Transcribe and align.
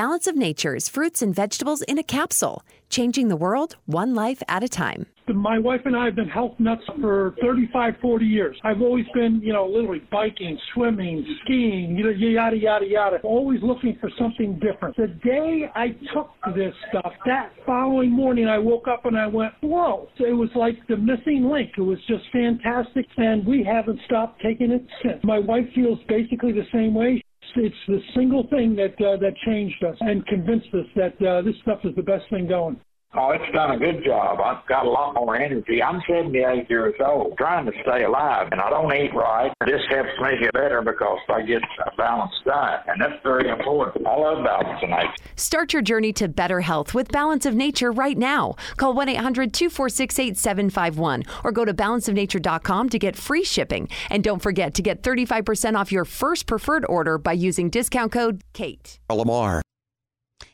Balance 0.00 0.26
of 0.26 0.34
Nature's 0.34 0.88
fruits 0.88 1.20
and 1.20 1.34
vegetables 1.34 1.82
in 1.82 1.98
a 1.98 2.02
capsule, 2.02 2.62
changing 2.88 3.28
the 3.28 3.36
world 3.36 3.76
one 3.84 4.14
life 4.14 4.42
at 4.48 4.62
a 4.62 4.68
time. 4.68 5.04
My 5.28 5.58
wife 5.58 5.82
and 5.84 5.94
I 5.94 6.06
have 6.06 6.16
been 6.16 6.26
health 6.26 6.54
nuts 6.58 6.84
for 7.02 7.34
35, 7.42 7.96
40 8.00 8.24
years. 8.24 8.56
I've 8.64 8.80
always 8.80 9.04
been, 9.12 9.42
you 9.44 9.52
know, 9.52 9.66
literally 9.66 10.00
biking, 10.10 10.58
swimming, 10.72 11.22
skiing, 11.44 11.98
you 11.98 12.04
know, 12.04 12.10
yada, 12.10 12.56
yada, 12.56 12.86
yada. 12.86 13.18
Always 13.22 13.60
looking 13.62 13.98
for 14.00 14.10
something 14.18 14.58
different. 14.58 14.96
The 14.96 15.08
day 15.22 15.70
I 15.74 15.88
took 16.14 16.30
this 16.56 16.72
stuff, 16.88 17.12
that 17.26 17.52
following 17.66 18.10
morning 18.10 18.48
I 18.48 18.56
woke 18.56 18.88
up 18.88 19.04
and 19.04 19.18
I 19.18 19.26
went, 19.26 19.52
whoa. 19.60 20.08
It 20.18 20.32
was 20.32 20.48
like 20.54 20.78
the 20.88 20.96
missing 20.96 21.50
link. 21.52 21.72
It 21.76 21.82
was 21.82 21.98
just 22.08 22.24
fantastic. 22.32 23.04
And 23.18 23.46
we 23.46 23.62
haven't 23.62 24.00
stopped 24.06 24.40
taking 24.40 24.70
it 24.70 24.86
since. 25.02 25.22
My 25.24 25.38
wife 25.38 25.66
feels 25.74 25.98
basically 26.08 26.52
the 26.52 26.66
same 26.72 26.94
way 26.94 27.22
it's 27.56 27.74
the 27.88 28.00
single 28.14 28.46
thing 28.48 28.76
that 28.76 28.94
uh, 29.04 29.16
that 29.18 29.34
changed 29.46 29.82
us 29.84 29.96
and 30.00 30.26
convinced 30.26 30.68
us 30.74 30.86
that 30.96 31.26
uh, 31.26 31.42
this 31.42 31.54
stuff 31.62 31.80
is 31.84 31.94
the 31.96 32.02
best 32.02 32.24
thing 32.30 32.48
going. 32.48 32.80
Oh, 33.12 33.32
it's 33.32 33.52
done 33.52 33.72
a 33.72 33.78
good 33.78 34.04
job. 34.04 34.38
I've 34.40 34.64
got 34.68 34.86
a 34.86 34.88
lot 34.88 35.14
more 35.14 35.34
energy. 35.34 35.82
I'm 35.82 36.00
78 36.06 36.70
years 36.70 36.94
old, 37.04 37.36
trying 37.38 37.66
to 37.66 37.72
stay 37.82 38.04
alive, 38.04 38.48
and 38.52 38.60
I 38.60 38.70
don't 38.70 38.92
eat 38.94 39.12
right. 39.12 39.52
This 39.66 39.80
helps 39.90 40.10
me 40.22 40.38
get 40.40 40.52
better 40.52 40.80
because 40.80 41.18
I 41.28 41.42
get 41.42 41.60
a 41.84 41.96
balanced 41.96 42.44
diet, 42.44 42.82
and 42.86 43.00
that's 43.00 43.20
very 43.24 43.48
important. 43.48 44.06
I 44.06 44.16
love 44.16 44.44
Balance 44.44 44.80
of 44.84 44.90
Nature. 44.90 45.14
Start 45.34 45.72
your 45.72 45.82
journey 45.82 46.12
to 46.14 46.28
better 46.28 46.60
health 46.60 46.94
with 46.94 47.10
Balance 47.10 47.46
of 47.46 47.54
Nature 47.56 47.90
right 47.90 48.16
now. 48.16 48.54
Call 48.76 48.94
1 48.94 49.08
800 49.08 49.52
246 49.52 50.18
8751 50.18 51.24
or 51.42 51.50
go 51.50 51.64
to 51.64 51.74
balanceofnature.com 51.74 52.88
to 52.90 52.98
get 52.98 53.16
free 53.16 53.42
shipping. 53.42 53.88
And 54.08 54.22
don't 54.22 54.40
forget 54.40 54.72
to 54.74 54.82
get 54.82 55.02
35% 55.02 55.76
off 55.76 55.90
your 55.90 56.04
first 56.04 56.46
preferred 56.46 56.84
order 56.88 57.18
by 57.18 57.32
using 57.32 57.70
discount 57.70 58.12
code 58.12 58.44
KATE. 58.52 59.00
Lamar. 59.10 59.62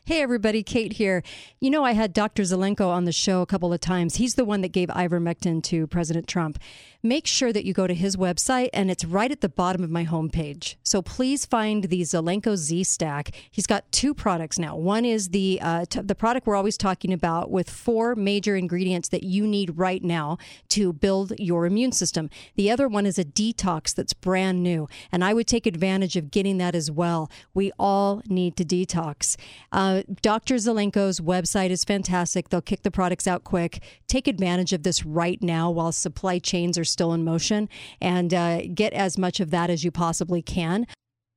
Hey, 0.07 0.21
everybody, 0.21 0.63
Kate 0.63 0.93
here. 0.93 1.21
You 1.59 1.69
know, 1.69 1.83
I 1.83 1.91
had 1.91 2.13
Dr. 2.13 2.43
Zelenko 2.43 2.87
on 2.87 3.03
the 3.03 3.11
show 3.11 3.41
a 3.41 3.45
couple 3.45 3.73
of 3.73 3.81
times. 3.81 4.15
He's 4.15 4.35
the 4.35 4.45
one 4.45 4.61
that 4.61 4.69
gave 4.69 4.87
ivermectin 4.87 5.61
to 5.63 5.85
President 5.85 6.29
Trump. 6.29 6.59
Make 7.03 7.27
sure 7.27 7.53
that 7.53 7.63
you 7.63 7.73
go 7.73 7.85
to 7.85 7.93
his 7.93 8.15
website, 8.15 8.69
and 8.73 8.89
it's 8.89 9.05
right 9.05 9.31
at 9.31 9.41
the 9.41 9.49
bottom 9.49 9.83
of 9.83 9.91
my 9.91 10.03
homepage. 10.03 10.75
So 10.83 11.01
please 11.01 11.45
find 11.45 11.85
the 11.85 12.01
Zelenko 12.01 12.55
Z 12.55 12.83
Stack. 12.85 13.31
He's 13.51 13.67
got 13.67 13.91
two 13.91 14.13
products 14.13 14.57
now. 14.57 14.75
One 14.75 15.05
is 15.05 15.29
the 15.29 15.59
uh, 15.61 15.85
t- 15.87 16.01
the 16.01 16.15
product 16.15 16.47
we're 16.47 16.55
always 16.55 16.77
talking 16.77 17.13
about 17.13 17.51
with 17.51 17.69
four 17.69 18.15
major 18.15 18.55
ingredients 18.55 19.09
that 19.09 19.23
you 19.23 19.45
need 19.45 19.77
right 19.77 20.03
now 20.03 20.37
to 20.69 20.91
build 20.91 21.33
your 21.37 21.65
immune 21.67 21.91
system. 21.91 22.29
The 22.55 22.71
other 22.71 22.87
one 22.87 23.05
is 23.05 23.19
a 23.19 23.25
detox 23.25 23.93
that's 23.93 24.13
brand 24.13 24.63
new, 24.63 24.87
and 25.11 25.23
I 25.23 25.33
would 25.33 25.47
take 25.47 25.67
advantage 25.67 26.15
of 26.15 26.31
getting 26.31 26.57
that 26.57 26.73
as 26.73 26.89
well. 26.89 27.29
We 27.53 27.71
all 27.77 28.23
need 28.27 28.57
to 28.57 28.65
detox. 28.65 29.37
Uh, 29.71 30.01
Dr. 30.21 30.55
Zelenko's 30.55 31.19
website 31.19 31.69
is 31.69 31.83
fantastic. 31.83 32.49
They'll 32.49 32.61
kick 32.61 32.81
the 32.81 32.91
products 32.91 33.27
out 33.27 33.43
quick. 33.43 33.83
Take 34.07 34.27
advantage 34.27 34.73
of 34.73 34.81
this 34.83 35.05
right 35.05 35.41
now 35.43 35.69
while 35.69 35.91
supply 35.91 36.39
chains 36.39 36.77
are 36.77 36.86
still 36.87 37.13
in 37.13 37.23
motion 37.23 37.69
and 38.01 38.33
uh, 38.33 38.61
get 38.73 38.93
as 38.93 39.17
much 39.17 39.39
of 39.39 39.51
that 39.51 39.69
as 39.69 39.83
you 39.83 39.91
possibly 39.91 40.41
can. 40.41 40.87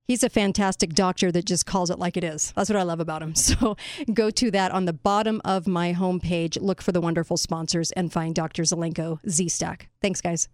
He's 0.06 0.24
a 0.24 0.28
fantastic 0.28 0.94
doctor 0.94 1.30
that 1.30 1.44
just 1.44 1.66
calls 1.66 1.88
it 1.88 1.98
like 1.98 2.16
it 2.16 2.24
is. 2.24 2.52
That's 2.56 2.68
what 2.68 2.76
I 2.76 2.82
love 2.82 2.98
about 2.98 3.22
him. 3.22 3.34
So 3.40 3.76
go 4.12 4.30
to 4.30 4.50
that 4.50 4.72
on 4.72 4.84
the 4.84 4.92
bottom 4.92 5.40
of 5.44 5.68
my 5.68 5.92
homepage. 5.92 6.60
Look 6.60 6.82
for 6.82 6.90
the 6.92 7.00
wonderful 7.00 7.36
sponsors 7.36 7.92
and 7.92 8.12
find 8.12 8.34
Dr. 8.34 8.64
Zelenko 8.64 9.18
Z 9.28 9.48
Stack. 9.48 9.88
Thanks, 10.02 10.20
guys. 10.20 10.48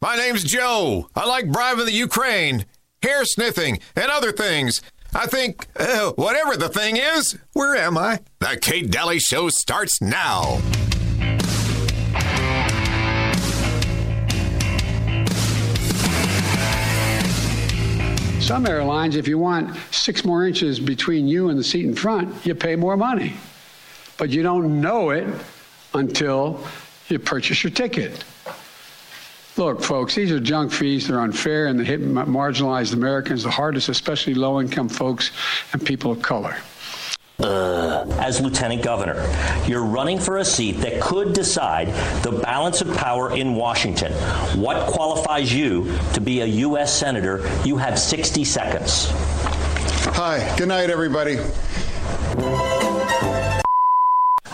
My 0.00 0.16
name's 0.16 0.42
Joe. 0.42 1.08
I 1.14 1.26
like 1.26 1.50
bribing 1.52 1.86
the 1.86 1.92
Ukraine, 1.92 2.66
hair 3.02 3.24
sniffing, 3.24 3.78
and 3.94 4.10
other 4.10 4.32
things. 4.32 4.82
I 5.14 5.26
think, 5.26 5.66
uh, 5.76 6.10
whatever 6.12 6.56
the 6.56 6.68
thing 6.68 6.96
is, 6.96 7.38
where 7.52 7.76
am 7.76 7.96
I? 7.96 8.20
The 8.40 8.58
Kate 8.60 8.90
Dalley 8.90 9.18
Show 9.18 9.48
starts 9.50 10.02
now. 10.02 10.60
Some 18.46 18.64
airlines, 18.64 19.16
if 19.16 19.26
you 19.26 19.38
want 19.38 19.76
six 19.90 20.24
more 20.24 20.46
inches 20.46 20.78
between 20.78 21.26
you 21.26 21.48
and 21.48 21.58
the 21.58 21.64
seat 21.64 21.84
in 21.84 21.96
front, 21.96 22.46
you 22.46 22.54
pay 22.54 22.76
more 22.76 22.96
money. 22.96 23.34
But 24.18 24.30
you 24.30 24.44
don't 24.44 24.80
know 24.80 25.10
it 25.10 25.26
until 25.94 26.64
you 27.08 27.18
purchase 27.18 27.64
your 27.64 27.72
ticket. 27.72 28.22
Look, 29.56 29.82
folks, 29.82 30.14
these 30.14 30.30
are 30.30 30.38
junk 30.38 30.70
fees. 30.70 31.08
They're 31.08 31.18
unfair 31.18 31.66
and 31.66 31.80
they 31.80 31.82
hit 31.82 32.00
marginalized 32.00 32.92
Americans 32.92 33.42
the 33.42 33.50
hardest, 33.50 33.88
especially 33.88 34.34
low 34.34 34.60
income 34.60 34.88
folks 34.88 35.32
and 35.72 35.84
people 35.84 36.12
of 36.12 36.22
color. 36.22 36.56
Uh, 37.38 38.06
as 38.18 38.40
lieutenant 38.40 38.82
governor. 38.82 39.22
You're 39.66 39.84
running 39.84 40.18
for 40.18 40.38
a 40.38 40.44
seat 40.44 40.78
that 40.78 41.02
could 41.02 41.34
decide 41.34 41.88
the 42.22 42.32
balance 42.32 42.80
of 42.80 42.96
power 42.96 43.36
in 43.36 43.54
Washington. 43.54 44.10
What 44.58 44.86
qualifies 44.86 45.52
you 45.52 45.94
to 46.14 46.20
be 46.22 46.40
a 46.40 46.46
U.S. 46.46 46.98
Senator? 46.98 47.46
You 47.62 47.76
have 47.76 47.98
60 47.98 48.42
seconds. 48.42 49.08
Hi, 50.14 50.56
good 50.56 50.68
night, 50.68 50.88
everybody. 50.88 51.36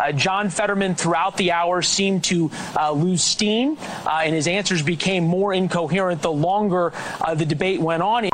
Uh, 0.03 0.11
John 0.11 0.51
Fetterman, 0.51 0.97
throughout 0.97 1.37
the 1.37 1.53
hour, 1.53 1.83
seemed 1.83 2.25
to 2.25 2.51
uh, 2.77 2.91
lose 2.91 3.23
steam, 3.23 3.79
uh, 4.05 4.23
and 4.25 4.35
his 4.35 4.49
answers 4.49 4.83
became 4.83 5.25
more 5.25 5.55
incoherent 5.55 6.21
the 6.21 6.33
longer 6.33 6.93
uh, 7.21 7.37
the 7.37 7.47
debate 7.47 7.81
went 7.81 8.03
on. 8.03 8.29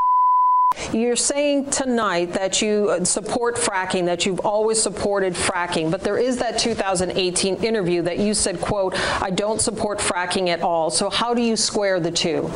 You're 0.92 1.16
saying 1.16 1.70
tonight 1.70 2.32
that 2.32 2.62
you 2.62 3.04
support 3.04 3.56
fracking, 3.56 4.06
that 4.06 4.24
you've 4.24 4.40
always 4.40 4.82
supported 4.82 5.34
fracking, 5.34 5.90
but 5.90 6.02
there 6.02 6.18
is 6.18 6.38
that 6.38 6.58
2018 6.58 7.56
interview 7.56 8.02
that 8.02 8.18
you 8.18 8.32
said, 8.32 8.60
quote, 8.60 8.94
I 9.22 9.30
don't 9.30 9.60
support 9.60 9.98
fracking 9.98 10.48
at 10.48 10.62
all. 10.62 10.90
So 10.90 11.10
how 11.10 11.34
do 11.34 11.42
you 11.42 11.56
square 11.56 12.00
the 12.00 12.10
two? 12.10 12.50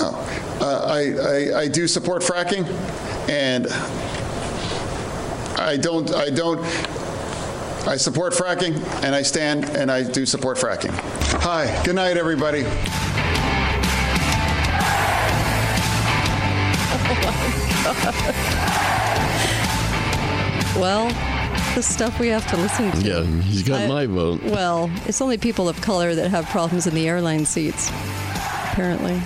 Oh, 0.00 0.58
uh, 0.60 0.86
I, 0.92 1.58
I, 1.58 1.60
I 1.62 1.68
do 1.68 1.86
support 1.86 2.22
fracking, 2.22 2.66
and 3.30 3.66
I 5.58 5.76
don't, 5.76 6.12
I 6.12 6.28
don't, 6.28 6.60
I 7.86 7.96
support 7.96 8.34
fracking, 8.34 8.76
and 9.02 9.14
I 9.14 9.22
stand 9.22 9.64
and 9.70 9.90
I 9.90 10.02
do 10.02 10.26
support 10.26 10.58
fracking. 10.58 10.90
Hi, 11.40 11.82
good 11.84 11.94
night, 11.94 12.16
everybody. 12.16 12.64
Well, 20.76 21.08
the 21.74 21.82
stuff 21.82 22.18
we 22.18 22.28
have 22.28 22.46
to 22.50 22.56
listen 22.56 22.90
to. 22.92 23.00
Yeah, 23.00 23.22
he's 23.42 23.62
got 23.62 23.82
I- 23.82 23.86
my 23.86 24.06
vote. 24.06 24.42
Well, 24.42 24.90
it's 25.06 25.20
only 25.20 25.38
people 25.38 25.68
of 25.68 25.80
color 25.80 26.14
that 26.14 26.30
have 26.30 26.46
problems 26.46 26.86
in 26.86 26.94
the 26.94 27.08
airline 27.08 27.46
seats. 27.46 27.90
Apparently, 28.72 29.20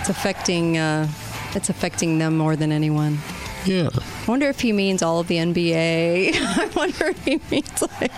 it's 0.00 0.10
affecting 0.10 0.76
uh, 0.76 1.08
it's 1.54 1.70
affecting 1.70 2.18
them 2.18 2.36
more 2.36 2.54
than 2.54 2.70
anyone. 2.70 3.18
Yeah. 3.64 3.88
I 3.94 4.02
wonder 4.26 4.48
if 4.48 4.60
he 4.60 4.72
means 4.72 5.02
all 5.02 5.20
of 5.20 5.28
the 5.28 5.36
NBA. 5.36 6.32
I 6.36 6.70
wonder 6.76 7.06
if 7.06 7.24
he 7.24 7.40
means 7.50 7.82
like. 8.00 8.12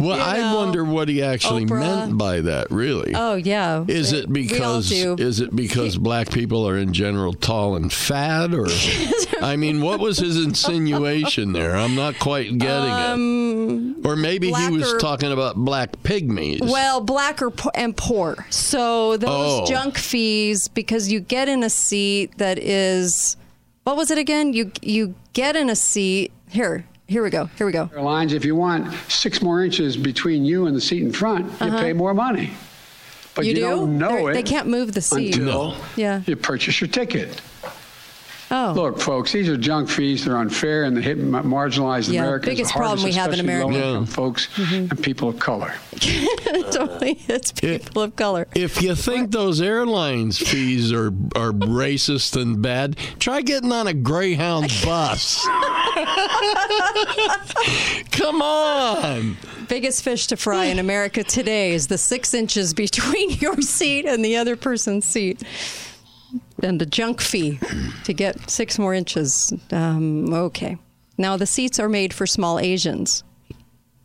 Well, 0.00 0.16
you 0.16 0.22
I 0.22 0.36
know, 0.38 0.56
wonder 0.56 0.84
what 0.84 1.08
he 1.08 1.22
actually 1.22 1.64
Oprah. 1.66 1.80
meant 1.80 2.18
by 2.18 2.40
that. 2.42 2.70
Really. 2.70 3.12
Oh 3.14 3.34
yeah. 3.34 3.84
Is 3.88 4.12
it 4.12 4.26
all 4.26 4.32
because 4.32 4.90
is 4.92 5.40
it 5.40 5.54
because 5.54 5.96
black 6.10 6.30
people 6.30 6.68
are 6.68 6.76
in 6.78 6.92
general 6.92 7.32
tall 7.32 7.76
and 7.76 7.92
fat, 7.92 8.54
or 8.54 8.66
I 9.42 9.56
mean, 9.56 9.80
what 9.82 10.00
was 10.00 10.18
his 10.18 10.36
insinuation 10.44 11.52
there? 11.52 11.76
I'm 11.76 11.94
not 11.94 12.18
quite 12.18 12.58
getting 12.58 12.90
it. 12.90 13.10
Um, 13.10 14.06
or 14.06 14.16
maybe 14.16 14.50
he 14.52 14.70
was 14.70 14.94
talking 15.00 15.32
about 15.32 15.56
black 15.56 15.92
pygmies. 16.02 16.60
Well, 16.62 17.00
black 17.00 17.40
or 17.42 17.50
po- 17.50 17.70
and 17.74 17.96
poor. 17.96 18.46
So 18.50 19.16
those 19.16 19.30
Oh. 19.62 19.66
junk 19.66 19.98
fees, 19.98 20.68
because 20.68 21.10
you 21.10 21.20
get 21.20 21.48
in 21.48 21.62
a 21.62 21.70
seat 21.70 22.38
that 22.38 22.58
is, 22.58 23.36
what 23.84 23.96
was 23.96 24.10
it 24.10 24.18
again? 24.18 24.52
You 24.52 24.70
you 24.82 25.14
get 25.32 25.56
in 25.56 25.68
a 25.70 25.76
seat 25.76 26.32
here. 26.48 26.84
Here 27.08 27.22
we 27.22 27.30
go. 27.30 27.46
Here 27.58 27.66
we 27.66 27.72
go. 27.72 27.90
Airlines, 27.94 28.32
if 28.32 28.44
you 28.44 28.54
want 28.56 28.92
six 29.08 29.42
more 29.42 29.64
inches 29.64 29.96
between 29.96 30.44
you 30.44 30.66
and 30.66 30.76
the 30.76 30.80
seat 30.80 31.02
in 31.02 31.12
front, 31.12 31.46
you 31.60 31.66
Uh-huh. 31.66 31.80
pay 31.80 31.92
more 31.92 32.14
money. 32.14 32.52
But 33.34 33.44
You 33.44 33.50
you, 33.50 33.54
do? 33.56 33.60
don't 33.62 33.98
know 33.98 34.08
They're- 34.10 34.30
it. 34.30 34.34
they 34.34 34.42
can't 34.42 34.68
move 34.68 34.92
the 34.92 35.00
seat. 35.00 35.36
Until 35.36 35.74
Yeah. 35.96 36.22
you 36.26 36.36
purchase 36.36 36.80
your 36.80 36.88
ticket. 36.88 37.40
Oh. 38.54 38.74
Look, 38.76 39.00
folks, 39.00 39.32
these 39.32 39.48
are 39.48 39.56
junk 39.56 39.88
fees. 39.88 40.26
They're 40.26 40.36
unfair 40.36 40.84
and 40.84 40.94
they 40.94 41.00
hit 41.00 41.18
marginalized 41.18 42.12
Yeah, 42.12 42.24
Americans. 42.24 42.44
the 42.44 42.50
biggest 42.50 42.72
problem 42.72 42.98
hardest, 42.98 43.04
we 43.06 43.12
have 43.12 43.32
in 43.32 43.40
especially 43.40 43.64
America. 43.64 43.78
Mm-hmm. 43.78 44.04
folks 44.04 44.48
and 44.72 45.02
people 45.02 45.30
of 45.30 45.38
color. 45.38 45.72
totally, 46.70 47.18
it's 47.28 47.50
people 47.52 48.02
of 48.02 48.14
color. 48.14 48.46
If 48.54 48.82
you 48.82 48.94
think 48.94 49.30
those 49.30 49.62
airlines 49.62 50.36
fees 50.38 50.92
are 50.92 51.06
are 51.34 51.52
racist 51.52 52.38
and 52.40 52.60
bad, 52.60 52.98
try 53.18 53.40
getting 53.40 53.72
on 53.72 53.86
a 53.86 53.94
Greyhound 53.94 54.70
bus. 54.84 55.46
Come 58.12 58.42
on. 58.42 59.38
Biggest 59.68 60.04
fish 60.04 60.26
to 60.26 60.36
fry 60.36 60.66
in 60.66 60.78
America 60.78 61.24
today 61.24 61.72
is 61.72 61.86
the 61.86 61.96
six 61.96 62.34
inches 62.34 62.74
between 62.74 63.30
your 63.30 63.62
seat 63.62 64.04
and 64.04 64.22
the 64.22 64.36
other 64.36 64.56
person's 64.56 65.06
seat. 65.06 65.42
And 66.62 66.80
the 66.80 66.86
junk 66.86 67.20
fee 67.20 67.58
to 68.04 68.12
get 68.12 68.48
six 68.48 68.78
more 68.78 68.94
inches. 68.94 69.52
Um, 69.70 70.32
okay. 70.32 70.78
Now, 71.18 71.36
the 71.36 71.46
seats 71.46 71.78
are 71.78 71.88
made 71.88 72.14
for 72.14 72.26
small 72.26 72.58
Asians, 72.58 73.24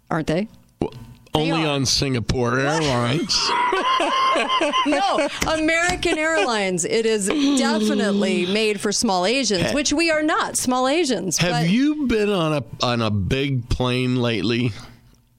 aren't 0.09 0.27
they? 0.27 0.47
Only 1.33 1.65
on 1.65 1.85
Singapore 1.85 2.59
Airlines. 2.59 3.49
no, 4.87 5.29
American 5.47 6.17
Airlines. 6.17 6.83
It 6.83 7.05
is 7.05 7.27
definitely 7.27 8.47
made 8.47 8.81
for 8.81 8.91
small 8.91 9.25
Asians, 9.25 9.73
which 9.73 9.93
we 9.93 10.09
are 10.09 10.23
not 10.23 10.57
small 10.57 10.87
Asians. 10.87 11.37
Have 11.37 11.67
you 11.67 12.07
been 12.07 12.29
on 12.29 12.53
a 12.53 12.85
on 12.85 13.01
a 13.01 13.11
big 13.11 13.69
plane 13.69 14.15
lately? 14.15 14.71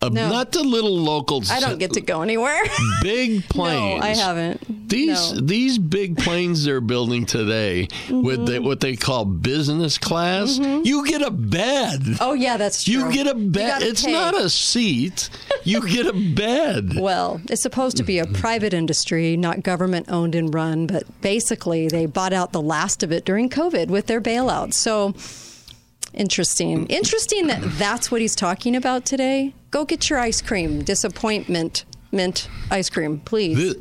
Uh, 0.00 0.08
No. 0.10 0.28
Not 0.28 0.52
the 0.52 0.62
little 0.62 0.96
local. 0.96 1.42
I 1.50 1.58
don't 1.58 1.78
get 1.78 1.94
to 1.94 2.00
go 2.00 2.22
anywhere. 2.22 2.62
big 3.02 3.44
planes. 3.48 4.00
No, 4.00 4.06
I 4.06 4.14
haven't. 4.14 4.88
These 4.88 5.32
No. 5.32 5.40
these 5.40 5.76
big 5.76 6.16
planes 6.16 6.64
they're 6.64 6.80
building 6.80 7.26
today 7.26 7.88
with 8.08 8.38
Mm-hmm. 8.38 8.44
the, 8.44 8.58
what 8.60 8.78
they 8.80 8.94
call 8.96 9.24
business 9.24 9.98
class. 9.98 10.56
You 10.58 11.04
get 11.06 11.20
a 11.22 11.30
bed. 11.32 12.00
Oh 12.20 12.32
yeah, 12.34 12.56
that's 12.56 12.84
true. 12.84 12.94
You 12.94 13.12
get 13.12 13.26
a 13.26 13.34
bed. 13.34 13.82
It's 13.82 14.04
pay. 14.04 14.12
not 14.12 14.34
a 14.40 14.48
seat. 14.48 15.30
You 15.64 15.84
get 15.88 16.06
a 16.06 16.12
bed. 16.12 16.92
Well, 16.98 17.40
it's 17.50 17.62
supposed 17.62 17.96
to 17.96 18.04
be 18.04 18.18
a 18.20 18.26
private 18.26 18.72
industry, 18.72 19.36
not 19.36 19.62
government 19.64 20.06
owned 20.10 20.34
and 20.36 20.54
run, 20.54 20.86
but 20.86 21.02
basically 21.22 21.88
they 21.88 22.06
bought 22.06 22.32
out 22.32 22.52
the 22.52 22.62
last 22.62 23.02
of 23.02 23.10
it 23.10 23.24
during 23.24 23.48
COVID 23.50 23.88
with 23.88 24.06
their 24.06 24.20
bailout. 24.20 24.74
So 24.74 25.12
interesting. 26.18 26.86
Interesting 26.86 27.46
that 27.46 27.60
that's 27.78 28.10
what 28.10 28.20
he's 28.20 28.34
talking 28.34 28.76
about 28.76 29.04
today. 29.06 29.54
Go 29.70 29.84
get 29.84 30.10
your 30.10 30.18
ice 30.18 30.42
cream. 30.42 30.82
Disappointment 30.82 31.84
mint 32.12 32.48
ice 32.70 32.90
cream, 32.90 33.20
please. 33.20 33.56
This, 33.56 33.76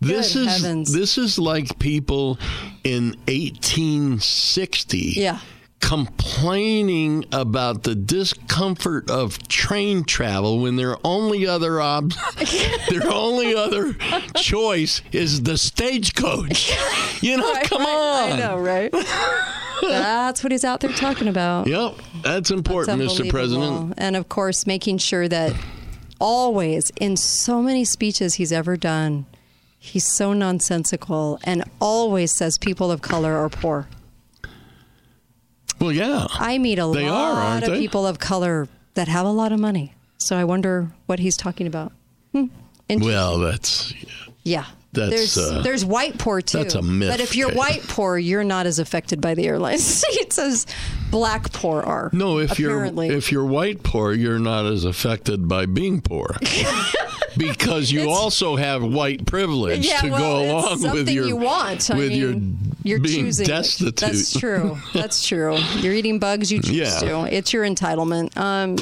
this 0.00 0.34
Good 0.34 0.40
is 0.46 0.62
heavens. 0.62 0.92
this 0.92 1.18
is 1.18 1.38
like 1.38 1.78
people 1.78 2.38
in 2.84 3.16
1860. 3.28 4.98
Yeah. 5.16 5.38
Complaining 5.80 7.24
about 7.32 7.82
the 7.82 7.94
discomfort 7.96 9.10
of 9.10 9.46
train 9.48 10.04
travel 10.04 10.60
when 10.60 10.76
their 10.76 10.96
only 11.04 11.46
other 11.46 11.80
ob- 11.82 12.12
their 12.88 13.08
only 13.10 13.54
other 13.54 13.94
choice 14.36 15.02
is 15.12 15.42
the 15.42 15.58
stagecoach. 15.58 16.72
You 17.22 17.36
know, 17.36 17.52
Right, 17.52 17.64
come 17.70 17.82
right. 17.82 18.32
on. 18.32 18.32
I 18.32 18.36
know, 18.36 18.58
right? 18.58 18.92
That's 19.90 20.42
what 20.42 20.52
he's 20.52 20.64
out 20.64 20.80
there 20.80 20.92
talking 20.92 21.28
about. 21.28 21.66
Yep, 21.66 21.94
that's 22.22 22.50
important, 22.50 22.98
That's 22.98 23.14
Mr. 23.20 23.28
President. 23.28 23.94
And 23.98 24.16
of 24.16 24.28
course, 24.28 24.66
making 24.66 24.98
sure 24.98 25.28
that 25.28 25.52
always, 26.20 26.90
in 27.00 27.16
so 27.16 27.60
many 27.62 27.84
speeches 27.84 28.34
he's 28.34 28.52
ever 28.52 28.76
done, 28.76 29.26
he's 29.78 30.06
so 30.06 30.32
nonsensical 30.32 31.38
and 31.44 31.64
always 31.80 32.34
says 32.34 32.58
people 32.58 32.90
of 32.90 33.02
color 33.02 33.36
are 33.36 33.48
poor. 33.48 33.88
Well, 35.80 35.92
yeah. 35.92 36.26
I 36.30 36.58
meet 36.58 36.78
a 36.78 36.86
They 36.86 37.08
lot 37.10 37.34
aren't 37.52 37.64
of 37.64 37.70
they? 37.72 37.78
people 37.78 38.06
of 38.06 38.18
color 38.20 38.68
that 38.94 39.08
have 39.08 39.26
a 39.26 39.30
lot 39.32 39.50
of 39.52 39.58
money. 39.58 39.94
So 40.18 40.36
I 40.36 40.44
wonder 40.44 40.92
what 41.06 41.18
he's 41.18 41.36
talking 41.36 41.66
about. 41.66 41.92
Hmm. 42.32 42.46
Well, 42.88 43.38
that's 43.40 43.92
yeah. 44.44 44.66
That's, 44.92 45.34
there's 45.34 45.38
uh, 45.38 45.62
there's 45.62 45.84
white 45.84 46.18
poor 46.18 46.42
too. 46.42 46.58
that's 46.58 46.74
a 46.74 46.82
myth, 46.82 47.10
But 47.10 47.20
if 47.20 47.34
you're 47.34 47.52
white 47.52 47.82
poor, 47.88 48.18
you're 48.18 48.44
not 48.44 48.66
as 48.66 48.78
affected 48.78 49.20
by 49.20 49.34
the 49.34 49.46
airline 49.46 49.78
seats 49.78 50.38
as 50.38 50.66
black 51.10 51.50
poor 51.52 51.82
are. 51.82 52.10
no. 52.12 52.38
If 52.38 52.52
apparently. 52.52 53.08
you're 53.08 53.16
if 53.16 53.32
you're 53.32 53.44
white 53.46 53.82
poor, 53.82 54.12
you're 54.12 54.38
not 54.38 54.66
as 54.66 54.84
affected 54.84 55.48
by 55.48 55.66
being 55.66 56.00
poor. 56.02 56.36
because 57.36 57.90
you 57.90 58.10
also 58.10 58.56
have 58.56 58.82
white 58.82 59.24
privilege 59.26 59.86
yeah, 59.86 60.00
to 60.02 60.10
well, 60.10 60.18
go 60.42 60.72
it's 60.74 60.82
along 60.82 60.94
with 60.94 61.08
your 61.08 61.26
you 61.26 61.36
want. 61.36 61.90
I 61.90 61.96
with 61.96 62.08
mean, 62.10 62.18
your 62.20 62.34
you're 62.82 63.00
being 63.00 63.24
choosing. 63.26 63.46
it. 63.46 63.48
destitute. 63.48 63.96
That's 63.96 64.38
true. 64.38 64.76
That's 64.92 65.26
true. 65.26 65.56
You're 65.78 65.94
eating 65.94 66.18
bugs. 66.18 66.52
You 66.52 66.60
choose 66.60 66.76
Yeah. 66.76 66.98
to. 67.00 67.34
It's 67.34 67.52
your 67.52 67.64
entitlement. 67.64 68.36
Um, 68.36 68.76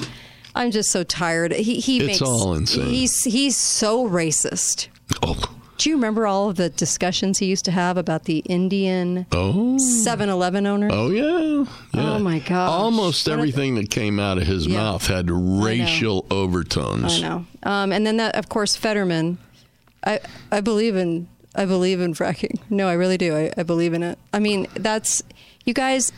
I'm 0.54 0.72
just 0.72 0.90
so 0.90 1.04
tired. 1.04 1.52
He 1.52 1.78
he 1.78 1.98
It's 1.98 2.06
makes 2.06 2.22
all 2.22 2.54
insane. 2.54 2.86
He's 2.88 3.22
he's 3.22 3.56
so 3.56 4.08
racist. 4.08 4.88
Oh. 5.22 5.36
Do 5.80 5.88
you 5.88 5.96
remember 5.96 6.26
all 6.26 6.50
of 6.50 6.56
the 6.56 6.68
discussions 6.68 7.38
he 7.38 7.46
used 7.46 7.64
to 7.64 7.70
have 7.70 7.96
about 7.96 8.24
the 8.24 8.40
Indian 8.40 9.24
Oh. 9.32 9.78
7-Eleven 9.78 10.66
owner? 10.66 10.90
Oh 10.92 11.08
yeah. 11.10 11.64
yeah. 11.94 12.12
Oh, 12.16 12.18
my 12.18 12.38
god. 12.40 12.68
Almost 12.68 13.26
What 13.26 13.32
everything 13.32 13.76
that 13.76 13.88
came 13.88 14.20
out 14.20 14.36
of 14.36 14.46
his 14.46 14.66
Yeah. 14.66 14.76
mouth 14.76 15.06
had 15.06 15.30
racial 15.30 16.26
overtones. 16.30 17.16
I 17.16 17.20
know. 17.26 17.46
Um, 17.62 17.92
and 17.92 18.06
then 18.06 18.18
that, 18.18 18.34
of 18.36 18.50
course, 18.50 18.76
Fetterman. 18.76 19.38
I 20.04 20.20
I 20.52 20.60
believe 20.60 20.96
in 20.96 21.28
I 21.54 21.64
believe 21.64 22.02
in 22.02 22.12
fracking. 22.12 22.58
No, 22.68 22.86
I 22.86 22.92
really 22.92 23.16
do. 23.16 23.34
I, 23.34 23.50
I 23.56 23.62
believe 23.62 23.94
in 23.94 24.02
it. 24.02 24.18
I 24.34 24.38
mean, 24.38 24.66
that's 24.74 25.22
you 25.64 25.72
guys. 25.72 26.12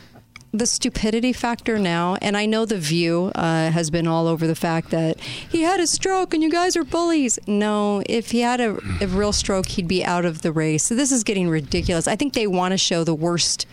The 0.55 0.67
stupidity 0.67 1.33
factor 1.33 1.79
now, 1.79 2.17
and 2.21 2.37
I 2.37 2.45
know 2.45 2.67
the 2.67 2.77
View 2.77 3.33
uh, 3.35 3.71
has 3.71 3.89
been 3.91 4.07
all 4.07 4.27
over 4.27 4.47
the 4.47 4.55
fact 4.55 4.91
that 4.91 5.19
he 5.19 5.63
had 5.63 5.81
a 5.81 5.87
stroke 5.87 6.35
and 6.35 6.43
you 6.43 6.51
guys 6.51 6.77
are 6.77 6.85
bullies. 6.85 7.39
No, 7.47 8.03
if 8.07 8.33
he 8.33 8.41
had 8.41 8.61
a, 8.61 8.77
a 9.01 9.07
real 9.07 9.33
stroke, 9.33 9.65
he'd 9.67 9.89
be 9.89 10.05
out 10.05 10.27
of 10.27 10.43
the 10.43 10.53
race. 10.53 10.85
So 10.85 10.95
this 10.95 11.11
is 11.11 11.25
getting 11.25 11.49
ridiculous. 11.49 12.07
I 12.07 12.17
think 12.17 12.35
they 12.35 12.47
want 12.47 12.73
to 12.73 12.79
show 12.79 13.03
the 13.03 13.15
worst, 13.15 13.67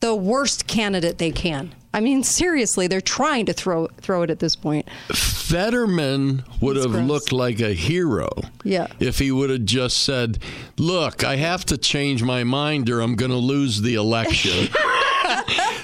the 0.00 0.14
worst 0.14 0.66
candidate 0.66 1.16
they 1.16 1.30
can. 1.30 1.74
I 1.94 2.00
mean, 2.00 2.22
seriously, 2.22 2.88
they're 2.88 3.00
trying 3.00 3.46
to 3.46 3.54
throw 3.54 3.86
throw 3.96 4.22
it 4.22 4.28
at 4.28 4.38
this 4.38 4.54
point. 4.54 4.86
Fetterman 5.08 6.44
would 6.60 6.76
That's 6.76 6.84
have 6.84 6.92
gross. 6.92 7.08
looked 7.08 7.32
like 7.32 7.60
a 7.60 7.72
hero. 7.72 8.28
Yeah. 8.64 8.88
If 9.00 9.18
he 9.18 9.32
would 9.32 9.48
have 9.48 9.64
just 9.64 10.02
said, 10.02 10.38
"Look, 10.76 11.24
I 11.24 11.36
have 11.36 11.64
to 11.64 11.78
change 11.78 12.22
my 12.22 12.44
mind 12.44 12.90
or 12.90 13.00
I'm 13.00 13.14
going 13.16 13.30
to 13.30 13.38
lose 13.38 13.80
the 13.80 13.94
election." 13.94 14.68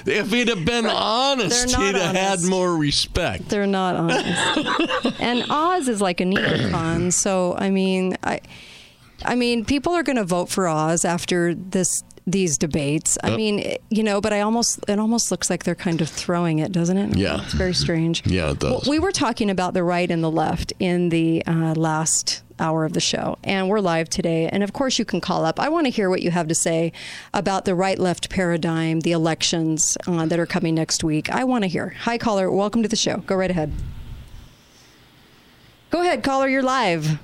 if 0.05 0.31
he'd 0.31 0.47
have 0.49 0.65
been 0.65 0.85
honest, 0.85 1.75
he'd 1.75 1.95
have 1.95 2.15
had 2.15 2.43
more 2.43 2.75
respect. 2.77 3.49
They're 3.49 3.67
not 3.67 3.95
honest. 3.95 5.19
and 5.21 5.45
Oz 5.49 5.87
is 5.87 6.01
like 6.01 6.21
a 6.21 6.25
neocon, 6.25 7.11
so 7.13 7.55
I 7.57 7.69
mean, 7.69 8.15
I, 8.23 8.41
I 9.23 9.35
mean, 9.35 9.65
people 9.65 9.93
are 9.93 10.03
going 10.03 10.17
to 10.17 10.23
vote 10.25 10.49
for 10.49 10.67
Oz 10.67 11.05
after 11.05 11.53
this 11.55 12.03
these 12.27 12.57
debates. 12.57 13.19
I 13.23 13.35
mean, 13.35 13.75
you 13.91 14.01
know, 14.01 14.19
but 14.19 14.33
I 14.33 14.41
almost 14.41 14.79
it 14.87 14.97
almost 14.97 15.29
looks 15.29 15.47
like 15.49 15.63
they're 15.63 15.75
kind 15.75 16.01
of 16.01 16.09
throwing 16.09 16.57
it, 16.57 16.71
doesn't 16.71 16.97
it? 16.97 17.15
Yeah. 17.17 17.43
it's 17.43 17.53
very 17.53 17.73
strange. 17.75 18.25
Yeah, 18.25 18.49
it 18.51 18.63
Well, 18.63 18.79
does. 18.79 18.87
we 18.89 18.97
were 18.97 19.11
talking 19.11 19.51
about 19.51 19.75
the 19.75 19.83
right 19.83 20.09
and 20.09 20.23
the 20.23 20.31
left 20.31 20.73
in 20.79 21.09
the 21.09 21.43
uh, 21.45 21.75
last 21.75 22.41
hour 22.59 22.85
of 22.85 22.93
the 22.93 22.99
show, 22.99 23.37
and 23.43 23.69
we're 23.69 23.79
live 23.79 24.09
today. 24.09 24.47
And 24.47 24.63
of 24.63 24.73
course, 24.73 24.97
you 24.99 25.05
can 25.05 25.21
call 25.21 25.45
up. 25.45 25.59
I 25.59 25.69
want 25.69 25.85
to 25.85 25.89
hear 25.89 26.09
what 26.09 26.21
you 26.21 26.31
have 26.31 26.47
to 26.47 26.55
say 26.55 26.91
about 27.33 27.65
the 27.65 27.75
right 27.75 27.99
left 27.99 28.29
paradigm, 28.29 29.01
the 29.01 29.11
elections 29.11 29.97
uh, 30.07 30.25
that 30.25 30.39
are 30.39 30.45
coming 30.45 30.75
next 30.75 31.03
week. 31.03 31.29
I 31.29 31.43
want 31.43 31.63
to 31.63 31.67
hear. 31.67 31.95
Hi, 32.01 32.17
caller. 32.17 32.49
Welcome 32.51 32.83
to 32.83 32.89
the 32.89 32.95
show. 32.95 33.17
Go 33.17 33.35
right 33.35 33.51
ahead. 33.51 33.73
Go 35.89 36.01
ahead, 36.01 36.23
caller. 36.23 36.47
You're 36.47 36.63
live. 36.63 37.19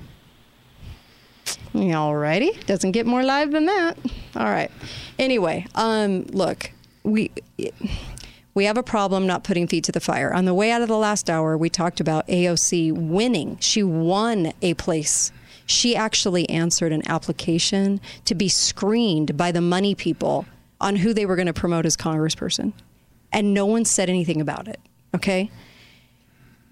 Alrighty. 1.74 2.64
Doesn't 2.66 2.92
get 2.92 3.06
more 3.06 3.22
live 3.22 3.50
than 3.50 3.66
that. 3.66 3.98
All 4.36 4.44
right. 4.44 4.70
Anyway, 5.18 5.66
um, 5.74 6.24
look, 6.30 6.70
we 7.02 7.30
we 8.54 8.64
have 8.64 8.76
a 8.76 8.82
problem 8.82 9.26
not 9.26 9.44
putting 9.44 9.66
feet 9.66 9.84
to 9.84 9.92
the 9.92 10.00
fire. 10.00 10.32
On 10.32 10.44
the 10.44 10.54
way 10.54 10.70
out 10.70 10.82
of 10.82 10.88
the 10.88 10.96
last 10.96 11.30
hour, 11.30 11.56
we 11.56 11.70
talked 11.70 12.00
about 12.00 12.26
AOC 12.28 12.92
winning. 12.92 13.56
She 13.60 13.82
won 13.82 14.52
a 14.60 14.74
place. 14.74 15.32
She 15.66 15.96
actually 15.96 16.48
answered 16.50 16.92
an 16.92 17.02
application 17.08 18.00
to 18.24 18.34
be 18.34 18.48
screened 18.48 19.36
by 19.36 19.52
the 19.52 19.60
money 19.60 19.94
people 19.94 20.46
on 20.80 20.96
who 20.96 21.14
they 21.14 21.24
were 21.24 21.36
going 21.36 21.46
to 21.46 21.52
promote 21.52 21.86
as 21.86 21.96
congressperson. 21.96 22.72
And 23.32 23.54
no 23.54 23.64
one 23.64 23.84
said 23.84 24.10
anything 24.10 24.40
about 24.40 24.68
it. 24.68 24.80
Okay? 25.14 25.50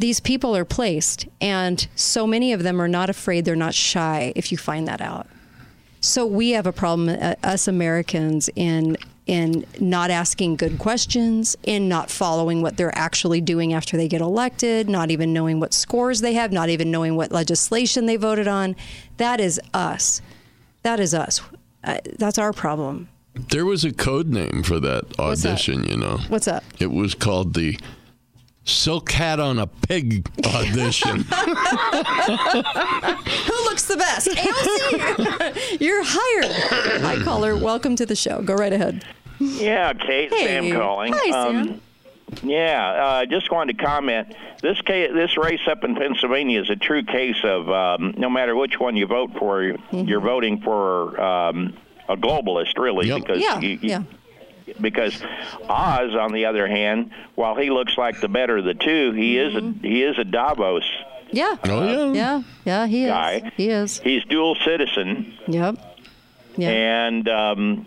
these 0.00 0.18
people 0.18 0.56
are 0.56 0.64
placed, 0.64 1.26
and 1.42 1.86
so 1.94 2.26
many 2.26 2.54
of 2.54 2.62
them 2.62 2.80
are 2.80 2.88
not 2.88 3.10
afraid, 3.10 3.44
they're 3.44 3.54
not 3.54 3.74
shy 3.74 4.32
if 4.34 4.50
you 4.50 4.56
find 4.56 4.88
that 4.88 5.02
out. 5.02 5.26
So 6.00 6.24
we 6.24 6.50
have 6.50 6.66
a 6.66 6.72
problem, 6.72 7.10
uh, 7.10 7.34
us 7.44 7.68
Americans, 7.68 8.48
in 8.56 8.96
in 9.30 9.64
not 9.78 10.10
asking 10.10 10.56
good 10.56 10.76
questions, 10.80 11.56
in 11.62 11.88
not 11.88 12.10
following 12.10 12.62
what 12.62 12.76
they're 12.76 12.98
actually 12.98 13.40
doing 13.40 13.72
after 13.72 13.96
they 13.96 14.08
get 14.08 14.20
elected, 14.20 14.88
not 14.88 15.12
even 15.12 15.32
knowing 15.32 15.60
what 15.60 15.72
scores 15.72 16.20
they 16.20 16.32
have, 16.32 16.50
not 16.50 16.68
even 16.68 16.90
knowing 16.90 17.14
what 17.14 17.30
legislation 17.30 18.06
they 18.06 18.16
voted 18.16 18.48
on. 18.48 18.74
That 19.18 19.38
is 19.38 19.60
us. 19.72 20.20
That 20.82 20.98
is 20.98 21.14
us. 21.14 21.40
Uh, 21.84 21.98
that's 22.18 22.38
our 22.38 22.52
problem. 22.52 23.08
There 23.34 23.64
was 23.64 23.84
a 23.84 23.92
code 23.92 24.26
name 24.26 24.64
for 24.64 24.80
that 24.80 25.16
What's 25.16 25.42
that? 25.44 25.50
audition, 25.52 25.84
you 25.84 25.96
know. 25.96 26.18
What's 26.26 26.48
up? 26.48 26.64
It 26.80 26.90
was 26.90 27.14
called 27.14 27.54
the 27.54 27.78
Silk 28.64 29.12
Hat 29.12 29.38
on 29.38 29.60
a 29.60 29.68
Pig 29.68 30.28
audition. 30.44 31.18
Who 31.30 31.34
looks 33.64 33.84
the 33.86 33.96
best? 33.96 34.26
AOC! 34.30 35.80
You're 35.80 36.02
hired. 36.04 37.02
Hi, 37.02 37.22
caller. 37.22 37.56
Welcome 37.56 37.94
to 37.94 38.04
the 38.04 38.16
show. 38.16 38.42
Go 38.42 38.54
right 38.54 38.72
ahead. 38.72 39.04
Yeah, 39.40 39.92
Kate, 39.94 40.32
Hey. 40.32 40.46
Sam 40.46 40.72
calling. 40.78 41.12
Hi, 41.16 41.30
Um, 41.48 41.66
Sam. 41.66 41.80
yeah, 42.50 42.88
uh, 42.90 43.26
just 43.26 43.50
wanted 43.50 43.78
to 43.78 43.84
comment. 43.84 44.34
This 44.62 44.80
case, 44.82 45.10
this 45.14 45.36
race 45.38 45.60
up 45.66 45.82
in 45.82 45.94
Pennsylvania 45.96 46.60
is 46.60 46.68
a 46.70 46.76
true 46.76 47.02
case 47.02 47.42
of 47.42 47.70
um, 47.70 48.14
no 48.18 48.28
matter 48.28 48.54
which 48.54 48.78
one 48.78 48.96
you 48.96 49.06
vote 49.06 49.30
for, 49.38 49.62
Mm-hmm. 49.62 50.00
you're 50.08 50.20
voting 50.20 50.60
for 50.60 51.18
um, 51.20 51.72
a 52.08 52.16
globalist, 52.16 52.76
really, 52.78 53.10
because 53.18 53.40
Yeah, 53.40 53.58
you, 53.60 53.68
you, 53.70 53.78
yeah. 53.82 54.02
because 54.80 55.20
Oz, 55.68 56.14
on 56.14 56.32
the 56.32 56.44
other 56.44 56.66
hand, 56.66 57.10
while 57.34 57.54
he 57.56 57.70
looks 57.70 57.96
like 57.96 58.20
the 58.20 58.28
better 58.28 58.58
of 58.58 58.64
the 58.64 58.74
two, 58.74 59.12
he 59.12 59.38
is 59.38 59.54
a 59.54 59.72
he 59.82 60.02
is 60.02 60.18
a 60.18 60.24
Davos 60.24 60.84
Yeah. 61.32 61.56
Oh, 61.64 62.12
yeah. 62.12 62.42
Yeah. 62.66 62.84
Yeah. 62.84 62.86
He 62.86 63.04
is. 63.06 63.50
He 63.56 63.68
is. 63.70 63.98
He's 64.00 64.24
dual 64.24 64.54
citizen, 64.56 65.32
Yep. 65.48 65.76
Yeah. 66.56 66.68
and 66.68 67.28
um, 67.28 67.86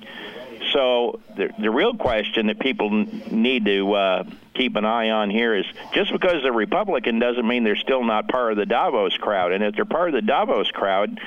so 0.74 1.20
the 1.38 1.50
the 1.60 1.72
real 1.72 1.96
question 1.96 2.48
that 2.48 2.60
people 2.60 2.90
need 2.90 3.66
to 3.66 3.94
uh, 3.94 4.24
keep 4.54 4.76
an 4.76 4.86
eye 4.86 5.10
on 5.10 5.30
here 5.30 5.56
is 5.56 5.66
just 5.94 6.12
because 6.12 6.44
they're 6.44 6.52
Republican 6.54 7.20
doesn't 7.20 7.48
mean 7.48 7.64
they're 7.64 7.76
still 7.76 8.04
not 8.04 8.28
part 8.28 8.52
of 8.52 8.58
the 8.58 8.66
Davos 8.66 9.18
crowd, 9.18 9.52
and 9.52 9.64
if 9.64 9.76
they're 9.76 9.86
part 9.86 10.10
of 10.10 10.14
the 10.16 10.22
Davos 10.22 10.70
crowd, 10.72 11.20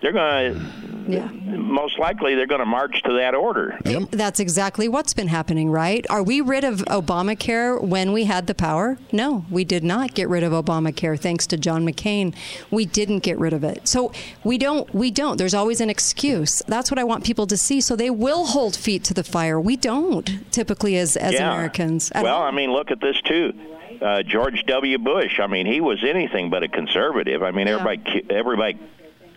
they're 0.00 0.12
going 0.12 0.54
to 0.54 0.60
Yeah. 1.08 1.28
most 1.56 1.98
likely 1.98 2.34
they're 2.34 2.46
going 2.46 2.60
to 2.60 2.66
march 2.66 3.02
to 3.04 3.12
that 3.14 3.34
order. 3.34 3.78
That's 4.10 4.40
exactly 4.40 4.88
what's 4.88 5.14
been 5.14 5.28
happening, 5.28 5.70
right? 5.70 6.04
Are 6.10 6.22
we 6.22 6.40
rid 6.40 6.64
of 6.64 6.78
Obamacare 6.86 7.80
when 7.80 8.12
we 8.12 8.24
had 8.24 8.46
the 8.48 8.54
power? 8.54 8.98
No, 9.12 9.44
we 9.50 9.64
did 9.64 9.84
not 9.84 10.14
get 10.14 10.28
rid 10.28 10.42
of 10.42 10.52
Obamacare 10.52 11.18
thanks 11.18 11.46
to 11.48 11.56
John 11.56 11.86
McCain. 11.86 12.34
We 12.70 12.84
didn't 12.84 13.20
get 13.20 13.38
rid 13.38 13.52
of 13.52 13.62
it. 13.64 13.86
So 13.86 14.12
we 14.42 14.58
don't 14.58 14.92
we 14.94 15.10
don't. 15.10 15.36
There's 15.36 15.54
always 15.54 15.80
an 15.80 15.90
excuse. 15.90 16.62
That's 16.66 16.90
what 16.90 16.98
I 16.98 17.04
want 17.04 17.24
people 17.24 17.46
to 17.46 17.56
see 17.56 17.80
so 17.80 17.94
they 17.94 18.10
will 18.10 18.46
hold 18.46 18.74
feet 18.76 19.04
to 19.04 19.14
the 19.14 19.24
fire. 19.24 19.60
We 19.60 19.76
don't 19.76 20.50
typically 20.50 20.96
as 20.96 21.16
as 21.16 21.34
yeah. 21.34 21.52
Americans. 21.52 22.10
Well, 22.14 22.26
all. 22.26 22.42
I 22.42 22.50
mean, 22.50 22.71
look 22.72 22.90
at 22.90 23.00
this 23.00 23.20
too. 23.22 23.52
Uh, 24.00 24.22
George 24.22 24.64
W. 24.66 24.98
Bush. 24.98 25.38
I 25.40 25.46
mean, 25.46 25.66
he 25.66 25.80
was 25.80 26.02
anything 26.02 26.50
but 26.50 26.62
a 26.62 26.68
conservative. 26.68 27.42
I 27.42 27.50
mean, 27.52 27.68
everybody 27.68 28.24
everybody 28.30 28.78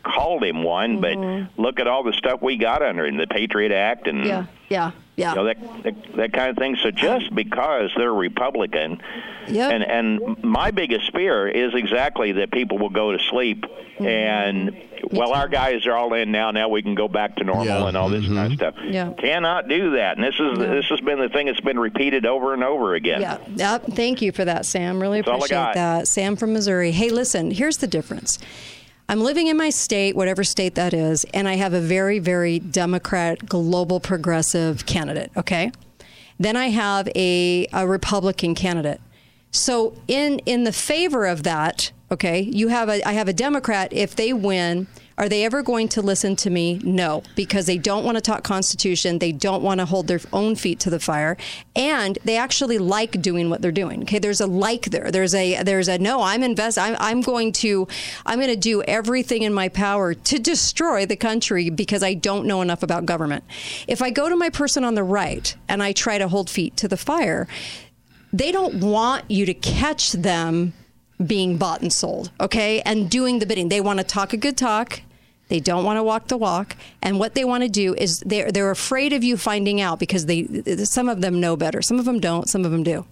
called 0.03 0.43
him 0.43 0.63
one, 0.63 1.01
but 1.01 1.17
look 1.57 1.79
at 1.79 1.87
all 1.87 2.03
the 2.03 2.13
stuff 2.13 2.41
we 2.41 2.57
got 2.57 2.81
under 2.81 3.05
him, 3.05 3.17
the 3.17 3.27
Patriot 3.27 3.71
Act, 3.71 4.07
and 4.07 4.19
Mm-hmm. 4.19 4.27
yeah. 4.27 4.45
Yeah. 4.69 4.91
Yeah. 5.15 5.29
you 5.29 5.35
know 5.35 5.43
that, 5.45 5.83
that 5.83 5.95
that 6.17 6.33
kind 6.33 6.49
of 6.49 6.57
thing. 6.57 6.75
So 6.81 6.91
just 6.91 7.33
because 7.33 7.91
they're 7.95 8.13
Republican, 8.13 9.01
Yep. 9.47 9.71
and 9.71 9.83
and 9.83 10.43
my 10.43 10.71
biggest 10.71 11.11
fear 11.13 11.47
is 11.47 11.73
exactly 11.75 12.33
that 12.33 12.51
people 12.51 12.77
will 12.79 12.89
go 12.89 13.11
to 13.11 13.19
sleep 13.29 13.65
Mm-hmm. 13.95 14.05
and 14.07 14.81
well, 15.11 15.31
our 15.31 15.47
guys 15.47 15.85
are 15.87 15.93
all 15.93 16.13
in 16.15 16.29
now. 16.33 16.51
Now 16.51 16.67
we 16.67 16.81
can 16.81 16.95
go 16.95 17.07
back 17.07 17.37
to 17.37 17.45
normal 17.45 17.87
and 17.87 17.95
all 17.95 18.09
this 18.09 18.25
kind 18.25 18.51
of 18.51 18.57
stuff. 18.57 18.75
Yeah. 18.83 19.13
Cannot 19.13 19.69
do 19.69 19.91
that, 19.91 20.17
and 20.17 20.25
this 20.25 20.35
is 20.37 20.57
this 20.57 20.85
has 20.89 20.99
been 20.99 21.17
the 21.17 21.29
thing 21.29 21.45
that's 21.45 21.61
been 21.61 21.79
repeated 21.79 22.25
over 22.25 22.53
and 22.53 22.61
over 22.61 22.93
again. 22.95 23.21
Yeah. 23.21 23.37
Yep. 23.55 23.85
Thank 23.93 24.21
you 24.21 24.33
for 24.33 24.43
that, 24.43 24.65
Sam. 24.65 25.01
Really 25.01 25.21
That's 25.21 25.29
appreciate 25.37 25.75
that. 25.75 26.09
Sam 26.09 26.35
from 26.35 26.51
Missouri. 26.51 26.91
Hey, 26.91 27.07
listen, 27.09 27.51
here's 27.51 27.77
the 27.77 27.87
difference. 27.87 28.37
I'm 29.07 29.21
living 29.21 29.47
in 29.47 29.57
my 29.57 29.69
state, 29.69 30.15
whatever 30.15 30.43
state 30.43 30.75
that 30.75 30.93
is, 30.93 31.25
and 31.33 31.47
I 31.47 31.55
have 31.55 31.73
a 31.73 31.79
very, 31.79 32.19
very 32.19 32.59
Democrat, 32.59 33.45
global 33.45 33.99
progressive 33.99 34.85
candidate, 34.85 35.31
okay? 35.37 35.71
Then 36.39 36.55
I 36.55 36.69
have 36.69 37.07
a, 37.15 37.67
a 37.71 37.87
Republican 37.87 38.55
candidate. 38.55 38.99
So 39.51 39.95
in 40.07 40.39
in 40.39 40.65
the 40.65 40.73
favor 40.73 41.25
of 41.25 41.43
that, 41.43 41.91
okay, 42.11 42.41
you 42.41 42.67
have 42.67 42.89
a 42.89 43.07
I 43.07 43.13
have 43.13 43.29
a 43.29 43.33
Democrat. 43.33 43.93
If 43.93 44.15
they 44.15 44.33
win, 44.33 44.87
are 45.17 45.29
they 45.29 45.45
ever 45.45 45.63
going 45.63 45.87
to 45.89 46.01
listen 46.01 46.35
to 46.37 46.49
me? 46.49 46.81
No, 46.83 47.23
because 47.35 47.65
they 47.67 47.77
don't 47.77 48.03
want 48.03 48.17
to 48.17 48.21
talk 48.21 48.43
Constitution. 48.43 49.19
They 49.19 49.31
don't 49.31 49.63
want 49.63 49.79
to 49.79 49.85
hold 49.85 50.07
their 50.07 50.19
own 50.33 50.55
feet 50.55 50.79
to 50.81 50.89
the 50.89 50.99
fire, 50.99 51.37
and 51.75 52.19
they 52.25 52.35
actually 52.35 52.77
like 52.79 53.21
doing 53.21 53.49
what 53.49 53.61
they're 53.61 53.71
doing. 53.71 54.01
Okay, 54.03 54.19
there's 54.19 54.41
a 54.41 54.47
like 54.47 54.85
there. 54.85 55.11
There's 55.11 55.33
a 55.33 55.63
there's 55.63 55.87
a 55.87 55.97
no. 55.97 56.21
I'm 56.21 56.43
invest. 56.43 56.77
I'm, 56.77 56.97
I'm 56.99 57.21
going 57.21 57.53
to 57.53 57.87
I'm 58.25 58.39
going 58.39 58.49
to 58.49 58.57
do 58.57 58.81
everything 58.83 59.43
in 59.43 59.53
my 59.53 59.69
power 59.69 60.13
to 60.13 60.39
destroy 60.39 61.05
the 61.05 61.15
country 61.15 61.69
because 61.69 62.03
I 62.03 62.13
don't 62.13 62.45
know 62.45 62.61
enough 62.61 62.83
about 62.83 63.05
government. 63.05 63.45
If 63.87 64.01
I 64.01 64.09
go 64.09 64.27
to 64.27 64.35
my 64.35 64.49
person 64.49 64.83
on 64.83 64.95
the 64.95 65.03
right 65.03 65.55
and 65.69 65.81
I 65.81 65.93
try 65.93 66.17
to 66.17 66.27
hold 66.27 66.49
feet 66.49 66.75
to 66.77 66.89
the 66.89 66.97
fire, 66.97 67.47
they 68.33 68.51
don't 68.51 68.81
want 68.81 69.31
you 69.31 69.45
to 69.45 69.53
catch 69.53 70.11
them 70.11 70.73
being 71.25 71.57
bought 71.57 71.81
and 71.81 71.91
sold, 71.91 72.31
okay? 72.39 72.81
And 72.81 73.09
doing 73.09 73.39
the 73.39 73.45
bidding. 73.45 73.69
They 73.69 73.81
want 73.81 73.99
to 73.99 74.05
talk 74.05 74.33
a 74.33 74.37
good 74.37 74.57
talk. 74.57 75.01
They 75.47 75.59
don't 75.59 75.83
want 75.83 75.97
to 75.97 76.03
walk 76.03 76.27
the 76.27 76.37
walk. 76.37 76.75
And 77.01 77.19
what 77.19 77.35
they 77.35 77.45
want 77.45 77.63
to 77.63 77.69
do 77.69 77.93
is 77.93 78.19
they're, 78.19 78.51
they're 78.51 78.71
afraid 78.71 79.13
of 79.13 79.23
you 79.23 79.37
finding 79.37 79.79
out 79.79 79.99
because 79.99 80.25
they 80.25 80.45
some 80.85 81.07
of 81.07 81.21
them 81.21 81.39
know 81.39 81.55
better. 81.55 81.81
Some 81.81 81.99
of 81.99 82.05
them 82.05 82.19
don't, 82.19 82.49
some 82.49 82.65
of 82.65 82.71
them 82.71 82.83
do. 82.83 83.05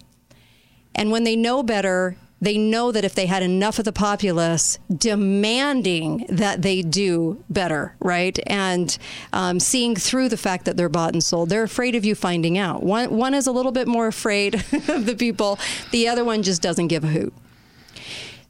And 0.94 1.10
when 1.10 1.24
they 1.24 1.36
know 1.36 1.62
better, 1.62 2.16
they 2.40 2.58
know 2.58 2.92
that 2.92 3.04
if 3.04 3.14
they 3.14 3.26
had 3.26 3.42
enough 3.42 3.78
of 3.78 3.84
the 3.84 3.92
populace 3.92 4.78
demanding 4.94 6.26
that 6.28 6.62
they 6.62 6.82
do 6.82 7.42
better, 7.48 7.96
right? 8.00 8.38
And 8.46 8.96
um, 9.32 9.58
seeing 9.58 9.96
through 9.96 10.28
the 10.28 10.36
fact 10.36 10.66
that 10.66 10.76
they're 10.76 10.88
bought 10.88 11.14
and 11.14 11.24
sold, 11.24 11.48
they're 11.48 11.62
afraid 11.62 11.94
of 11.94 12.04
you 12.04 12.14
finding 12.14 12.58
out. 12.58 12.82
One, 12.82 13.16
one 13.16 13.34
is 13.34 13.46
a 13.46 13.52
little 13.52 13.72
bit 13.72 13.88
more 13.88 14.06
afraid 14.06 14.54
of 14.88 15.06
the 15.06 15.16
people, 15.18 15.58
the 15.90 16.08
other 16.08 16.24
one 16.24 16.42
just 16.42 16.60
doesn't 16.60 16.88
give 16.88 17.04
a 17.04 17.08
hoot. 17.08 17.32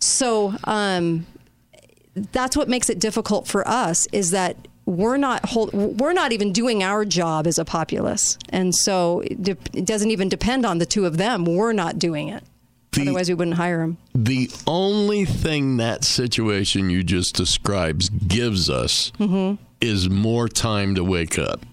So 0.00 0.55
um, 0.64 1.26
that's 2.33 2.56
what 2.56 2.68
makes 2.68 2.88
it 2.90 2.99
difficult 2.99 3.47
for 3.47 3.66
us 3.66 4.06
is 4.12 4.30
that 4.30 4.56
we're 4.87 5.16
not 5.16 5.44
hold, 5.47 5.73
we're 5.73 6.12
not 6.12 6.33
even 6.33 6.52
doing 6.52 6.83
our 6.83 7.04
job 7.04 7.47
as 7.47 7.59
a 7.59 7.64
populace, 7.64 8.38
and 8.50 8.75
so 8.75 9.21
it, 9.21 9.42
de- 9.42 9.56
it 9.73 9.87
doesn't 9.87 10.11
even 10.11 10.28
depend 10.28 10.66
on 10.66 10.78
the 10.78 10.87
two 10.87 11.06
of 11.06 11.16
them. 11.16 11.44
We're 11.44 11.73
not 11.73 11.99
doing 11.99 12.28
it. 12.28 12.44
Otherwise, 13.00 13.28
we 13.28 13.35
wouldn't 13.35 13.56
hire 13.56 13.78
them. 13.80 13.97
The 14.14 14.49
only 14.68 15.25
thing 15.25 15.78
that 15.78 16.04
situation 16.04 16.90
you 16.90 17.02
just 17.02 17.35
described 17.35 18.28
gives 18.28 18.71
us 18.71 19.11
Mm-hmm. 19.18 19.61
is 19.80 20.09
more 20.09 20.49
time 20.49 20.94
to 20.94 21.02
wake 21.02 21.37
up. 21.38 21.64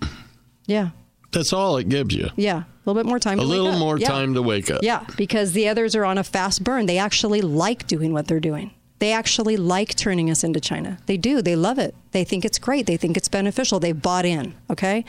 Yeah, 0.65 0.89
That's 1.31 1.53
all 1.53 1.77
it 1.77 1.89
gives 1.89 2.15
you. 2.15 2.29
yeah, 2.37 2.59
a 2.63 2.65
little 2.85 3.03
bit 3.03 3.07
more 3.07 3.19
time. 3.19 3.37
A 3.37 3.41
to 3.43 3.47
wake 3.47 3.57
little 3.59 3.77
more 3.77 3.99
Yeah. 3.99 4.07
time 4.07 4.33
to 4.33 4.41
wake 4.41 4.71
up. 4.71 4.81
Yeah, 4.83 5.05
because 5.15 5.51
the 5.51 5.67
others 5.67 5.95
are 5.95 6.05
on 6.05 6.17
a 6.17 6.23
fast 6.23 6.63
burn. 6.63 6.87
They 6.87 6.97
actually 6.97 7.41
like 7.41 7.85
doing 7.87 8.13
what 8.13 8.27
they're 8.27 8.39
doing. 8.39 8.71
They 9.01 9.13
actually 9.13 9.57
like 9.57 9.95
turning 9.95 10.29
us 10.29 10.43
into 10.43 10.59
China. 10.59 10.99
They 11.07 11.17
do. 11.17 11.41
They 11.41 11.55
love 11.55 11.79
it. 11.79 11.95
They 12.11 12.23
think 12.23 12.45
it's 12.45 12.59
great. 12.59 12.85
They 12.85 12.97
think 12.97 13.17
it's 13.17 13.27
beneficial. 13.27 13.79
They 13.79 13.93
bought 13.93 14.25
in. 14.25 14.53
Okay. 14.69 15.05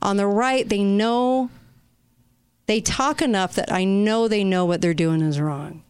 On 0.00 0.16
the 0.16 0.26
right, 0.26 0.66
they 0.66 0.82
know, 0.82 1.50
they 2.64 2.80
talk 2.80 3.20
enough 3.20 3.54
that 3.56 3.70
I 3.70 3.84
know 3.84 4.26
they 4.26 4.42
know 4.42 4.64
what 4.64 4.80
they're 4.80 4.94
doing 4.94 5.20
is 5.20 5.38
wrong. 5.38 5.82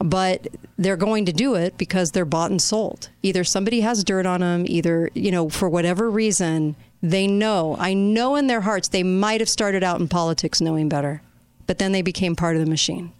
But 0.00 0.48
they're 0.76 0.96
going 0.96 1.24
to 1.26 1.32
do 1.32 1.54
it 1.54 1.78
because 1.78 2.10
they're 2.10 2.24
bought 2.24 2.50
and 2.50 2.60
sold. 2.60 3.10
Either 3.22 3.44
somebody 3.44 3.82
has 3.82 4.02
dirt 4.02 4.26
on 4.26 4.40
them, 4.40 4.64
either, 4.66 5.08
you 5.14 5.30
know, 5.30 5.48
for 5.48 5.68
whatever 5.68 6.10
reason, 6.10 6.74
they 7.00 7.28
know. 7.28 7.76
I 7.78 7.94
know 7.94 8.34
in 8.34 8.48
their 8.48 8.62
hearts 8.62 8.88
they 8.88 9.04
might 9.04 9.40
have 9.40 9.48
started 9.48 9.84
out 9.84 10.00
in 10.00 10.08
politics 10.08 10.60
knowing 10.60 10.88
better, 10.88 11.22
but 11.68 11.78
then 11.78 11.92
they 11.92 12.02
became 12.02 12.34
part 12.34 12.56
of 12.56 12.64
the 12.64 12.68
machine 12.68 13.12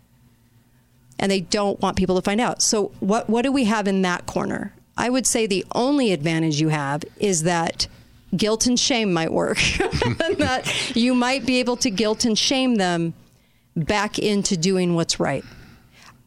and 1.19 1.31
they 1.31 1.41
don't 1.41 1.81
want 1.81 1.97
people 1.97 2.17
to 2.17 2.23
find 2.23 2.41
out. 2.41 2.63
So 2.63 2.93
what 3.01 3.29
what 3.29 3.43
do 3.43 3.53
we 3.53 3.65
have 3.65 3.89
in 3.89 4.03
that 4.03 4.27
corner? 4.27 4.73
I 4.97 5.11
would 5.11 5.27
say 5.27 5.47
the 5.47 5.65
only 5.75 6.13
advantage 6.13 6.61
you 6.61 6.69
have 6.69 7.05
is 7.19 7.43
that 7.43 7.87
guilt 8.35 8.67
and 8.67 8.79
shame 8.79 9.13
might 9.13 9.33
work. 9.33 9.59
that 10.39 10.93
you 10.95 11.15
might 11.15 11.47
be 11.47 11.61
able 11.61 11.77
to 11.79 11.91
guilt 11.91 12.25
and 12.25 12.39
shame 12.39 12.77
them 12.77 13.15
back 13.77 14.19
into 14.19 14.57
doing 14.57 14.95
what's 14.95 15.21
right. 15.21 15.45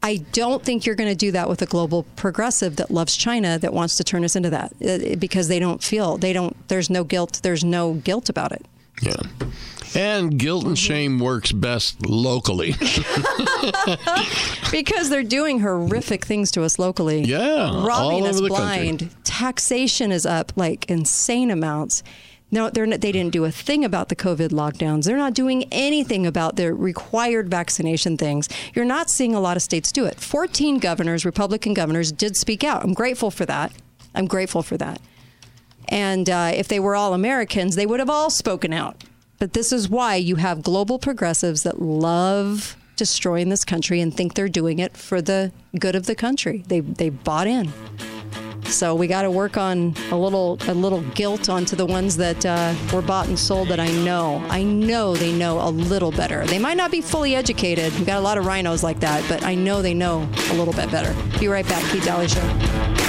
I 0.02 0.18
don't 0.32 0.64
think 0.64 0.86
you're 0.86 0.96
going 0.96 1.10
to 1.10 1.16
do 1.16 1.32
that 1.32 1.50
with 1.50 1.62
a 1.62 1.66
global 1.66 2.04
progressive 2.16 2.78
that 2.78 2.90
loves 2.90 3.18
China 3.18 3.60
that 3.60 3.74
wants 3.74 3.98
to 3.98 4.04
turn 4.04 4.24
us 4.24 4.36
into 4.36 4.50
that 4.52 4.74
uh, 4.86 5.16
because 5.18 5.50
they 5.50 5.60
don't 5.60 5.84
feel 5.84 6.18
they 6.18 6.32
don't 6.32 6.56
there's 6.70 6.90
no 6.90 7.04
guilt 7.04 7.42
there's 7.44 7.66
no 7.66 7.96
guilt 7.96 8.30
about 8.30 8.52
it. 8.52 8.66
Yeah. 9.02 9.22
And 9.96 10.38
guilt 10.38 10.66
and 10.66 10.78
shame 10.78 11.20
works 11.20 11.52
best 11.52 12.06
locally. 12.06 12.74
because 14.72 15.10
they're 15.10 15.24
doing 15.24 15.60
horrific 15.60 16.26
things 16.26 16.52
to 16.52 16.64
us 16.64 16.78
locally. 16.78 17.24
Yeah, 17.24 17.86
robbing 17.86 18.28
us 18.28 18.40
blind. 18.40 19.00
country. 19.00 19.18
Taxation 19.24 20.12
is 20.12 20.26
up 20.28 20.54
like 20.56 20.90
insane 20.90 21.50
amounts. 21.50 22.04
No, 22.52 22.70
they're 22.70 22.86
not, 22.86 23.02
they 23.02 23.12
didn't 23.12 23.32
do 23.32 23.46
a 23.46 23.52
thing 23.52 23.86
about 23.86 24.10
the 24.10 24.16
COVID 24.16 24.50
lockdowns. 24.50 25.06
They're 25.06 25.18
not 25.18 25.34
doing 25.34 25.66
anything 25.72 26.26
about 26.26 26.56
the 26.56 26.74
required 26.74 27.50
vaccination 27.50 28.18
things. 28.18 28.50
You're 28.74 28.86
not 28.86 29.10
seeing 29.10 29.36
a 29.36 29.40
lot 29.40 29.56
of 29.56 29.64
states 29.64 29.92
do 29.92 30.06
it. 30.06 30.20
14 30.20 30.80
governors, 30.80 31.26
Republican 31.26 31.74
governors, 31.74 32.12
did 32.12 32.36
speak 32.36 32.64
out. 32.64 32.84
I'm 32.84 32.94
grateful 32.94 33.30
for 33.30 33.46
that. 33.46 33.72
I'm 34.16 34.26
grateful 34.26 34.64
for 34.64 34.78
that. 34.78 35.00
And 35.88 36.30
uh, 36.30 36.52
if 36.54 36.68
they 36.68 36.80
were 36.80 36.96
all 36.96 37.14
Americans, 37.14 37.76
they 37.76 37.86
would 37.86 38.00
have 38.00 38.10
all 38.10 38.30
spoken 38.30 38.74
out. 38.74 39.04
But 39.40 39.54
this 39.54 39.72
is 39.72 39.90
why 39.90 40.16
you 40.16 40.36
have 40.36 40.62
global 40.62 41.00
progressives 41.00 41.64
that 41.64 41.82
love 41.82 42.76
destroying 42.98 43.48
this 43.48 43.64
country 43.64 44.02
and 44.02 44.14
think 44.14 44.34
they're 44.34 44.50
doing 44.50 44.80
it 44.80 44.98
for 44.98 45.22
the 45.22 45.52
good 45.80 45.96
of 45.96 46.06
the 46.06 46.16
country. 46.16 46.64
They 46.68 46.82
they 46.82 47.10
bought 47.10 47.48
in. 47.48 47.72
So 48.66 48.94
we 48.94 49.08
got 49.08 49.24
to 49.24 49.32
work 49.32 49.58
on 49.58 49.96
a 50.12 50.18
little 50.18 50.60
a 50.68 50.74
little 50.74 51.02
guilt 51.12 51.50
onto 51.50 51.76
the 51.76 51.86
ones 51.86 52.18
that 52.18 52.46
uh, 52.46 52.76
were 52.94 53.02
bought 53.02 53.28
and 53.28 53.40
sold. 53.40 53.70
That 53.70 53.80
I 53.80 53.90
know, 53.90 54.46
I 54.50 54.62
know 54.64 55.16
they 55.16 55.32
know 55.32 55.60
a 55.60 55.72
little 55.72 56.12
better. 56.12 56.46
They 56.46 56.60
might 56.60 56.78
not 56.78 56.92
be 56.92 57.02
fully 57.02 57.36
educated. 57.36 57.92
We've 57.94 58.06
got 58.06 58.18
a 58.18 58.22
lot 58.22 58.38
of 58.38 58.46
RINOs 58.46 58.84
like 58.84 59.00
that, 59.00 59.24
but 59.28 59.44
I 59.44 59.56
know 59.56 59.82
they 59.82 59.94
know 59.94 60.30
a 60.52 60.54
little 60.54 60.74
bit 60.74 60.92
better. 60.92 61.16
Be 61.40 61.48
right 61.48 61.68
back, 61.68 61.84
Kate 61.86 62.04
Dalley 62.04 62.28
Show. 62.28 63.09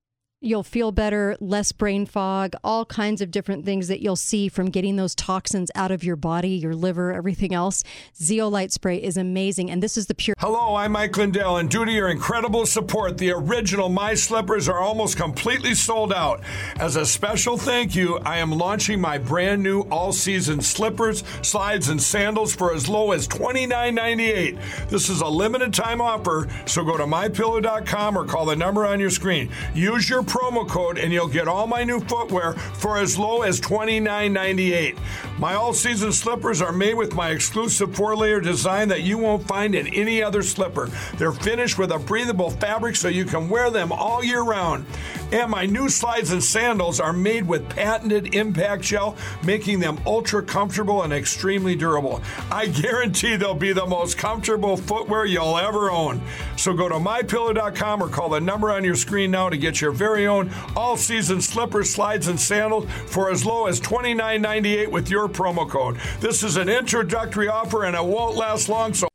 You'll 0.43 0.63
feel 0.63 0.91
better, 0.91 1.37
less 1.39 1.71
brain 1.71 2.07
fog, 2.07 2.55
all 2.63 2.83
kinds 2.83 3.21
of 3.21 3.29
different 3.29 3.63
things 3.63 3.87
that 3.89 4.01
you'll 4.01 4.15
see 4.15 4.49
from 4.49 4.71
getting 4.71 4.95
those 4.95 5.13
toxins 5.13 5.69
out 5.75 5.91
of 5.91 6.03
your 6.03 6.15
body, 6.15 6.49
your 6.49 6.73
liver, 6.73 7.13
everything 7.13 7.53
else. 7.53 7.83
Zeolite 8.19 8.71
spray 8.71 8.97
is 8.97 9.17
amazing, 9.17 9.69
and 9.69 9.83
this 9.83 9.97
is 9.97 10.07
the 10.07 10.15
pure. 10.15 10.33
Hello, 10.39 10.73
I'm 10.73 10.93
Mike 10.93 11.15
Lindell, 11.15 11.57
and 11.57 11.69
due 11.69 11.85
to 11.85 11.91
your 11.91 12.09
incredible 12.09 12.65
support, 12.65 13.19
the 13.19 13.29
original 13.29 13.87
My 13.87 14.15
Slippers 14.15 14.67
are 14.67 14.79
almost 14.79 15.15
completely 15.15 15.75
sold 15.75 16.11
out. 16.11 16.41
As 16.77 16.95
a 16.95 17.05
special 17.05 17.55
thank 17.55 17.95
you, 17.95 18.17
I 18.25 18.39
am 18.39 18.51
launching 18.51 18.99
my 18.99 19.19
brand 19.19 19.61
new 19.61 19.81
all 19.91 20.11
season 20.11 20.61
slippers, 20.61 21.23
slides, 21.43 21.89
and 21.89 22.01
sandals 22.01 22.55
for 22.55 22.73
as 22.73 22.89
low 22.89 23.11
as 23.11 23.27
$29.98. 23.27 24.89
This 24.89 25.07
is 25.07 25.21
a 25.21 25.27
limited 25.27 25.71
time 25.71 26.01
offer, 26.01 26.47
so 26.65 26.83
go 26.83 26.97
to 26.97 27.05
mypillow.com 27.05 28.17
or 28.17 28.25
call 28.25 28.45
the 28.47 28.55
number 28.55 28.87
on 28.87 28.99
your 28.99 29.11
screen. 29.11 29.51
Use 29.75 30.09
your 30.09 30.23
promo 30.31 30.65
code 30.65 30.97
and 30.97 31.11
you'll 31.11 31.27
get 31.27 31.49
all 31.49 31.67
my 31.67 31.83
new 31.83 31.99
footwear 31.99 32.53
for 32.53 32.97
as 32.97 33.17
low 33.17 33.41
as 33.41 33.59
$29.98. 33.59 34.97
My 35.37 35.55
all 35.55 35.73
season 35.73 36.13
slippers 36.13 36.61
are 36.61 36.71
made 36.71 36.93
with 36.93 37.13
my 37.13 37.31
exclusive 37.31 37.93
four 37.93 38.15
layer 38.15 38.39
design 38.39 38.87
that 38.87 39.01
you 39.01 39.17
won't 39.17 39.45
find 39.45 39.75
in 39.75 39.87
any 39.87 40.23
other 40.23 40.41
slipper. 40.41 40.89
They're 41.17 41.33
finished 41.33 41.77
with 41.77 41.91
a 41.91 41.99
breathable 41.99 42.49
fabric 42.49 42.95
so 42.95 43.09
you 43.09 43.25
can 43.25 43.49
wear 43.49 43.69
them 43.69 43.91
all 43.91 44.23
year 44.23 44.41
round. 44.41 44.85
And 45.31 45.49
my 45.49 45.65
new 45.65 45.87
slides 45.87 46.31
and 46.31 46.43
sandals 46.43 46.99
are 46.99 47.13
made 47.13 47.47
with 47.47 47.69
patented 47.69 48.35
impact 48.35 48.83
gel, 48.83 49.15
making 49.43 49.79
them 49.79 49.97
ultra 50.05 50.43
comfortable 50.43 51.03
and 51.03 51.13
extremely 51.13 51.75
durable. 51.75 52.21
I 52.51 52.67
guarantee 52.67 53.37
they'll 53.37 53.53
be 53.53 53.71
the 53.71 53.85
most 53.85 54.17
comfortable 54.17 54.75
footwear 54.75 55.25
you'll 55.25 55.57
ever 55.57 55.89
own. 55.89 56.21
So 56.57 56.73
go 56.73 56.89
to 56.89 56.95
mypillow.com 56.95 58.03
or 58.03 58.09
call 58.09 58.29
the 58.29 58.41
number 58.41 58.71
on 58.71 58.83
your 58.83 58.95
screen 58.95 59.31
now 59.31 59.49
to 59.49 59.57
get 59.57 59.79
your 59.79 59.91
very 59.91 60.27
own 60.27 60.51
all 60.75 60.97
season 60.97 61.41
slippers, 61.41 61.89
slides, 61.89 62.27
and 62.27 62.39
sandals 62.39 62.89
for 63.05 63.31
as 63.31 63.45
low 63.45 63.67
as 63.67 63.79
$29.98 63.79 64.89
with 64.89 65.09
your 65.09 65.29
promo 65.29 65.69
code. 65.69 65.97
This 66.19 66.43
is 66.43 66.57
an 66.57 66.67
introductory 66.67 67.47
offer 67.47 67.85
and 67.85 67.95
it 67.95 68.03
won't 68.03 68.35
last 68.35 68.67
long, 68.67 68.93
so. 68.93 69.07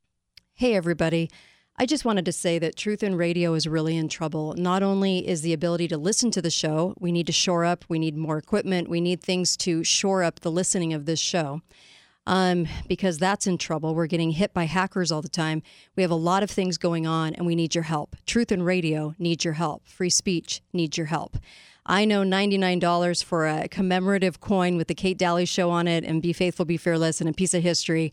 Hey, 0.54 0.74
everybody. 0.74 1.28
I 1.78 1.84
just 1.84 2.06
wanted 2.06 2.24
to 2.24 2.32
say 2.32 2.58
that 2.58 2.74
Truth 2.74 3.02
in 3.02 3.16
Radio 3.16 3.52
is 3.52 3.68
really 3.68 3.98
in 3.98 4.08
trouble. 4.08 4.54
Not 4.56 4.82
only 4.82 5.28
is 5.28 5.42
the 5.42 5.52
ability 5.52 5.88
to 5.88 5.98
listen 5.98 6.30
to 6.30 6.40
the 6.40 6.50
show, 6.50 6.94
we 6.98 7.12
need 7.12 7.26
to 7.26 7.34
shore 7.34 7.66
up, 7.66 7.84
we 7.86 7.98
need 7.98 8.16
more 8.16 8.38
equipment, 8.38 8.88
we 8.88 9.02
need 9.02 9.20
things 9.20 9.58
to 9.58 9.84
shore 9.84 10.22
up 10.22 10.40
the 10.40 10.50
listening 10.50 10.94
of 10.94 11.04
this 11.04 11.20
show. 11.20 11.60
Um, 12.26 12.66
because 12.88 13.18
that's 13.18 13.46
in 13.46 13.58
trouble. 13.58 13.94
We're 13.94 14.06
getting 14.06 14.30
hit 14.30 14.54
by 14.54 14.64
hackers 14.64 15.12
all 15.12 15.20
the 15.20 15.28
time. 15.28 15.62
We 15.96 16.02
have 16.02 16.10
a 16.10 16.16
lot 16.16 16.42
of 16.42 16.50
things 16.50 16.78
going 16.78 17.06
on, 17.06 17.34
and 17.34 17.46
we 17.46 17.54
need 17.54 17.74
your 17.74 17.84
help. 17.84 18.16
Truth 18.24 18.50
in 18.50 18.62
Radio 18.62 19.14
needs 19.18 19.44
your 19.44 19.54
help. 19.54 19.86
Free 19.86 20.10
speech 20.10 20.62
needs 20.72 20.96
your 20.96 21.06
help. 21.06 21.36
I 21.84 22.04
know 22.04 22.22
$99 22.22 23.22
for 23.22 23.46
a 23.46 23.68
commemorative 23.68 24.40
coin 24.40 24.76
with 24.76 24.88
the 24.88 24.94
Kate 24.94 25.18
Dalley 25.18 25.44
show 25.44 25.70
on 25.70 25.86
it 25.86 26.04
and 26.04 26.20
Be 26.20 26.32
Faithful, 26.32 26.64
Be 26.64 26.78
Fearless 26.78 27.20
and 27.20 27.30
a 27.30 27.34
piece 27.34 27.54
of 27.54 27.62
history. 27.62 28.12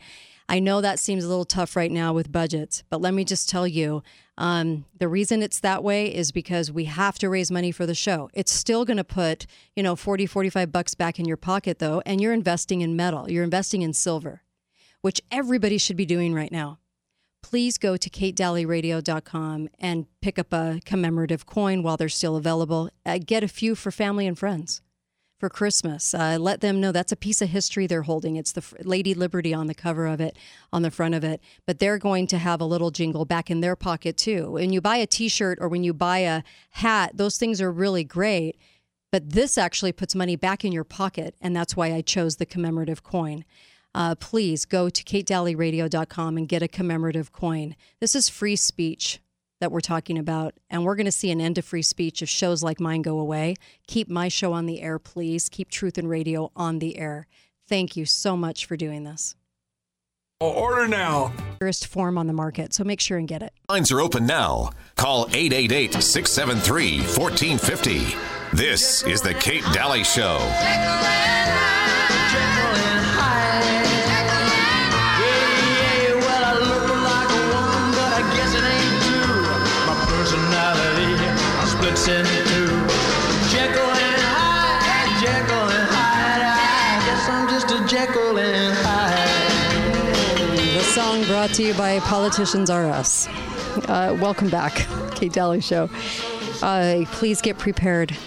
I 0.50 0.60
know 0.60 0.82
that 0.82 1.00
seems 1.00 1.24
a 1.24 1.28
little 1.28 1.46
tough 1.46 1.76
right 1.76 1.92
now 1.92 2.14
with 2.14 2.32
budgets, 2.32 2.84
but 2.90 3.02
let 3.02 3.14
me 3.14 3.24
just 3.24 3.50
tell 3.50 3.68
you 3.68 4.04
um, 4.38 4.86
the 4.98 5.08
reason 5.08 5.42
it's 5.42 5.60
that 5.60 5.84
way 5.84 6.14
is 6.14 6.32
because 6.32 6.72
we 6.72 6.86
have 6.86 7.18
to 7.20 7.30
raise 7.30 7.52
money 7.52 7.72
for 7.72 7.86
the 7.86 7.96
show. 7.96 8.30
It's 8.34 8.52
still 8.52 8.86
going 8.86 8.98
to 8.98 9.04
put, 9.04 9.46
you 9.76 9.84
know, 9.84 9.96
40, 9.96 10.26
45 10.26 10.72
bucks 10.72 10.96
back 10.96 11.20
in 11.20 11.26
your 11.26 11.38
pocket, 11.38 11.80
though, 11.80 12.02
and 12.06 12.20
you're 12.20 12.34
investing 12.34 12.82
in 12.82 12.96
metal, 12.96 13.30
you're 13.30 13.44
investing 13.44 13.82
in 13.82 13.94
silver, 13.94 14.42
which 15.02 15.22
everybody 15.32 15.78
should 15.78 15.98
be 15.98 16.06
doing 16.06 16.34
right 16.34 16.52
now. 16.52 16.80
Please 17.42 17.78
go 17.78 17.98
to 17.98 18.10
katedalleyradio.com 18.10 19.70
and 19.80 20.06
pick 20.22 20.40
up 20.40 20.54
a 20.54 20.80
commemorative 20.86 21.46
coin 21.46 21.84
while 21.84 21.98
they're 21.98 22.10
still 22.10 22.36
available. 22.36 22.90
Uh, 23.06 23.20
get 23.24 23.44
a 23.44 23.48
few 23.48 23.76
for 23.76 23.92
family 23.92 24.26
and 24.26 24.40
friends 24.40 24.82
for 25.44 25.50
Christmas. 25.50 26.14
Uh, 26.14 26.38
let 26.40 26.62
them 26.62 26.80
know 26.80 26.94
that's 26.94 27.12
a 27.12 27.18
piece 27.18 27.42
of 27.42 27.50
history 27.50 27.86
they're 27.86 28.04
holding. 28.04 28.38
It's 28.38 28.54
the 28.54 28.64
Lady 28.86 29.14
Liberty 29.14 29.54
on 29.54 29.68
the 29.68 29.74
cover 29.74 30.08
of 30.08 30.22
it, 30.22 30.38
on 30.72 30.84
the 30.84 30.90
front 30.90 31.16
of 31.16 31.26
it. 31.26 31.42
But 31.68 31.80
they're 31.80 31.98
going 31.98 32.28
to 32.28 32.38
have 32.38 32.62
a 32.62 32.66
little 32.66 32.92
jingle 32.92 33.26
back 33.26 33.52
in 33.52 33.60
their 33.60 33.76
pocket 33.76 34.16
too. 34.16 34.52
When 34.52 34.72
you 34.72 34.80
buy 34.80 34.96
a 34.96 35.06
T-shirt 35.06 35.58
or 35.60 35.68
when 35.68 35.84
you 35.84 35.94
buy 35.94 36.20
a 36.20 36.44
hat, 36.70 37.18
those 37.18 37.36
things 37.36 37.60
are 37.60 37.74
really 37.74 38.06
great. 38.06 38.58
But 39.12 39.32
this 39.32 39.58
actually 39.58 39.92
puts 39.92 40.16
money 40.16 40.38
back 40.38 40.64
in 40.64 40.72
your 40.72 40.86
pocket, 40.86 41.36
and 41.42 41.54
that's 41.54 41.76
why 41.76 41.94
I 41.94 42.00
chose 42.00 42.38
the 42.38 42.46
commemorative 42.46 43.04
coin. 43.04 43.44
Uh, 43.94 44.16
please 44.16 44.64
go 44.64 44.88
to 44.88 45.04
katedalleyradio.com 45.04 46.38
and 46.38 46.48
get 46.48 46.64
a 46.64 46.70
commemorative 46.70 47.34
coin. 47.34 47.76
This 48.00 48.16
is 48.16 48.30
free 48.30 48.56
speech 48.56 49.20
that 49.64 49.72
we're 49.72 49.80
talking 49.80 50.18
about. 50.18 50.54
And 50.70 50.84
we're 50.84 50.98
going 50.98 51.06
to 51.06 51.12
see 51.12 51.32
an 51.32 51.40
end 51.40 51.56
to 51.56 51.62
free 51.62 51.82
speech 51.82 52.22
if 52.22 52.28
shows 52.28 52.62
like 52.62 52.82
mine 52.82 53.02
go 53.02 53.18
away. 53.18 53.56
Keep 53.88 54.10
my 54.10 54.28
show 54.28 54.52
on 54.52 54.66
the 54.66 54.82
air, 54.82 55.00
please. 55.00 55.48
Keep 55.48 55.72
Truth 55.72 55.98
in 55.98 56.08
Radio 56.08 56.52
on 56.54 56.80
the 56.80 56.98
air. 56.98 57.28
Thank 57.70 57.96
you 57.96 58.06
so 58.06 58.36
much 58.36 58.66
for 58.66 58.76
doing 58.76 59.06
this. 59.06 59.38
Oh, 60.42 60.52
order 60.52 60.86
now. 60.86 61.32
First 61.62 61.88
form 61.88 62.18
on 62.18 62.28
the 62.28 62.34
market, 62.34 62.74
so 62.74 62.84
make 62.84 63.00
sure 63.00 63.18
and 63.18 63.26
get 63.26 63.42
it. 63.42 63.54
Lines 63.70 63.90
are 63.94 64.02
open 64.02 64.26
now. 64.26 64.72
Call 64.98 65.28
888 65.28 65.94
673 65.94 66.98
1450. 66.98 68.18
This 68.52 69.04
is 69.04 69.22
The 69.22 69.34
Kate 69.34 69.64
Dalley 69.72 70.04
Show. 70.04 70.40
Jekyll 81.96 82.26
and 82.26 84.22
Hyde, 84.26 85.22
Jekyll 85.22 85.70
and 85.70 85.88
Hyde. 85.92 86.42
I 86.42 87.06
guess 87.06 87.30
I'm 87.30 87.48
just 87.48 87.70
a 87.70 87.86
Jekyll 87.88 88.40
and 88.40 88.76
Hyde. 88.80 90.76
The 90.76 90.82
song 90.82 91.24
brought 91.26 91.52
to 91.52 91.62
you 91.64 91.76
by 91.76 92.00
Politicians 92.00 92.72
R 92.72 92.86
Us. 92.88 93.28
Uh, 93.88 94.18
welcome 94.20 94.50
back, 94.50 94.74
Kate 95.16 95.32
Dalley 95.32 95.62
Show. 95.62 95.88
Uh, 96.64 97.06
please 97.12 97.42
get 97.42 97.60
prepared. 97.60 98.18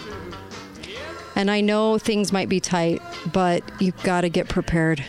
And 1.35 1.51
I 1.51 1.61
know 1.61 1.99
things 1.99 2.33
might 2.33 2.49
be 2.49 2.61
tight, 2.61 3.03
but 3.33 3.65
you've 3.81 4.01
got 4.05 4.21
to 4.21 4.29
get 4.29 4.49
prepared. 4.49 5.05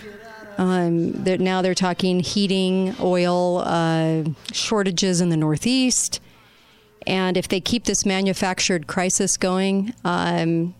Um, 0.57 1.11
they're, 1.11 1.37
now 1.37 1.61
they're 1.61 1.75
talking 1.75 2.21
heating, 2.21 2.95
oil 2.99 3.59
uh, 3.59 4.23
shortages 4.51 5.21
in 5.21 5.29
the 5.29 5.37
Northeast. 5.37 6.21
And 7.05 7.37
if 7.37 7.47
they 7.47 7.61
keep 7.61 7.85
this 7.85 8.05
manufactured 8.05 8.87
crisis 8.87 9.37
going, 9.37 9.93
um, 10.03 10.75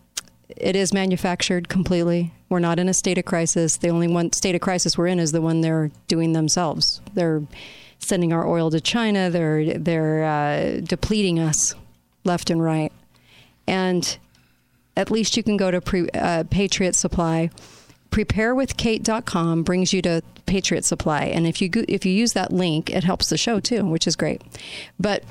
it 0.50 0.76
is 0.76 0.94
manufactured 0.94 1.70
completely. 1.70 2.34
We're 2.50 2.60
not 2.60 2.80
in 2.80 2.90
a 2.90 2.94
state 2.94 3.18
of 3.18 3.26
crisis. 3.26 3.78
The 3.78 3.90
only 3.90 4.08
one 4.08 4.32
state 4.32 4.56
of 4.56 4.62
crisis 4.62 4.98
we're 4.98 5.08
in 5.08 5.20
is 5.20 5.32
the 5.32 5.42
one 5.42 5.62
they're 5.62 5.92
doing 6.08 6.34
themselves. 6.34 7.02
They're 7.14 7.44
sending 8.00 8.34
our 8.34 8.48
oil 8.48 8.72
to 8.72 8.80
China. 8.80 9.30
They're 9.30 9.78
they're 9.78 10.24
uh, 10.24 10.82
depleting 10.82 11.40
us 11.40 11.76
left 12.24 12.50
and 12.50 12.64
right. 12.64 12.92
And 13.68 14.18
at 14.96 15.12
least 15.12 15.38
you 15.38 15.44
can 15.44 15.58
go 15.58 15.72
to 15.72 15.82
pre, 15.82 16.10
uh, 16.10 16.46
Patriot 16.50 16.96
Supply. 16.96 17.50
Preparewithkate.com 18.12 19.64
brings 19.64 19.92
you 19.92 20.02
to 20.02 20.24
Patriot 20.46 20.86
Supply, 20.86 21.26
and 21.26 21.46
if 21.46 21.62
you 21.62 21.68
go, 21.68 21.84
if 21.90 22.06
you 22.06 22.14
use 22.14 22.32
that 22.34 22.54
link, 22.54 22.90
it 22.90 23.04
helps 23.04 23.30
the 23.30 23.38
show 23.38 23.60
too, 23.60 23.86
which 23.86 24.08
is 24.08 24.16
great. 24.16 24.42
But 24.98 25.24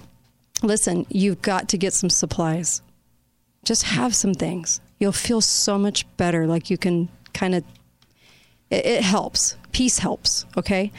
listen, 0.62 1.06
you've 1.08 1.42
got 1.42 1.68
to 1.70 1.78
get 1.78 1.92
some 1.92 2.10
supplies. 2.10 2.82
Just 3.64 3.84
have 3.84 4.14
some 4.14 4.34
things. 4.34 4.80
You'll 4.98 5.12
feel 5.12 5.40
so 5.40 5.78
much 5.78 6.06
better. 6.16 6.46
Like 6.46 6.70
you 6.70 6.78
can 6.78 7.08
kind 7.34 7.54
of, 7.54 7.64
it, 8.70 8.86
it 8.86 9.02
helps. 9.02 9.56
Peace 9.72 9.98
helps. 9.98 10.46
Okay, 10.56 10.92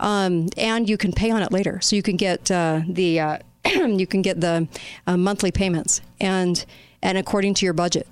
um, 0.00 0.48
and 0.56 0.88
you 0.88 0.96
can 0.96 1.12
pay 1.12 1.30
on 1.30 1.42
it 1.42 1.52
later, 1.52 1.80
so 1.80 1.94
you 1.96 2.02
can 2.02 2.16
get 2.16 2.50
uh, 2.50 2.80
the 2.88 3.20
uh, 3.20 3.38
you 3.64 4.06
can 4.06 4.22
get 4.22 4.40
the 4.40 4.66
uh, 5.06 5.16
monthly 5.16 5.52
payments 5.52 6.00
and 6.20 6.64
and 7.02 7.18
according 7.18 7.54
to 7.54 7.66
your 7.66 7.74
budget. 7.74 8.06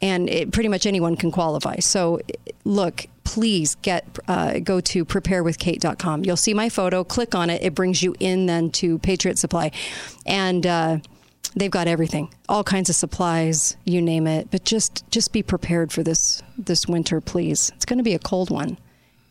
And 0.00 0.30
it, 0.30 0.52
pretty 0.52 0.68
much 0.68 0.86
anyone 0.86 1.16
can 1.16 1.32
qualify. 1.32 1.80
So, 1.80 2.20
look, 2.64 3.06
please 3.24 3.74
get 3.76 4.06
uh, 4.26 4.58
go 4.60 4.80
to 4.80 5.04
preparewithkate.com. 5.04 6.24
You'll 6.24 6.36
see 6.36 6.54
my 6.54 6.68
photo. 6.68 7.04
Click 7.04 7.34
on 7.34 7.50
it. 7.50 7.62
It 7.62 7.74
brings 7.74 8.02
you 8.02 8.14
in 8.20 8.46
then 8.46 8.70
to 8.72 8.98
Patriot 9.00 9.38
Supply, 9.38 9.70
and 10.24 10.66
uh, 10.66 10.98
they've 11.54 11.70
got 11.70 11.88
everything, 11.88 12.32
all 12.48 12.64
kinds 12.64 12.88
of 12.88 12.96
supplies, 12.96 13.76
you 13.84 14.00
name 14.00 14.26
it. 14.26 14.50
But 14.50 14.64
just 14.64 15.04
just 15.10 15.32
be 15.32 15.42
prepared 15.42 15.92
for 15.92 16.02
this 16.02 16.42
this 16.56 16.86
winter, 16.86 17.20
please. 17.20 17.70
It's 17.76 17.84
going 17.84 17.98
to 17.98 18.04
be 18.04 18.14
a 18.14 18.18
cold 18.18 18.50
one, 18.50 18.78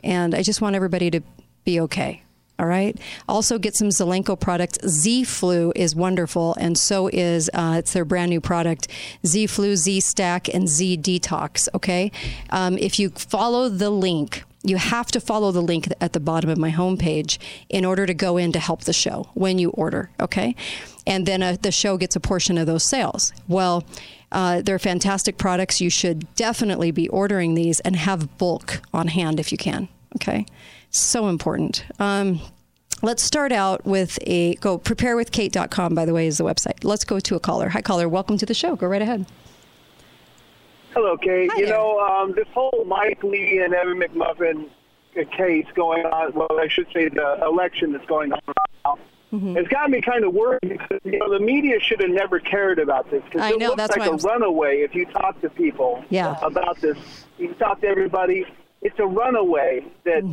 and 0.03 0.35
I 0.35 0.43
just 0.43 0.61
want 0.61 0.75
everybody 0.75 1.09
to 1.11 1.21
be 1.63 1.79
okay. 1.81 2.23
All 2.59 2.65
right. 2.65 2.99
Also, 3.29 3.59
get 3.59 3.75
some 3.75 3.89
Zelenko 3.89 4.39
products. 4.39 4.79
Z 4.87 5.25
Flu 5.25 5.71
is 5.75 5.95
wonderful, 5.95 6.55
and 6.59 6.77
so 6.77 7.07
is 7.07 7.49
uh, 7.53 7.75
it's 7.77 7.93
their 7.93 8.05
brand 8.05 8.29
new 8.29 8.41
product, 8.41 8.87
Z 9.25 9.47
Flu, 9.47 9.75
Z 9.75 9.99
Stack, 9.99 10.51
and 10.53 10.67
Z 10.67 10.97
Detox. 10.97 11.69
Okay. 11.75 12.11
Um, 12.49 12.77
if 12.77 12.99
you 12.99 13.09
follow 13.11 13.69
the 13.69 13.91
link, 13.91 14.43
you 14.63 14.77
have 14.77 15.11
to 15.11 15.21
follow 15.21 15.51
the 15.51 15.61
link 15.61 15.87
at 16.01 16.13
the 16.13 16.19
bottom 16.19 16.49
of 16.49 16.57
my 16.57 16.71
homepage 16.71 17.37
in 17.69 17.85
order 17.85 18.05
to 18.05 18.13
go 18.13 18.37
in 18.37 18.51
to 18.51 18.59
help 18.59 18.81
the 18.81 18.93
show 18.93 19.29
when 19.35 19.59
you 19.59 19.69
order. 19.71 20.09
Okay. 20.19 20.55
And 21.05 21.25
then 21.25 21.43
uh, 21.43 21.57
the 21.61 21.71
show 21.71 21.95
gets 21.97 22.15
a 22.15 22.19
portion 22.19 22.57
of 22.57 22.65
those 22.65 22.83
sales. 22.83 23.33
Well, 23.47 23.85
uh, 24.31 24.61
they're 24.61 24.79
fantastic 24.79 25.37
products. 25.37 25.79
You 25.79 25.89
should 25.89 26.33
definitely 26.35 26.91
be 26.91 27.07
ordering 27.09 27.53
these 27.53 27.79
and 27.81 27.95
have 27.95 28.37
bulk 28.37 28.81
on 28.93 29.07
hand 29.07 29.39
if 29.39 29.51
you 29.51 29.57
can. 29.57 29.87
Okay. 30.15 30.45
So 30.89 31.27
important. 31.27 31.85
Um, 31.99 32.39
let's 33.03 33.21
start 33.23 33.51
out 33.51 33.85
with 33.85 34.17
a 34.23 34.55
go 34.55 34.79
preparewithkate.com, 34.79 35.93
by 35.95 36.05
the 36.05 36.13
way, 36.13 36.27
is 36.27 36.37
the 36.37 36.43
website. 36.43 36.83
Let's 36.83 37.03
go 37.03 37.19
to 37.19 37.35
a 37.35 37.39
caller. 37.39 37.69
Hi, 37.69 37.81
caller. 37.81 38.07
Welcome 38.09 38.37
to 38.37 38.45
the 38.45 38.53
show. 38.53 38.75
Go 38.75 38.87
right 38.87 39.01
ahead. 39.01 39.25
Hello, 40.93 41.17
Kate. 41.17 41.49
Hi 41.51 41.59
you 41.59 41.65
there. 41.67 41.75
know, 41.77 41.99
um, 41.99 42.33
this 42.33 42.47
whole 42.53 42.83
Mike 42.87 43.23
Lee 43.23 43.59
and 43.63 43.73
Evan 43.73 43.99
McMuffin 43.99 44.69
case 45.35 45.65
going 45.75 46.05
on, 46.05 46.33
well, 46.33 46.47
I 46.59 46.67
should 46.67 46.87
say 46.93 47.09
the 47.09 47.39
election 47.43 47.91
that's 47.91 48.05
going 48.05 48.31
on 48.33 48.39
now, 48.85 48.97
Mm-hmm. 49.33 49.57
it's 49.57 49.67
got 49.67 49.89
me 49.89 49.99
kind 49.99 50.23
of 50.23 50.33
worried 50.33 50.59
because, 50.61 51.01
you 51.03 51.19
know, 51.19 51.29
the 51.29 51.43
media 51.43 51.81
should 51.81 51.99
have 51.99 52.11
never 52.11 52.39
cared 52.39 52.79
about 52.79 53.11
this 53.11 53.21
because 53.25 53.41
I 53.41 53.49
it 53.51 53.59
know, 53.59 53.67
looks 53.71 53.77
that's 53.79 53.97
like 53.97 54.07
a 54.07 54.11
I'm- 54.11 54.19
runaway 54.19 54.77
if 54.83 54.95
you 54.95 55.05
talk 55.07 55.41
to 55.41 55.49
people 55.49 56.01
Yeah. 56.09 56.37
about 56.41 56.79
this. 56.79 56.97
You 57.37 57.53
talk 57.55 57.81
to 57.81 57.87
everybody. 57.87 58.45
It's 58.81 58.97
a 58.99 59.05
runaway 59.07 59.83
that 60.03 60.23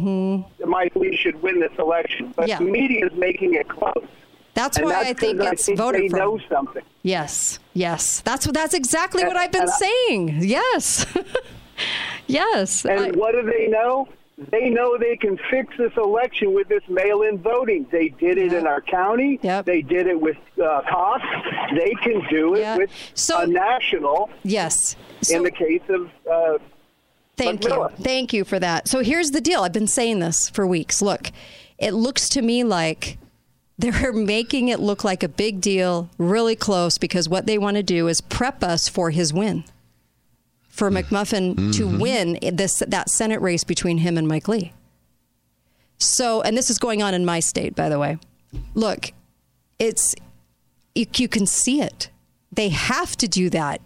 Mike 0.67 0.95
Lee 0.97 1.17
should 1.17 1.41
win 1.43 1.61
this 1.61 1.73
election, 1.79 2.33
but 2.37 2.43
Mm-hmm. 2.49 2.49
Yeah. 2.51 2.59
the 2.59 2.65
media 2.65 3.07
is 3.07 3.13
making 3.15 3.55
it 3.55 3.69
close. 3.69 4.07
That's 4.55 4.77
And 4.77 4.87
why 4.87 4.93
that's 4.93 5.09
I 5.09 5.13
think 5.15 5.41
it's 5.41 5.63
I 5.63 5.65
think 5.67 5.79
voted 5.79 6.03
they 6.03 6.09
know 6.19 6.39
something. 6.49 6.83
Yes, 7.03 7.59
yes. 7.73 8.21
That's 8.21 8.47
what. 8.47 8.55
That's 8.55 8.75
exactly 8.75 9.25
what 9.25 9.37
I've 9.37 9.51
been 9.51 9.63
and 9.63 9.71
I- 9.71 9.75
saying. 9.75 10.39
Yes, 10.43 11.07
yes. 12.27 12.85
And 12.85 13.01
I- 13.01 13.11
what 13.11 13.33
do 13.33 13.43
they 13.43 13.67
know? 13.69 14.09
They 14.51 14.69
know 14.69 14.99
they 14.99 15.17
can 15.17 15.39
fix 15.49 15.77
this 15.77 15.93
election 15.97 16.55
with 16.55 16.67
this 16.69 16.83
mail-in 16.89 17.39
voting. 17.39 17.87
They 17.93 18.09
did 18.09 18.37
it 18.37 18.53
in 18.53 18.67
our 18.67 18.81
county. 18.81 19.39
They 19.65 19.81
did 19.81 20.09
it 20.09 20.21
with 20.21 20.37
uh, 20.61 20.83
Cox. 20.91 21.23
They 21.73 21.95
can 22.03 22.21
do 22.29 22.57
it 22.57 22.77
with 22.77 22.91
a 23.33 23.47
national. 23.47 24.31
Yes. 24.43 24.97
in 25.31 25.45
the 25.45 25.53
case 25.53 25.83
of 25.89 26.11
uh, 26.31 26.59
Thank 27.37 27.64
you. 27.64 27.88
Thank 28.01 28.33
you 28.33 28.44
for 28.44 28.59
that. 28.59 28.88
So 28.88 29.03
here's 29.03 29.33
the 29.33 29.40
deal. 29.40 29.62
I've 29.62 29.73
been 29.73 29.88
saying 29.88 30.20
this 30.20 30.49
for 30.49 30.66
weeks. 30.66 31.03
Look, 31.03 31.33
it 31.79 31.92
looks 31.92 32.29
to 32.31 32.42
me 32.42 32.64
like 32.64 33.18
they're 33.79 34.12
making 34.14 34.68
it 34.68 34.81
look 34.81 35.05
like 35.05 35.23
a 35.23 35.29
big 35.29 35.61
deal, 35.61 36.11
really 36.18 36.57
close, 36.57 36.99
because 36.99 37.29
what 37.29 37.47
they 37.47 37.59
want 37.59 37.77
to 37.77 37.83
do 37.83 38.09
is 38.09 38.20
prep 38.20 38.62
us 38.62 38.88
for 38.88 39.11
his 39.11 39.33
win. 39.33 39.64
For 40.68 40.90
mm. 40.90 41.03
McMuffin 41.03 41.75
to 41.77 41.87
mm-hmm. 41.87 41.99
win 41.99 42.38
this 42.53 42.83
that 42.87 43.11
Senate 43.11 43.40
race 43.40 43.64
between 43.64 43.99
him 43.99 44.16
and 44.16 44.29
Mike 44.29 44.49
Lee. 44.49 44.73
So, 45.99 46.42
and 46.42 46.57
this 46.57 46.70
is 46.70 46.79
going 46.79 47.03
on 47.03 47.14
in 47.14 47.25
my 47.25 47.40
state, 47.40 47.75
by 47.75 47.88
the 47.88 47.99
way. 47.99 48.18
Look, 48.75 49.12
it's 49.79 50.14
you, 50.94 51.07
you 51.16 51.29
can 51.29 51.47
see 51.47 51.81
it. 51.81 52.11
They 52.53 52.68
have 52.68 53.16
to 53.16 53.29
do 53.29 53.51
that. 53.51 53.81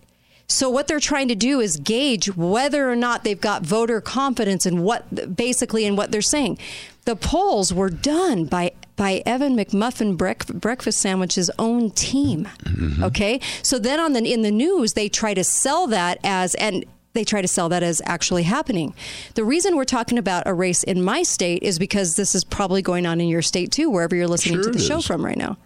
So 0.48 0.70
what 0.70 0.88
they're 0.88 0.98
trying 0.98 1.28
to 1.28 1.34
do 1.34 1.60
is 1.60 1.76
gauge 1.76 2.34
whether 2.34 2.90
or 2.90 2.96
not 2.96 3.22
they've 3.22 3.40
got 3.40 3.62
voter 3.62 4.00
confidence 4.00 4.64
in 4.64 4.82
what 4.82 5.36
basically 5.36 5.84
in 5.84 5.94
what 5.94 6.10
they're 6.10 6.22
saying. 6.22 6.58
The 7.04 7.16
polls 7.16 7.72
were 7.72 7.90
done 7.90 8.46
by 8.46 8.72
by 8.96 9.22
Evan 9.24 9.56
McMuffin 9.56 10.16
Break, 10.16 10.46
Breakfast 10.46 11.00
Sandwich's 11.00 11.50
own 11.58 11.90
team. 11.90 12.48
Mm-hmm. 12.64 13.04
Okay? 13.04 13.40
So 13.62 13.78
then 13.78 14.00
on 14.00 14.14
the 14.14 14.32
in 14.32 14.40
the 14.40 14.50
news 14.50 14.94
they 14.94 15.08
try 15.10 15.34
to 15.34 15.44
sell 15.44 15.86
that 15.88 16.18
as 16.24 16.54
and 16.54 16.84
they 17.12 17.24
try 17.24 17.42
to 17.42 17.48
sell 17.48 17.68
that 17.68 17.82
as 17.82 18.00
actually 18.06 18.44
happening. 18.44 18.94
The 19.34 19.44
reason 19.44 19.76
we're 19.76 19.84
talking 19.84 20.18
about 20.18 20.44
a 20.46 20.54
race 20.54 20.82
in 20.82 21.02
my 21.02 21.24
state 21.24 21.62
is 21.62 21.78
because 21.78 22.16
this 22.16 22.34
is 22.34 22.44
probably 22.44 22.80
going 22.80 23.06
on 23.06 23.20
in 23.20 23.28
your 23.28 23.42
state 23.42 23.70
too, 23.70 23.90
wherever 23.90 24.16
you're 24.16 24.28
listening 24.28 24.62
Sure 24.62 24.72
to 24.72 24.78
the 24.78 24.84
show 24.84 25.00
from 25.00 25.24
right 25.24 25.36
now. 25.36 25.58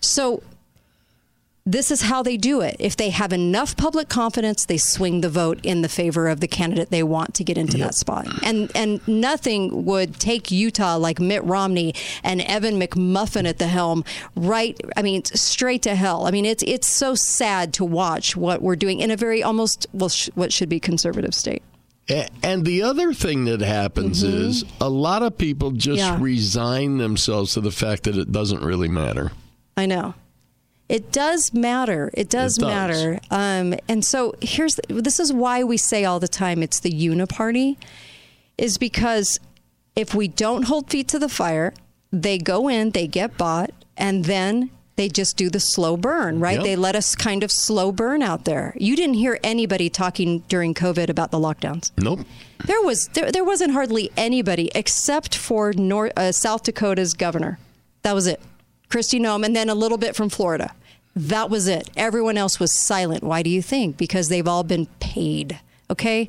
So 0.00 0.42
this 1.66 1.90
is 1.90 2.02
how 2.02 2.22
they 2.22 2.36
do 2.36 2.62
it. 2.62 2.76
If 2.78 2.96
they 2.96 3.10
have 3.10 3.32
enough 3.32 3.76
public 3.76 4.08
confidence, 4.08 4.64
they 4.64 4.78
swing 4.78 5.20
the 5.20 5.28
vote 5.28 5.60
in 5.62 5.82
the 5.82 5.88
favor 5.88 6.28
of 6.28 6.40
the 6.40 6.48
candidate 6.48 6.90
they 6.90 7.02
want 7.02 7.34
to 7.34 7.44
get 7.44 7.58
into 7.58 7.76
that 7.78 7.94
spot. 7.94 8.26
And 8.42 8.70
and 8.74 9.06
nothing 9.06 9.84
would 9.84 10.18
take 10.18 10.50
Utah 10.50 10.96
like 10.96 11.20
Mitt 11.20 11.44
Romney 11.44 11.94
and 12.24 12.40
Evan 12.40 12.80
McMuffin 12.80 13.46
at 13.46 13.58
the 13.58 13.66
helm 13.68 14.04
right 14.34 14.80
I 14.96 15.02
mean 15.02 15.24
straight 15.24 15.82
to 15.82 15.94
hell. 15.94 16.26
I 16.26 16.30
mean 16.30 16.46
it's 16.46 16.62
it's 16.66 16.88
so 16.88 17.14
sad 17.14 17.74
to 17.74 17.84
watch 17.84 18.34
what 18.36 18.62
we're 18.62 18.76
doing 18.76 19.00
in 19.00 19.10
a 19.10 19.16
very 19.16 19.42
almost 19.42 19.86
well 19.92 20.08
sh- 20.08 20.30
what 20.34 20.52
should 20.52 20.68
be 20.70 20.80
conservative 20.80 21.34
state. 21.34 21.62
And 22.42 22.64
the 22.64 22.82
other 22.82 23.12
thing 23.12 23.44
that 23.44 23.60
happens 23.60 24.24
is 24.24 24.64
a 24.80 24.88
lot 24.88 25.22
of 25.22 25.38
people 25.38 25.70
just 25.72 26.00
Mm-hmm. 26.02 26.16
Yeah. 26.16 26.24
resign 26.24 26.98
themselves 26.98 27.52
to 27.54 27.60
the 27.60 27.70
fact 27.70 28.04
that 28.04 28.16
it 28.16 28.32
doesn't 28.32 28.62
really 28.64 28.88
matter. 28.88 29.30
I 29.76 29.86
know. 29.86 30.14
It 30.90 31.12
does 31.12 31.54
matter. 31.54 32.10
It 32.14 32.28
does, 32.28 32.58
It 32.58 32.62
does. 32.62 32.68
matter. 32.68 33.20
Um, 33.30 33.74
and 33.88 34.04
so 34.04 34.34
here's 34.42 34.74
the, 34.74 34.94
this 35.00 35.20
is 35.20 35.32
why 35.32 35.62
we 35.62 35.76
say 35.76 36.04
all 36.04 36.18
the 36.18 36.26
time 36.28 36.64
it's 36.64 36.80
the 36.80 36.90
uniparty, 36.90 37.76
is 38.58 38.76
because 38.76 39.38
if 39.94 40.14
we 40.16 40.26
don't 40.26 40.64
hold 40.64 40.90
feet 40.90 41.06
to 41.08 41.18
the 41.20 41.28
fire, 41.28 41.72
they 42.12 42.38
go 42.38 42.68
in, 42.68 42.90
they 42.90 43.06
get 43.06 43.38
bought, 43.38 43.70
and 43.96 44.24
then 44.24 44.70
they 44.96 45.08
just 45.08 45.36
do 45.36 45.48
the 45.48 45.60
slow 45.60 45.96
burn, 45.96 46.40
right? 46.40 46.56
Yep. 46.56 46.64
They 46.64 46.74
let 46.76 46.96
us 46.96 47.14
kind 47.14 47.44
of 47.44 47.52
slow 47.52 47.92
burn 47.92 48.20
out 48.20 48.44
there. 48.44 48.74
You 48.76 48.96
didn't 48.96 49.14
hear 49.14 49.38
anybody 49.44 49.88
talking 49.90 50.40
during 50.48 50.74
COVID 50.74 51.08
about 51.08 51.30
the 51.30 51.38
lockdowns. 51.38 51.92
Nope. 51.98 52.20
There 52.66 52.82
was 52.82 53.08
there, 53.14 53.30
there 53.30 53.44
wasn't 53.44 53.72
hardly 53.72 54.10
anybody 54.16 54.70
except 54.74 55.36
for 55.36 55.72
North, 55.72 56.12
uh, 56.16 56.32
South 56.32 56.64
Dakota's 56.64 57.14
governor. 57.14 57.60
That 58.02 58.14
was 58.14 58.26
it. 58.26 58.40
Kristi 58.90 59.20
Noem, 59.20 59.46
and 59.46 59.54
then 59.54 59.68
a 59.68 59.74
little 59.74 59.98
bit 59.98 60.16
from 60.16 60.28
Florida. 60.28 60.74
That 61.14 61.50
was 61.50 61.66
it. 61.66 61.90
Everyone 61.96 62.36
else 62.36 62.60
was 62.60 62.72
silent. 62.72 63.22
Why 63.22 63.42
do 63.42 63.50
you 63.50 63.62
think? 63.62 63.96
Because 63.96 64.28
they've 64.28 64.46
all 64.46 64.62
been 64.62 64.86
paid. 65.00 65.58
Okay, 65.90 66.28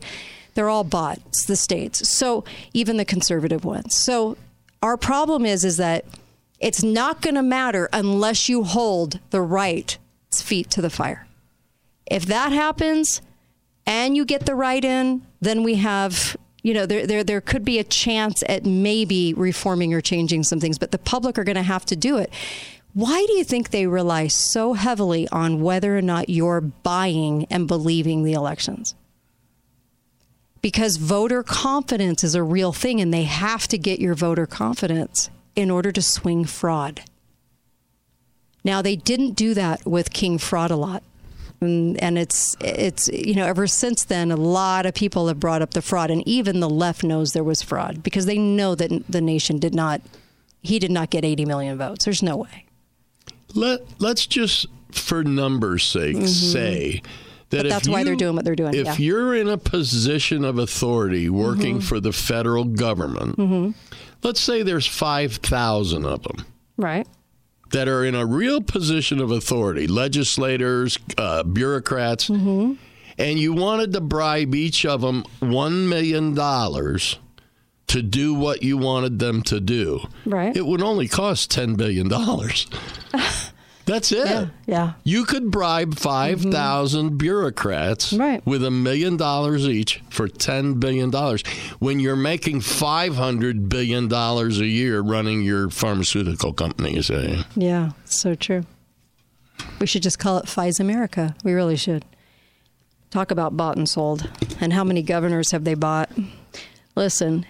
they're 0.54 0.70
all 0.70 0.84
bought. 0.84 1.20
It's 1.28 1.46
the 1.46 1.56
states. 1.56 2.10
So 2.10 2.44
even 2.74 2.98
the 2.98 3.06
conservative 3.06 3.64
ones. 3.64 3.96
So 3.96 4.38
our 4.82 4.98
problem 4.98 5.46
is 5.46 5.64
is 5.64 5.78
that 5.78 6.06
it's 6.60 6.84
not 6.84 7.22
going 7.22 7.36
to 7.36 7.44
matter 7.44 7.90
unless 7.94 8.50
you 8.50 8.64
hold 8.64 9.20
the 9.30 9.42
right 9.42 9.98
feet 10.34 10.70
to 10.72 10.82
the 10.82 10.90
fire. 10.90 11.28
If 12.06 12.26
that 12.26 12.52
happens, 12.52 13.22
and 13.86 14.16
you 14.16 14.26
get 14.26 14.46
the 14.46 14.56
right 14.56 14.84
in, 14.84 15.26
then 15.40 15.64
we 15.64 15.76
have 15.76 16.38
you 16.64 16.76
know, 16.76 16.86
there, 16.86 17.08
there, 17.08 17.24
there 17.24 17.42
could 17.42 17.66
be 17.66 17.80
a 17.80 17.84
chance 17.84 18.44
at 18.48 18.66
maybe 18.66 19.34
reforming 19.34 19.96
or 19.96 20.02
changing 20.02 20.44
some 20.44 20.60
things, 20.60 20.78
but 20.78 20.92
the 20.92 21.00
public 21.00 21.40
are 21.40 21.44
going 21.44 21.56
to 21.56 21.64
have 21.64 21.86
to 21.88 21.96
do 21.96 22.18
it. 22.18 22.32
Why 22.94 23.26
do 23.26 23.34
you 23.34 23.44
think 23.44 23.70
they 23.70 23.88
rely 23.88 24.28
so 24.28 24.74
heavily 24.74 25.28
on 25.30 25.62
whether 25.62 25.98
or 25.98 26.02
not 26.02 26.30
you're 26.30 26.62
buying 26.62 27.46
and 27.50 27.68
believing 27.68 28.24
the 28.24 28.34
elections? 28.34 28.96
Because 30.62 30.98
voter 30.98 31.42
confidence 31.42 32.24
is 32.24 32.36
a 32.36 32.44
real 32.44 32.74
thing, 32.74 33.00
and 33.00 33.14
they 33.14 33.24
have 33.24 33.68
to 33.70 33.78
get 33.78 34.00
your 34.00 34.14
voter 34.14 34.46
confidence 34.46 35.30
in 35.56 35.72
order 35.72 35.92
to 35.92 36.02
swing 36.02 36.46
fraud. 36.46 37.02
Now, 38.64 38.82
they 38.82 38.96
didn't 38.96 39.32
do 39.32 39.54
that 39.56 39.86
with 39.86 40.14
King 40.14 40.38
Fraud 40.38 40.70
a 40.70 40.76
lot 40.76 41.04
and, 41.62 42.02
and 42.02 42.18
it's 42.18 42.58
it's 42.60 43.08
you 43.10 43.36
know 43.36 43.46
ever 43.46 43.68
since 43.68 44.04
then 44.04 44.32
a 44.32 44.36
lot 44.36 44.86
of 44.86 44.94
people 44.94 45.28
have 45.28 45.40
brought 45.40 45.62
up 45.62 45.72
the 45.72 45.82
fraud 45.82 46.12
and 46.12 46.28
even 46.28 46.60
the 46.60 46.70
left 46.70 47.04
knows 47.04 47.34
there 47.34 47.44
was 47.44 47.62
fraud 47.62 48.04
because 48.04 48.26
they 48.26 48.38
know 48.38 48.76
that 48.76 49.04
the 49.08 49.22
nation 49.22 49.60
did 49.60 49.74
not 49.74 50.02
he 50.62 50.80
did 50.80 50.92
not 50.92 51.10
get 51.10 51.24
80 51.24 51.46
million 51.46 51.78
votes 51.78 52.06
there's 52.06 52.24
no 52.24 52.36
way 52.36 52.66
let 53.56 53.82
let's 54.00 54.26
just 54.26 54.66
for 54.92 55.24
numbers 55.24 55.84
sake 55.84 56.18
mm-hmm. 56.18 56.26
say 56.26 57.02
that 57.50 57.68
that's 57.68 57.88
why 57.88 58.04
they're 58.04 58.16
doing 58.16 58.36
what 58.36 58.46
they're 58.46 58.56
doing 58.56 58.74
if 58.74 58.86
yeah. 58.86 58.96
you're 58.98 59.36
in 59.36 59.48
a 59.48 59.58
position 59.58 60.44
of 60.44 60.58
authority 60.58 61.30
working 61.30 61.78
mm-hmm. 61.78 61.88
for 61.88 62.00
the 62.00 62.12
federal 62.12 62.66
government 62.66 63.38
mm-hmm. 63.38 63.72
let's 64.24 64.40
say 64.40 64.64
there's 64.64 64.88
5000 64.88 66.06
of 66.06 66.24
them 66.24 66.46
right 66.78 67.08
that 67.72 67.88
are 67.88 68.06
in 68.06 68.16
a 68.16 68.26
real 68.26 68.62
position 68.62 69.20
of 69.20 69.32
authority, 69.32 69.88
legislators, 69.88 70.98
uh, 71.18 71.44
bureaucrats, 71.44 72.30
mm-hmm. 72.30 72.74
and 73.18 73.40
you 73.40 73.54
wanted 73.54 73.94
to 73.94 74.02
bribe 74.02 74.54
each 74.56 74.86
of 74.86 75.02
them 75.02 75.24
$1 75.42 75.88
million 75.88 76.38
to 77.92 78.02
do 78.02 78.34
what 78.34 78.64
you 78.64 78.78
wanted 78.78 79.20
them 79.20 79.42
to 79.44 79.60
do, 79.60 80.00
right. 80.26 80.56
it 80.56 80.66
would 80.66 80.82
only 80.82 81.10
cost 81.10 81.52
$10 81.52 81.76
billion. 81.76 82.08
That's 83.86 84.14
it. 84.14 84.26
Yeah. 84.26 84.48
yeah. 84.66 84.94
You 85.04 85.26
could 85.26 85.52
bribe 85.52 85.96
5,000 85.96 87.06
mm-hmm. 87.06 87.18
bureaucrats 87.18 88.14
right. 88.14 88.46
with 88.46 88.64
a 88.64 88.72
million 88.72 89.18
dollars 89.18 89.68
each 89.68 90.02
for 90.10 90.30
$10 90.30 90.80
billion 90.80 91.12
when 91.80 92.00
you're 92.00 92.16
making 92.16 92.62
$500 92.62 93.68
billion 93.68 94.14
a 94.14 94.48
year 94.66 95.02
running 95.02 95.42
your 95.42 95.70
pharmaceutical 95.70 96.54
company, 96.54 97.02
say. 97.02 97.44
Yeah, 97.56 97.92
so 98.06 98.36
true. 98.36 98.64
We 99.82 99.86
should 99.86 100.04
just 100.04 100.18
call 100.18 100.38
it 100.38 100.48
FIS 100.48 100.80
America. 100.80 101.36
We 101.44 101.52
really 101.52 101.76
should. 101.76 102.06
Talk 103.10 103.32
about 103.32 103.58
bought 103.58 103.76
and 103.76 103.90
sold. 103.90 104.30
And 104.62 104.72
how 104.72 104.86
many 104.86 105.02
governors 105.02 105.52
have 105.52 105.66
they 105.66 105.74
bought? 105.74 106.10
Listen, 106.96 107.46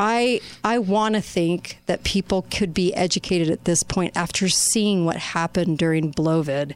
I 0.00 0.40
I 0.64 0.78
want 0.78 1.14
to 1.14 1.20
think 1.20 1.78
that 1.84 2.04
people 2.04 2.46
could 2.50 2.72
be 2.72 2.94
educated 2.94 3.50
at 3.50 3.66
this 3.66 3.82
point 3.82 4.16
after 4.16 4.48
seeing 4.48 5.04
what 5.04 5.16
happened 5.16 5.76
during 5.76 6.10
Blovid. 6.10 6.74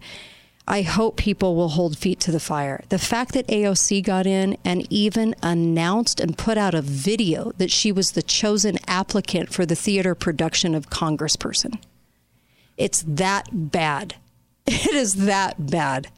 I 0.68 0.82
hope 0.82 1.16
people 1.16 1.56
will 1.56 1.70
hold 1.70 1.96
feet 1.96 2.20
to 2.20 2.32
the 2.32 2.40
fire. 2.40 2.84
The 2.90 2.98
fact 2.98 3.32
that 3.32 3.46
AOC 3.48 4.02
got 4.04 4.26
in 4.26 4.56
and 4.64 4.86
even 4.90 5.34
announced 5.42 6.20
and 6.20 6.38
put 6.38 6.56
out 6.58 6.74
a 6.74 6.82
video 6.82 7.52
that 7.58 7.70
she 7.70 7.92
was 7.92 8.12
the 8.12 8.22
chosen 8.22 8.78
applicant 8.86 9.52
for 9.52 9.66
the 9.66 9.74
theater 9.74 10.14
production 10.14 10.74
of 10.74 10.90
Congressperson. 10.90 11.78
It's 12.76 13.02
that 13.08 13.48
bad. 13.52 14.16
It 14.66 14.94
is 14.94 15.26
that 15.26 15.70
bad. 15.70 16.08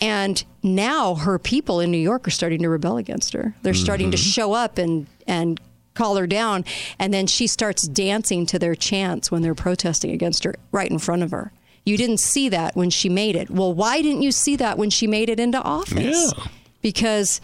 And 0.00 0.44
now 0.62 1.16
her 1.16 1.38
people 1.38 1.80
in 1.80 1.90
New 1.90 1.98
York 1.98 2.28
are 2.28 2.32
starting 2.32 2.62
to 2.62 2.68
rebel 2.68 2.96
against 2.96 3.32
her. 3.32 3.56
They're 3.62 3.72
mm-hmm. 3.72 3.82
starting 3.82 4.10
to 4.12 4.16
mm-hmm. 4.16 4.30
show 4.30 4.52
up 4.52 4.78
and 4.78 5.08
and 5.26 5.60
call 5.94 6.16
her 6.16 6.26
down. 6.26 6.64
And 6.98 7.12
then 7.12 7.26
she 7.26 7.46
starts 7.46 7.86
dancing 7.86 8.46
to 8.46 8.58
their 8.58 8.74
chants 8.74 9.30
when 9.30 9.42
they're 9.42 9.54
protesting 9.54 10.10
against 10.10 10.44
her 10.44 10.54
right 10.70 10.90
in 10.90 10.98
front 10.98 11.22
of 11.22 11.30
her. 11.30 11.52
You 11.84 11.96
didn't 11.96 12.20
see 12.20 12.48
that 12.50 12.76
when 12.76 12.90
she 12.90 13.08
made 13.08 13.34
it. 13.34 13.50
Well, 13.50 13.74
why 13.74 14.02
didn't 14.02 14.22
you 14.22 14.32
see 14.32 14.56
that 14.56 14.78
when 14.78 14.90
she 14.90 15.06
made 15.06 15.28
it 15.28 15.40
into 15.40 15.60
office? 15.60 16.32
Yeah. 16.36 16.44
Because 16.80 17.40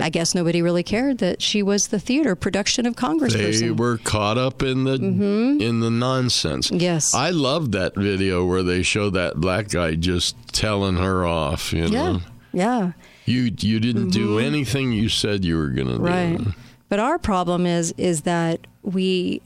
I 0.00 0.10
guess 0.10 0.34
nobody 0.34 0.62
really 0.62 0.82
cared 0.82 1.18
that 1.18 1.40
she 1.40 1.62
was 1.62 1.88
the 1.88 2.00
theater 2.00 2.34
production 2.34 2.86
of 2.86 2.96
Congress. 2.96 3.34
They 3.34 3.70
were 3.70 3.98
caught 3.98 4.36
up 4.36 4.62
in 4.62 4.84
the 4.84 4.98
mm-hmm. 4.98 5.60
in 5.60 5.80
the 5.80 5.90
nonsense. 5.90 6.70
Yes, 6.72 7.14
I 7.14 7.30
love 7.30 7.72
that 7.72 7.94
video 7.94 8.44
where 8.44 8.64
they 8.64 8.82
show 8.82 9.10
that 9.10 9.36
black 9.36 9.68
guy 9.68 9.94
just 9.94 10.34
telling 10.52 10.96
her 10.96 11.24
off. 11.24 11.72
You 11.72 11.88
know, 11.88 12.20
yeah, 12.52 12.68
yeah. 12.76 12.92
You 13.26 13.52
you 13.58 13.78
didn't 13.78 14.08
mm-hmm. 14.08 14.10
do 14.10 14.38
anything 14.40 14.90
you 14.90 15.08
said 15.08 15.44
you 15.44 15.56
were 15.56 15.68
going 15.68 15.88
to 15.88 15.98
do. 15.98 16.02
Right. 16.02 16.40
But 16.88 16.98
our 16.98 17.18
problem 17.18 17.66
is 17.66 17.92
is 17.96 18.22
that 18.22 18.66
we 18.82 19.42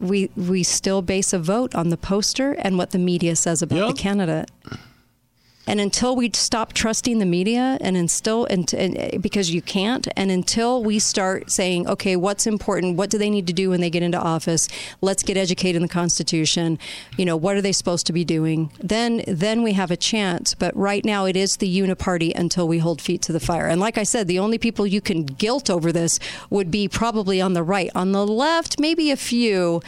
we 0.00 0.30
we 0.36 0.62
still 0.62 1.02
base 1.02 1.32
a 1.32 1.38
vote 1.38 1.74
on 1.74 1.88
the 1.88 1.96
poster 1.96 2.52
and 2.52 2.78
what 2.78 2.90
the 2.90 2.98
media 2.98 3.36
says 3.36 3.62
about 3.62 3.76
yep. 3.76 3.88
the 3.96 4.02
candidate. 4.02 4.50
And 5.68 5.82
until 5.82 6.16
we 6.16 6.30
stop 6.32 6.72
trusting 6.72 7.18
the 7.18 7.26
media 7.26 7.76
and 7.82 7.94
instill, 7.94 8.46
and, 8.46 8.72
and, 8.72 9.22
because 9.22 9.50
you 9.50 9.60
can't, 9.60 10.08
and 10.16 10.30
until 10.30 10.82
we 10.82 10.98
start 10.98 11.50
saying, 11.50 11.86
okay, 11.86 12.16
what's 12.16 12.46
important? 12.46 12.96
What 12.96 13.10
do 13.10 13.18
they 13.18 13.28
need 13.28 13.46
to 13.48 13.52
do 13.52 13.68
when 13.68 13.82
they 13.82 13.90
get 13.90 14.02
into 14.02 14.18
office? 14.18 14.66
Let's 15.02 15.22
get 15.22 15.36
educated 15.36 15.76
in 15.76 15.82
the 15.82 15.88
Constitution. 15.88 16.78
You 17.18 17.26
know, 17.26 17.36
what 17.36 17.54
are 17.54 17.60
they 17.60 17.72
supposed 17.72 18.06
to 18.06 18.14
be 18.14 18.24
doing? 18.24 18.70
Then, 18.80 19.22
then 19.28 19.62
we 19.62 19.74
have 19.74 19.90
a 19.90 19.96
chance. 19.96 20.54
But 20.54 20.74
right 20.74 21.04
now, 21.04 21.26
it 21.26 21.36
is 21.36 21.58
the 21.58 21.68
uniparty 21.68 22.34
until 22.34 22.66
we 22.66 22.78
hold 22.78 23.02
feet 23.02 23.20
to 23.22 23.32
the 23.34 23.40
fire. 23.40 23.68
And 23.68 23.78
like 23.78 23.98
I 23.98 24.04
said, 24.04 24.26
the 24.26 24.38
only 24.38 24.56
people 24.56 24.86
you 24.86 25.02
can 25.02 25.24
guilt 25.24 25.68
over 25.68 25.92
this 25.92 26.18
would 26.48 26.70
be 26.70 26.88
probably 26.88 27.42
on 27.42 27.52
the 27.52 27.62
right. 27.62 27.90
On 27.94 28.12
the 28.12 28.26
left, 28.26 28.80
maybe 28.80 29.10
a 29.10 29.18
few. 29.18 29.82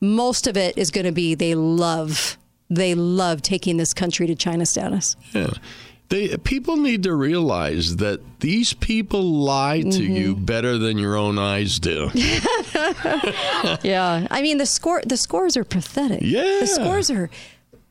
Most 0.00 0.46
of 0.46 0.56
it 0.56 0.78
is 0.78 0.90
going 0.90 1.04
to 1.04 1.12
be 1.12 1.34
they 1.34 1.54
love 1.54 2.38
they 2.68 2.94
love 2.94 3.42
taking 3.42 3.76
this 3.76 3.94
country 3.94 4.26
to 4.26 4.34
China 4.34 4.66
status. 4.66 5.16
Yeah. 5.32 5.50
They, 6.08 6.36
people 6.36 6.76
need 6.76 7.02
to 7.02 7.14
realize 7.14 7.96
that 7.96 8.20
these 8.40 8.72
people 8.74 9.24
lie 9.24 9.80
to 9.80 9.88
mm-hmm. 9.88 10.12
you 10.12 10.36
better 10.36 10.78
than 10.78 10.98
your 10.98 11.16
own 11.16 11.36
eyes 11.36 11.80
do. 11.80 12.10
yeah, 13.82 14.28
I 14.30 14.40
mean 14.40 14.58
the 14.58 14.66
score 14.66 15.02
the 15.04 15.16
scores 15.16 15.56
are 15.56 15.64
pathetic. 15.64 16.20
Yeah, 16.22 16.60
the 16.60 16.66
scores 16.68 17.10
are 17.10 17.28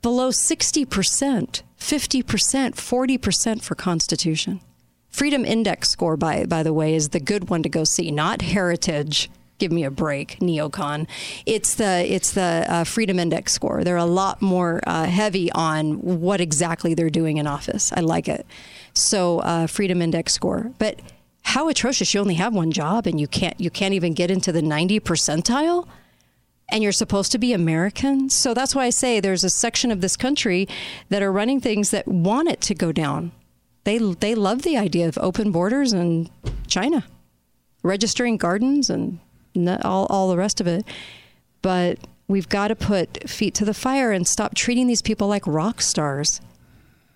below 0.02 0.32
sixty 0.32 0.86
percent, 0.86 1.64
fifty 1.76 2.24
percent, 2.24 2.78
forty 2.78 3.18
percent 3.18 3.62
for 3.62 3.76
Constitution. 3.76 4.62
Freedom 5.10 5.44
Index 5.44 5.90
score, 5.90 6.16
by 6.16 6.46
by 6.46 6.64
the 6.64 6.74
way, 6.74 6.96
is 6.96 7.10
the 7.10 7.20
good 7.20 7.50
one 7.50 7.64
to 7.64 7.70
go 7.70 7.84
see, 7.84 8.12
not 8.12 8.42
Heritage 8.42 9.30
give 9.58 9.72
me 9.72 9.84
a 9.84 9.92
break, 9.92 10.38
neocon. 10.40 11.08
It's 11.46 11.76
the 11.76 12.06
it's 12.12 12.32
the 12.32 12.66
uh, 12.68 12.84
Freedom 12.84 13.20
Index 13.20 13.54
score. 13.54 13.84
They're 13.84 13.96
a 13.98 14.06
lot 14.06 14.42
more 14.42 14.82
uh, 14.86 15.06
heavy 15.06 15.52
on 15.52 16.02
what 16.02 16.42
exactly 16.42 16.94
they're 16.94 17.10
doing 17.10 17.38
in 17.38 17.48
office. 17.48 17.92
I 17.94 18.02
like 18.02 18.28
it. 18.28 18.46
So 18.94 19.40
uh, 19.40 19.68
Freedom 19.68 20.02
Index 20.02 20.34
score, 20.34 20.72
but 20.78 21.00
how 21.44 21.70
atrocious! 21.70 22.14
You 22.14 22.22
only 22.22 22.36
have 22.36 22.54
one 22.54 22.72
job, 22.72 23.08
and 23.08 23.20
you 23.20 23.28
can't 23.28 23.60
you 23.60 23.70
can't 23.70 23.94
even 23.94 24.14
get 24.14 24.32
into 24.32 24.52
the 24.52 24.62
ninety 24.62 25.00
percentile. 25.00 25.88
And 26.68 26.82
you're 26.82 26.92
supposed 26.92 27.32
to 27.32 27.38
be 27.38 27.54
American. 27.54 28.28
So 28.32 28.56
that's 28.56 28.74
why 28.74 28.86
I 28.86 28.90
say 28.90 29.20
there's 29.20 29.44
a 29.44 29.52
section 29.52 29.92
of 29.92 30.02
this 30.02 30.18
country 30.18 30.68
that 31.10 31.22
are 31.22 31.32
running 31.32 31.62
things 31.62 31.92
that 31.92 32.08
want 32.08 32.50
it 32.50 32.60
to 32.62 32.74
go 32.74 32.92
down. 32.92 33.34
They, 33.84 34.00
they 34.00 34.34
love 34.34 34.64
the 34.64 34.76
idea 34.76 35.08
of 35.08 35.16
open 35.20 35.52
borders 35.52 35.94
and 35.94 36.28
China, 36.66 37.06
registering 37.84 38.38
gardens 38.38 38.90
and 38.90 39.20
all, 39.84 40.06
all 40.08 40.30
the 40.30 40.38
rest 40.38 40.62
of 40.62 40.68
it. 40.68 40.86
But 41.62 42.00
we've 42.28 42.50
got 42.50 42.70
to 42.70 42.76
put 42.76 43.30
feet 43.30 43.54
to 43.56 43.66
the 43.66 43.74
fire 43.74 44.12
and 44.12 44.28
stop 44.28 44.56
treating 44.56 44.88
these 44.88 45.02
people 45.02 45.28
like 45.28 45.46
rock 45.48 45.82
stars 45.82 46.42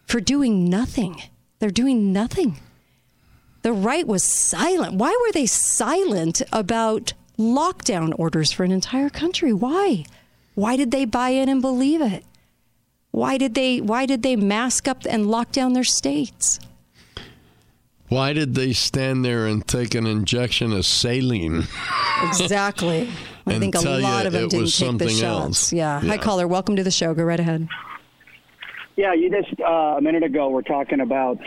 for 0.05 0.19
doing 0.19 0.69
nothing. 0.69 1.21
They're 1.59 1.69
doing 1.69 2.11
nothing. 2.11 2.59
The 3.61 3.73
right 3.73 4.07
was 4.07 4.23
silent. 4.23 4.95
Why 4.95 5.09
were 5.09 5.31
they 5.31 5.45
silent 5.45 6.41
about 6.53 7.13
lockdown 7.37 8.13
orders 8.17 8.51
for 8.51 8.63
an 8.63 8.71
entire 8.71 9.09
country? 9.09 9.53
Why? 9.53 10.05
Why 10.55 10.75
did 10.77 10.91
they 10.91 11.05
buy 11.05 11.29
in 11.29 11.49
and 11.49 11.61
believe 11.61 12.01
it? 12.01 12.23
Why 13.11 13.37
did 13.37 13.55
they 13.55 13.81
why 13.81 14.05
did 14.05 14.23
they 14.23 14.35
mask 14.35 14.87
up 14.87 15.03
and 15.09 15.27
lock 15.29 15.51
down 15.51 15.73
their 15.73 15.83
states? 15.83 16.59
Why 18.09 18.33
did 18.33 18.55
they 18.55 18.73
stand 18.73 19.23
there 19.23 19.45
and 19.45 19.65
take 19.65 19.93
an 19.93 20.07
injection 20.07 20.73
of 20.73 20.83
saline? 20.85 21.67
Exactly. 22.23 23.07
I 23.45 23.59
think 23.59 23.75
a 23.75 23.81
lot 23.81 24.25
of 24.25 24.33
them 24.33 24.49
didn't 24.49 24.71
take 24.71 24.97
the 24.97 25.09
shots. 25.09 25.71
Yeah. 25.71 26.01
yeah. 26.01 26.09
Hi, 26.09 26.17
caller. 26.17 26.47
Welcome 26.47 26.75
to 26.75 26.83
the 26.83 26.89
show. 26.89 27.13
Go 27.13 27.23
right 27.23 27.39
ahead. 27.39 27.67
Yeah, 28.95 29.13
you 29.13 29.29
just 29.29 29.59
uh, 29.61 29.97
a 29.97 30.01
minute 30.01 30.23
ago 30.23 30.49
were 30.49 30.63
talking 30.63 31.01
about 31.01 31.37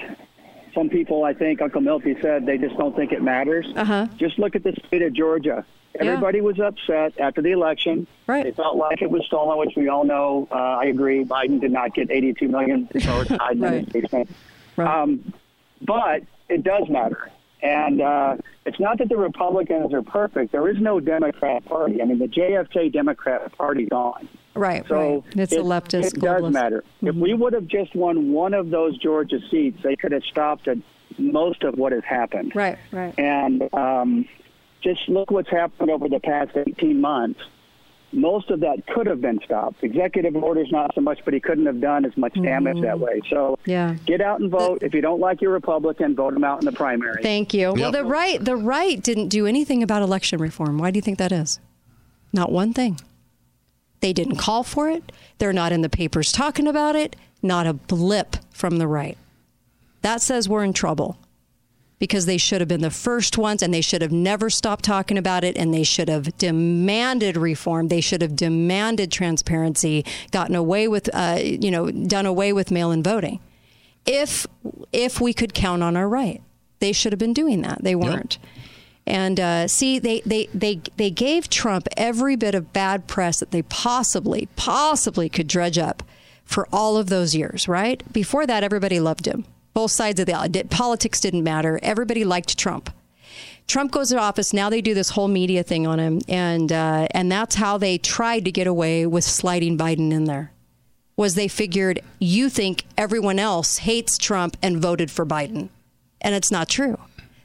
some 0.72 0.88
people. 0.88 1.24
I 1.24 1.34
think 1.34 1.60
Uncle 1.60 1.80
Milty 1.80 2.16
said 2.22 2.46
they 2.46 2.58
just 2.58 2.76
don't 2.76 2.94
think 2.94 3.10
it 3.10 3.22
matters. 3.22 3.66
Uh-huh. 3.74 4.06
Just 4.16 4.38
look 4.38 4.54
at 4.54 4.62
the 4.62 4.72
state 4.86 5.02
of 5.02 5.12
Georgia. 5.12 5.66
Everybody 5.98 6.38
yeah. 6.38 6.44
was 6.44 6.60
upset 6.60 7.18
after 7.18 7.42
the 7.42 7.50
election. 7.50 8.06
Right. 8.28 8.44
They 8.44 8.52
felt 8.52 8.76
like 8.76 9.02
it 9.02 9.10
was 9.10 9.26
stolen, 9.26 9.58
which 9.58 9.76
we 9.76 9.88
all 9.88 10.04
know. 10.04 10.46
Uh, 10.50 10.54
I 10.54 10.84
agree. 10.84 11.24
Biden 11.24 11.60
did 11.60 11.72
not 11.72 11.92
get 11.92 12.10
82 12.10 12.48
million 12.48 12.88
votes. 12.94 13.30
right. 13.56 14.24
right. 14.76 15.02
Um, 15.02 15.34
but 15.82 16.22
it 16.48 16.62
does 16.62 16.88
matter. 16.88 17.30
And 17.62 18.02
uh, 18.02 18.36
it's 18.66 18.80
not 18.80 18.98
that 18.98 19.08
the 19.08 19.16
Republicans 19.16 19.94
are 19.94 20.02
perfect. 20.02 20.50
There 20.50 20.68
is 20.68 20.78
no 20.80 20.98
Democrat 20.98 21.64
Party. 21.64 22.02
I 22.02 22.04
mean, 22.04 22.18
the 22.18 22.26
JFK 22.26 22.92
Democrat 22.92 23.56
Party's 23.56 23.88
gone. 23.88 24.28
Right. 24.54 24.84
So 24.88 25.22
right. 25.26 25.36
It's 25.36 25.52
it, 25.52 25.60
a 25.60 25.62
leftist. 25.62 26.16
It 26.16 26.20
does 26.20 26.52
matter. 26.52 26.82
Mm-hmm. 26.96 27.06
If 27.06 27.14
we 27.14 27.34
would 27.34 27.52
have 27.52 27.68
just 27.68 27.94
won 27.94 28.32
one 28.32 28.52
of 28.52 28.70
those 28.70 28.98
Georgia 28.98 29.38
seats, 29.48 29.78
they 29.84 29.94
could 29.94 30.10
have 30.10 30.24
stopped 30.24 30.66
at 30.66 30.78
most 31.18 31.62
of 31.62 31.76
what 31.76 31.92
has 31.92 32.04
happened. 32.04 32.52
Right. 32.54 32.78
Right. 32.90 33.16
And 33.16 33.72
um, 33.72 34.28
just 34.82 35.08
look 35.08 35.30
what's 35.30 35.50
happened 35.50 35.90
over 35.90 36.08
the 36.08 36.20
past 36.20 36.56
18 36.56 37.00
months. 37.00 37.40
Most 38.12 38.50
of 38.50 38.60
that 38.60 38.86
could 38.88 39.06
have 39.06 39.20
been 39.20 39.40
stopped. 39.44 39.82
Executive 39.82 40.36
orders, 40.36 40.68
not 40.70 40.94
so 40.94 41.00
much, 41.00 41.20
but 41.24 41.32
he 41.32 41.40
couldn't 41.40 41.66
have 41.66 41.80
done 41.80 42.04
as 42.04 42.16
much 42.16 42.34
damage 42.34 42.80
that 42.82 42.98
way. 43.00 43.20
So 43.30 43.56
Mm-hmm. 43.62 43.70
Yeah. 43.70 43.94
get 44.06 44.20
out 44.20 44.40
and 44.40 44.50
vote. 44.50 44.82
If 44.82 44.92
you 44.94 45.00
don't 45.00 45.20
like 45.20 45.40
your 45.40 45.52
Republican, 45.52 46.14
vote 46.14 46.34
him 46.34 46.44
out 46.44 46.60
in 46.60 46.66
the 46.66 46.72
primary. 46.72 47.22
Thank 47.22 47.54
you. 47.54 47.72
Well, 47.72 47.90
the 47.92 48.04
right, 48.04 48.42
the 48.44 48.56
right 48.56 49.02
didn't 49.02 49.28
do 49.28 49.46
anything 49.46 49.82
about 49.82 50.02
election 50.02 50.38
reform. 50.40 50.78
Why 50.78 50.90
do 50.90 50.98
you 50.98 51.02
think 51.02 51.18
that 51.18 51.32
is? 51.32 51.58
Not 52.32 52.50
one 52.52 52.72
thing. 52.72 53.00
They 54.00 54.12
didn't 54.12 54.36
call 54.36 54.62
for 54.64 54.88
it. 54.90 55.12
They're 55.38 55.52
not 55.52 55.70
in 55.72 55.82
the 55.82 55.88
papers 55.88 56.32
talking 56.32 56.66
about 56.66 56.96
it. 56.96 57.14
Not 57.42 57.66
a 57.66 57.72
blip 57.72 58.36
from 58.50 58.78
the 58.78 58.86
right. 58.88 59.16
That 60.02 60.20
says 60.22 60.48
we're 60.48 60.64
in 60.64 60.72
trouble 60.72 61.16
because 62.02 62.26
they 62.26 62.36
should 62.36 62.60
have 62.60 62.66
been 62.66 62.80
the 62.80 62.90
first 62.90 63.38
ones 63.38 63.62
and 63.62 63.72
they 63.72 63.80
should 63.80 64.02
have 64.02 64.10
never 64.10 64.50
stopped 64.50 64.84
talking 64.84 65.16
about 65.16 65.44
it 65.44 65.56
and 65.56 65.72
they 65.72 65.84
should 65.84 66.08
have 66.08 66.36
demanded 66.36 67.36
reform. 67.36 67.86
They 67.86 68.00
should 68.00 68.22
have 68.22 68.34
demanded 68.34 69.12
transparency, 69.12 70.04
gotten 70.32 70.56
away 70.56 70.88
with, 70.88 71.08
uh, 71.14 71.38
you 71.40 71.70
know, 71.70 71.92
done 71.92 72.26
away 72.26 72.52
with 72.52 72.72
mail 72.72 72.90
in 72.90 73.04
voting. 73.04 73.38
If, 74.04 74.48
if 74.92 75.20
we 75.20 75.32
could 75.32 75.54
count 75.54 75.84
on 75.84 75.96
our 75.96 76.08
right, 76.08 76.42
they 76.80 76.90
should 76.90 77.12
have 77.12 77.20
been 77.20 77.34
doing 77.34 77.62
that. 77.62 77.84
They 77.84 77.94
weren't. 77.94 78.38
And 79.06 79.38
uh, 79.38 79.68
see, 79.68 80.00
they, 80.00 80.22
they, 80.26 80.48
they, 80.52 80.80
they 80.96 81.10
gave 81.10 81.48
Trump 81.48 81.86
every 81.96 82.34
bit 82.34 82.56
of 82.56 82.72
bad 82.72 83.06
press 83.06 83.38
that 83.38 83.52
they 83.52 83.62
possibly, 83.62 84.48
possibly 84.56 85.28
could 85.28 85.46
dredge 85.46 85.78
up 85.78 86.02
for 86.44 86.66
all 86.72 86.96
of 86.96 87.10
those 87.10 87.36
years, 87.36 87.68
right? 87.68 88.02
Before 88.12 88.44
that, 88.44 88.64
everybody 88.64 88.98
loved 88.98 89.26
him. 89.26 89.44
Both 89.74 89.92
sides 89.92 90.20
of 90.20 90.26
the 90.26 90.34
aisle. 90.34 90.50
Politics 90.70 91.20
didn't 91.20 91.42
matter. 91.42 91.80
Everybody 91.82 92.24
liked 92.24 92.58
Trump. 92.58 92.90
Trump 93.66 93.90
goes 93.90 94.10
to 94.10 94.18
office. 94.18 94.52
Now 94.52 94.68
they 94.68 94.80
do 94.80 94.94
this 94.94 95.10
whole 95.10 95.28
media 95.28 95.62
thing 95.62 95.86
on 95.86 95.98
him, 95.98 96.20
and 96.28 96.70
uh, 96.70 97.06
and 97.12 97.30
that's 97.30 97.54
how 97.54 97.78
they 97.78 97.96
tried 97.98 98.44
to 98.44 98.52
get 98.52 98.66
away 98.66 99.06
with 99.06 99.24
sliding 99.24 99.78
Biden 99.78 100.12
in 100.12 100.24
there. 100.24 100.52
Was 101.16 101.34
they 101.34 101.48
figured 101.48 102.00
you 102.18 102.48
think 102.48 102.84
everyone 102.98 103.38
else 103.38 103.78
hates 103.78 104.18
Trump 104.18 104.56
and 104.62 104.78
voted 104.78 105.10
for 105.10 105.24
Biden, 105.24 105.68
and 106.20 106.34
it's 106.34 106.50
not 106.50 106.68
true. 106.68 106.98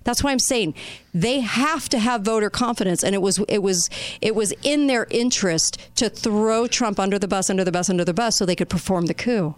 That's 0.04 0.24
why 0.24 0.32
I'm 0.32 0.40
saying 0.40 0.74
they 1.14 1.42
have 1.42 1.90
to 1.90 2.00
have 2.00 2.22
voter 2.22 2.50
confidence, 2.50 3.04
and 3.04 3.14
it 3.14 3.22
was 3.22 3.40
it 3.48 3.62
was 3.62 3.90
it 4.22 4.36
was 4.36 4.54
in 4.64 4.88
their 4.88 5.06
interest 5.12 5.78
to 5.96 6.10
throw 6.10 6.66
Trump 6.68 7.00
under 7.00 7.20
the 7.20 7.28
bus, 7.28 7.50
under 7.50 7.64
the 7.64 7.72
bus, 7.72 7.90
under 7.90 8.06
the 8.06 8.14
bus, 8.14 8.38
so 8.38 8.46
they 8.46 8.56
could 8.56 8.70
perform 8.70 9.06
the 9.06 9.14
coup. 9.14 9.56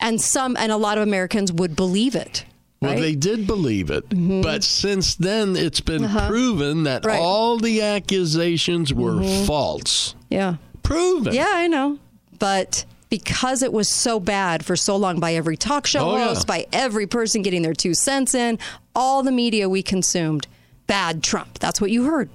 And 0.00 0.20
some 0.20 0.56
and 0.56 0.70
a 0.70 0.76
lot 0.76 0.98
of 0.98 1.02
Americans 1.02 1.52
would 1.52 1.74
believe 1.76 2.14
it. 2.14 2.44
Well, 2.80 2.92
right? 2.92 3.00
they 3.00 3.14
did 3.14 3.46
believe 3.46 3.90
it, 3.90 4.04
but 4.42 4.62
since 4.62 5.14
then 5.14 5.56
it's 5.56 5.80
been 5.80 6.04
Uh-huh. 6.04 6.28
proven 6.28 6.82
that 6.82 7.04
Right. 7.06 7.18
all 7.18 7.56
the 7.58 7.80
accusations 7.80 8.92
were 8.92 9.14
Mhm. 9.14 9.46
false. 9.46 10.14
Yeah. 10.30 10.56
Proven. 10.82 11.32
Yeah, 11.34 11.50
I 11.54 11.66
know. 11.68 11.98
But 12.38 12.84
because 13.08 13.62
it 13.62 13.72
was 13.72 13.88
so 13.88 14.20
bad 14.20 14.64
for 14.64 14.76
so 14.76 14.94
long 14.96 15.18
by 15.20 15.34
every 15.34 15.56
talk 15.56 15.86
show 15.86 16.10
Oh, 16.10 16.16
yeah. 16.18 16.26
host, 16.28 16.46
by 16.46 16.66
every 16.72 17.06
person 17.06 17.40
getting 17.40 17.62
their 17.62 17.72
two 17.72 17.94
cents 17.94 18.34
in, 18.34 18.58
all 18.94 19.22
the 19.22 19.32
media 19.32 19.68
we 19.70 19.82
consumed, 19.82 20.46
bad 20.86 21.22
Trump. 21.22 21.58
That's 21.58 21.80
what 21.80 21.90
you 21.90 22.04
heard. 22.04 22.28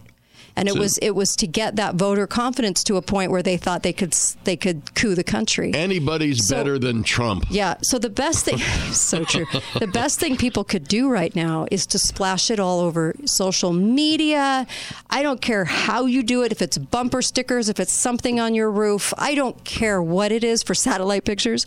And 0.56 0.68
it 0.68 0.74
So- 0.74 0.80
was 0.80 0.98
it 1.02 1.12
was 1.16 1.36
to 1.38 1.48
get 1.48 1.78
that 1.78 1.96
voter 1.96 2.28
confidence 2.28 2.84
to 2.84 2.98
a 2.98 3.02
point 3.02 3.32
where 3.32 3.42
they 3.42 3.56
thought 3.58 3.84
they 3.84 3.94
could 3.94 4.14
they 4.44 4.58
could 4.58 4.94
coup 4.96 5.16
the 5.16 5.24
country. 5.24 5.72
Anybody's 5.74 6.48
So- 6.48 6.56
better 6.58 6.78
than 6.78 7.04
Trump. 7.04 7.46
Yeah. 7.50 7.76
So 7.84 7.98
the 7.98 8.10
best 8.10 8.46
thing, 8.46 8.58
so 8.92 9.24
true. 9.24 9.46
The 9.80 9.88
best 9.88 10.20
thing 10.20 10.36
people 10.36 10.64
could 10.64 10.88
do 10.88 11.10
right 11.10 11.34
now 11.36 11.68
is 11.72 11.86
to 11.88 12.00
splash 12.00 12.52
it 12.52 12.60
all 12.60 12.80
over 12.82 13.16
social 13.26 13.72
media. 13.74 14.68
I 15.10 15.24
don't 15.24 15.42
care 15.42 15.66
how 15.66 16.06
you 16.06 16.22
do 16.22 16.44
it, 16.44 16.52
if 16.52 16.62
it's 16.62 16.78
bumper 16.78 17.22
stickers, 17.22 17.70
if 17.70 17.80
it's 17.80 17.94
something 17.94 18.40
on 18.40 18.54
your 18.54 18.70
roof. 18.70 19.14
I 19.18 19.36
don't 19.36 19.64
care 19.64 20.02
what 20.02 20.32
it 20.32 20.44
is 20.44 20.64
for 20.64 20.76
satellite 20.76 21.24
pictures, 21.26 21.66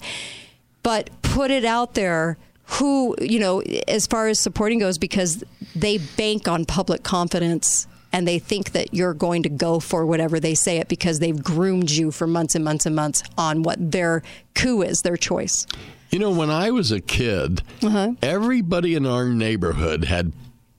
but 0.83 1.09
put 1.23 1.51
it 1.51 1.65
out 1.65 1.95
there. 1.95 2.37
Who, 2.79 3.15
you 3.21 3.39
know, 3.41 3.61
as 3.87 4.07
far 4.07 4.27
as 4.29 4.39
supporting 4.41 4.79
goes, 4.79 4.97
because 4.97 5.45
they 5.77 5.99
bank 6.17 6.49
on 6.49 6.65
public 6.65 7.03
confidence 7.03 7.87
and 8.15 8.27
they 8.29 8.39
think 8.39 8.71
that 8.73 8.95
you're 8.95 9.13
going 9.15 9.43
to 9.43 9.49
go 9.49 9.81
for 9.81 10.07
whatever 10.07 10.39
they 10.39 10.55
say 10.55 10.79
it 10.79 10.87
because 10.89 11.19
they've 11.19 11.43
groomed 11.43 11.91
you 11.91 12.11
for 12.13 12.27
months 12.27 12.55
and 12.55 12.65
months 12.65 12.87
and 12.87 12.95
months 12.95 13.23
on 13.37 13.63
what 13.65 13.77
their 13.91 14.23
coup 14.55 14.83
is, 14.83 15.03
their 15.03 15.17
choice. 15.17 15.67
You 16.11 16.21
know, 16.21 16.31
when 16.31 16.49
I 16.49 16.71
was 16.71 16.93
a 16.93 17.01
kid, 17.01 17.63
Uh-huh. 17.83 18.13
everybody 18.23 18.95
in 18.95 19.05
our 19.05 19.27
neighborhood 19.29 20.05
had 20.05 20.33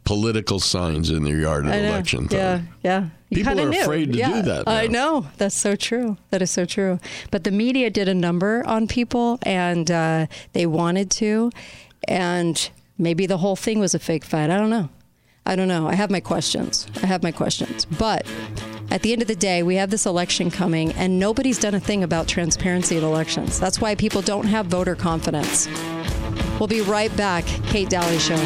political 0.06 0.60
signs 0.60 1.10
in 1.10 1.24
their 1.26 1.36
yard 1.38 1.66
at 1.68 1.84
election 1.84 2.28
time. 2.30 2.40
Yeah, 2.40 2.62
yeah. 2.84 3.06
You 3.30 3.38
People 3.44 3.60
are 3.60 3.70
knew. 3.70 3.82
afraid 3.82 4.06
to 4.06 4.12
do 4.14 4.20
Yeah, 4.20 4.42
that 4.42 4.68
I 4.68 4.86
know. 4.88 5.26
That's 5.38 5.60
so 5.60 5.76
true. 5.76 6.16
That 6.30 6.42
is 6.42 6.52
so 6.52 6.64
true. 6.64 7.00
But 7.32 7.44
the 7.44 7.52
media 7.52 7.90
did 7.90 8.08
a 8.08 8.14
number 8.14 8.64
on 8.66 8.88
people, 8.88 9.40
and 9.42 9.90
uh, 9.92 10.28
they 10.54 10.68
wanted 10.68 11.10
to, 11.22 11.52
and 12.08 12.70
maybe 12.98 13.26
the 13.26 13.38
whole 13.40 13.56
thing 13.56 13.80
was 13.80 13.94
a 13.96 14.00
fake 14.00 14.24
fight. 14.24 14.50
I 14.52 14.58
don't 14.58 14.70
know. 14.70 14.90
I 15.48 15.56
don't 15.56 15.68
know. 15.68 15.88
I 15.88 15.94
have 15.94 16.10
my 16.10 16.20
questions. 16.20 16.88
I 17.04 17.06
have 17.06 17.22
my 17.22 17.32
questions. 17.32 17.86
But 17.86 18.26
at 18.90 19.04
the 19.04 19.14
end 19.14 19.22
of 19.22 19.28
the 19.28 19.36
day, 19.36 19.62
we 19.62 19.76
have 19.76 19.92
this 19.92 20.08
election 20.08 20.50
coming, 20.50 20.92
and 20.94 21.20
nobody's 21.20 21.60
done 21.60 21.76
a 21.76 21.80
thing 21.80 22.04
about 22.04 22.28
transparency 22.28 22.98
in 22.98 23.04
elections. 23.04 23.60
That's 23.60 23.80
why 23.80 23.94
people 23.94 24.24
don't 24.24 24.48
have 24.48 24.66
voter 24.66 24.96
confidence. 24.96 25.68
We'll 26.60 26.68
be 26.68 26.82
right 26.82 27.16
back. 27.16 27.46
Kate 27.68 27.90
Dalley 27.90 28.18
Show. 28.18 28.38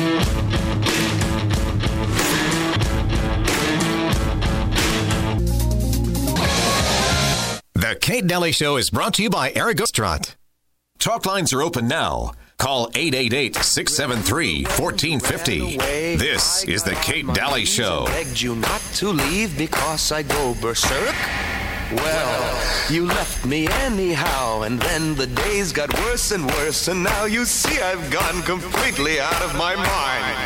The 7.75 7.97
Kate 8.01 8.27
Dalley 8.27 8.51
Show 8.51 8.75
is 8.75 8.89
brought 8.89 9.13
to 9.13 9.23
you 9.23 9.29
by 9.29 9.53
Eric 9.55 9.79
Restaurant. 9.79 10.35
Talk 10.97 11.25
lines 11.25 11.53
are 11.53 11.61
open 11.61 11.87
now. 11.87 12.33
Call 12.59 12.91
888 12.93 13.55
673 13.55 14.63
1450. 14.65 15.77
This 16.17 16.65
is 16.65 16.83
The 16.83 16.93
Kate 16.95 17.25
Dalley 17.33 17.63
Show. 17.63 18.03
Begged 18.07 18.41
you 18.41 18.53
not 18.55 18.81
to 18.95 19.07
leave 19.07 19.57
because 19.57 20.11
I 20.11 20.23
go 20.23 20.53
berserk. 20.61 21.15
Well, 21.95 22.91
you 22.91 23.05
left 23.05 23.45
me 23.45 23.69
anyhow, 23.69 24.63
and 24.63 24.77
then 24.77 25.15
the 25.15 25.27
days 25.27 25.71
got 25.71 25.91
worse 26.01 26.33
and 26.33 26.45
worse, 26.47 26.89
and 26.89 27.01
now 27.01 27.23
you 27.23 27.45
see 27.45 27.79
I've 27.79 28.11
gone 28.11 28.41
completely 28.41 29.21
out 29.21 29.41
of 29.41 29.55
my 29.55 29.75
mind. 29.77 30.37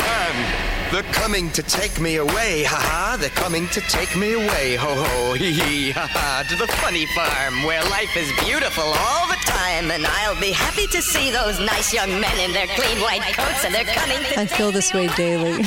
And 0.00 0.69
they're 0.90 1.02
coming 1.12 1.50
to 1.52 1.62
take 1.62 2.00
me 2.00 2.16
away, 2.16 2.64
ha 2.64 2.76
ha, 2.76 3.16
they're 3.18 3.30
coming 3.30 3.68
to 3.68 3.80
take 3.82 4.16
me 4.16 4.32
away, 4.32 4.74
ho 4.74 4.92
ho, 4.92 5.34
hee 5.34 5.52
hee, 5.52 5.90
ha 5.92 6.06
ha, 6.10 6.44
to 6.48 6.56
the 6.56 6.66
funny 6.82 7.06
farm 7.14 7.62
where 7.62 7.82
life 7.90 8.16
is 8.16 8.30
beautiful 8.44 8.84
all 8.84 9.28
the 9.28 9.38
time, 9.44 9.90
and 9.90 10.04
I'll 10.04 10.40
be 10.40 10.50
happy 10.50 10.86
to 10.88 11.00
see 11.00 11.30
those 11.30 11.60
nice 11.60 11.94
young 11.94 12.10
men 12.20 12.40
in 12.40 12.52
their 12.52 12.66
clean 12.68 12.98
white 13.00 13.22
coats, 13.34 13.64
and 13.64 13.74
they're 13.74 13.84
coming 13.84 14.18
to 14.18 14.40
I 14.40 14.46
feel 14.46 14.72
this 14.72 14.92
way 14.92 15.08
daily. 15.14 15.62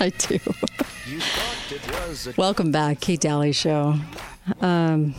I 0.00 0.10
do. 0.10 0.38
Welcome 2.36 2.70
back, 2.70 3.00
Kate 3.00 3.20
Dalley 3.20 3.52
Show. 3.52 3.96
Um, 4.60 5.14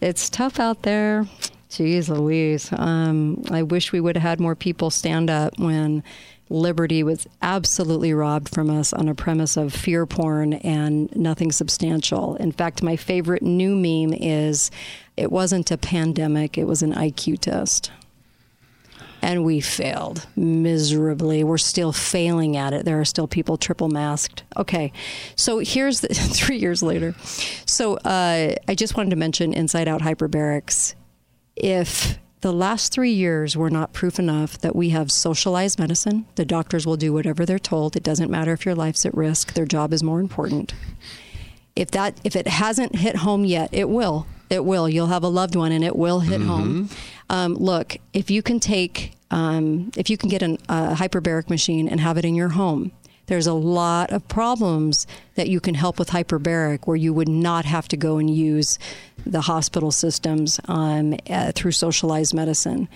it's 0.00 0.28
tough 0.30 0.58
out 0.58 0.82
there. 0.82 1.26
Jeez 1.70 2.08
Louise. 2.08 2.72
Um, 2.72 3.44
I 3.50 3.62
wish 3.62 3.92
we 3.92 4.00
would 4.00 4.16
have 4.16 4.22
had 4.22 4.40
more 4.40 4.56
people 4.56 4.90
stand 4.90 5.30
up 5.30 5.56
when 5.58 6.02
liberty 6.50 7.02
was 7.02 7.26
absolutely 7.40 8.12
robbed 8.12 8.48
from 8.48 8.68
us 8.68 8.92
on 8.92 9.08
a 9.08 9.14
premise 9.14 9.56
of 9.56 9.72
fear 9.72 10.04
porn 10.04 10.54
and 10.54 11.14
nothing 11.16 11.52
substantial. 11.52 12.36
In 12.36 12.52
fact, 12.52 12.82
my 12.82 12.96
favorite 12.96 13.42
new 13.42 13.74
meme 13.74 14.12
is 14.12 14.70
it 15.16 15.32
wasn't 15.32 15.70
a 15.70 15.78
pandemic, 15.78 16.58
it 16.58 16.64
was 16.64 16.82
an 16.82 16.92
IQ 16.92 17.38
test 17.38 17.90
and 19.22 19.44
we 19.44 19.60
failed 19.60 20.26
miserably. 20.36 21.44
We're 21.44 21.58
still 21.58 21.92
failing 21.92 22.56
at 22.56 22.72
it. 22.72 22.84
There 22.84 23.00
are 23.00 23.04
still 23.04 23.28
people 23.28 23.56
triple 23.56 23.88
masked. 23.88 24.44
Okay, 24.56 24.92
so 25.36 25.58
here's 25.58 26.00
the 26.00 26.08
three 26.14 26.56
years 26.56 26.82
later. 26.82 27.14
So 27.66 27.96
uh, 27.98 28.54
I 28.66 28.74
just 28.74 28.96
wanted 28.96 29.10
to 29.10 29.16
mention 29.16 29.52
Inside 29.52 29.88
Out 29.88 30.00
Hyperbarics. 30.00 30.94
If 31.56 32.18
the 32.40 32.52
last 32.52 32.92
three 32.92 33.12
years 33.12 33.56
were 33.56 33.70
not 33.70 33.92
proof 33.92 34.18
enough 34.18 34.58
that 34.58 34.74
we 34.74 34.90
have 34.90 35.12
socialized 35.12 35.78
medicine, 35.78 36.26
the 36.36 36.44
doctors 36.44 36.86
will 36.86 36.96
do 36.96 37.12
whatever 37.12 37.44
they're 37.44 37.58
told. 37.58 37.96
It 37.96 38.02
doesn't 38.02 38.30
matter 38.30 38.52
if 38.52 38.64
your 38.64 38.74
life's 38.74 39.04
at 39.04 39.14
risk. 39.14 39.52
Their 39.54 39.66
job 39.66 39.92
is 39.92 40.02
more 40.02 40.20
important. 40.20 40.74
If 41.76 41.90
that 41.92 42.18
if 42.24 42.34
it 42.36 42.48
hasn't 42.48 42.96
hit 42.96 43.16
home 43.16 43.44
yet, 43.44 43.70
it 43.72 43.88
will. 43.88 44.26
It 44.48 44.64
will. 44.64 44.88
You'll 44.88 45.06
have 45.06 45.22
a 45.22 45.28
loved 45.28 45.54
one, 45.54 45.70
and 45.70 45.84
it 45.84 45.94
will 45.94 46.20
hit 46.20 46.40
home. 46.40 46.88
Um, 47.28 47.54
look, 47.54 47.96
if 48.12 48.30
you 48.30 48.42
can 48.42 48.58
take 48.58 49.12
um, 49.30 49.92
if 49.96 50.10
you 50.10 50.16
can 50.16 50.28
get 50.28 50.42
an, 50.42 50.58
a 50.68 50.94
hyperbaric 50.94 51.48
machine 51.48 51.88
and 51.88 52.00
have 52.00 52.18
it 52.18 52.24
in 52.24 52.34
your 52.34 52.48
home, 52.50 52.90
there's 53.26 53.46
a 53.46 53.54
lot 53.54 54.10
of 54.10 54.26
problems 54.26 55.06
that 55.36 55.48
you 55.48 55.60
can 55.60 55.74
help 55.74 56.00
with 56.00 56.08
hyperbaric 56.08 56.80
where 56.86 56.96
you 56.96 57.14
would 57.14 57.28
not 57.28 57.64
have 57.64 57.86
to 57.88 57.96
go 57.96 58.18
and 58.18 58.28
use 58.28 58.76
the 59.26 59.42
hospital 59.42 59.90
systems 59.90 60.60
um, 60.66 61.16
uh, 61.28 61.52
through 61.52 61.72
socialized 61.72 62.34
medicine 62.34 62.88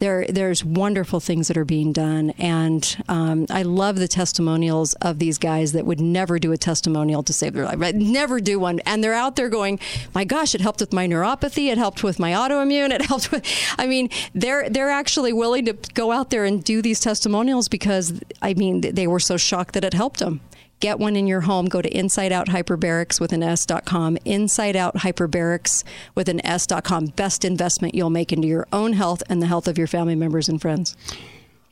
there 0.00 0.24
there's 0.28 0.64
wonderful 0.64 1.20
things 1.20 1.48
that 1.48 1.56
are 1.56 1.64
being 1.64 1.92
done, 1.92 2.30
and 2.38 2.96
um, 3.08 3.46
I 3.50 3.62
love 3.62 3.96
the 3.96 4.08
testimonials 4.08 4.94
of 4.94 5.18
these 5.18 5.36
guys 5.38 5.72
that 5.72 5.84
would 5.84 6.00
never 6.00 6.38
do 6.38 6.52
a 6.52 6.56
testimonial 6.56 7.22
to 7.22 7.32
save 7.34 7.52
their 7.52 7.66
life, 7.66 7.78
right? 7.78 7.94
Never 7.94 8.40
do 8.40 8.58
one, 8.58 8.80
and 8.80 9.04
they're 9.04 9.14
out 9.14 9.36
there 9.36 9.50
going, 9.50 9.78
"My 10.14 10.24
gosh, 10.24 10.54
it 10.54 10.62
helped 10.62 10.80
with 10.80 10.94
my 10.94 11.06
neuropathy, 11.06 11.70
it 11.70 11.76
helped 11.76 12.02
with 12.02 12.18
my 12.18 12.32
autoimmune, 12.32 12.90
it 12.90 13.02
helped 13.06 13.30
with." 13.30 13.44
I 13.78 13.86
mean, 13.86 14.08
they're 14.34 14.68
they're 14.70 14.90
actually 14.90 15.34
willing 15.34 15.66
to 15.66 15.74
go 15.92 16.12
out 16.12 16.30
there 16.30 16.46
and 16.46 16.64
do 16.64 16.80
these 16.80 17.00
testimonials 17.00 17.68
because 17.68 18.20
I 18.40 18.54
mean 18.54 18.80
they 18.80 19.06
were 19.06 19.20
so 19.20 19.36
shocked 19.36 19.74
that 19.74 19.84
it 19.84 19.92
helped 19.92 20.20
them 20.20 20.40
get 20.80 20.98
one 20.98 21.14
in 21.14 21.26
your 21.26 21.42
home, 21.42 21.66
go 21.66 21.80
to 21.80 21.96
Inside 21.96 22.32
Out 22.32 22.48
Hyperbarics 22.48 23.20
with 23.20 23.32
an 23.32 23.42
S.com. 23.42 24.18
Inside 24.24 24.76
Out 24.76 24.96
Hyperbarics 24.96 25.84
with 26.14 26.28
an 26.28 26.44
S.com. 26.44 27.06
Best 27.06 27.44
investment 27.44 27.94
you'll 27.94 28.10
make 28.10 28.32
into 28.32 28.48
your 28.48 28.66
own 28.72 28.94
health 28.94 29.22
and 29.28 29.40
the 29.40 29.46
health 29.46 29.68
of 29.68 29.78
your 29.78 29.86
family 29.86 30.14
members 30.14 30.48
and 30.48 30.60
friends. 30.60 30.96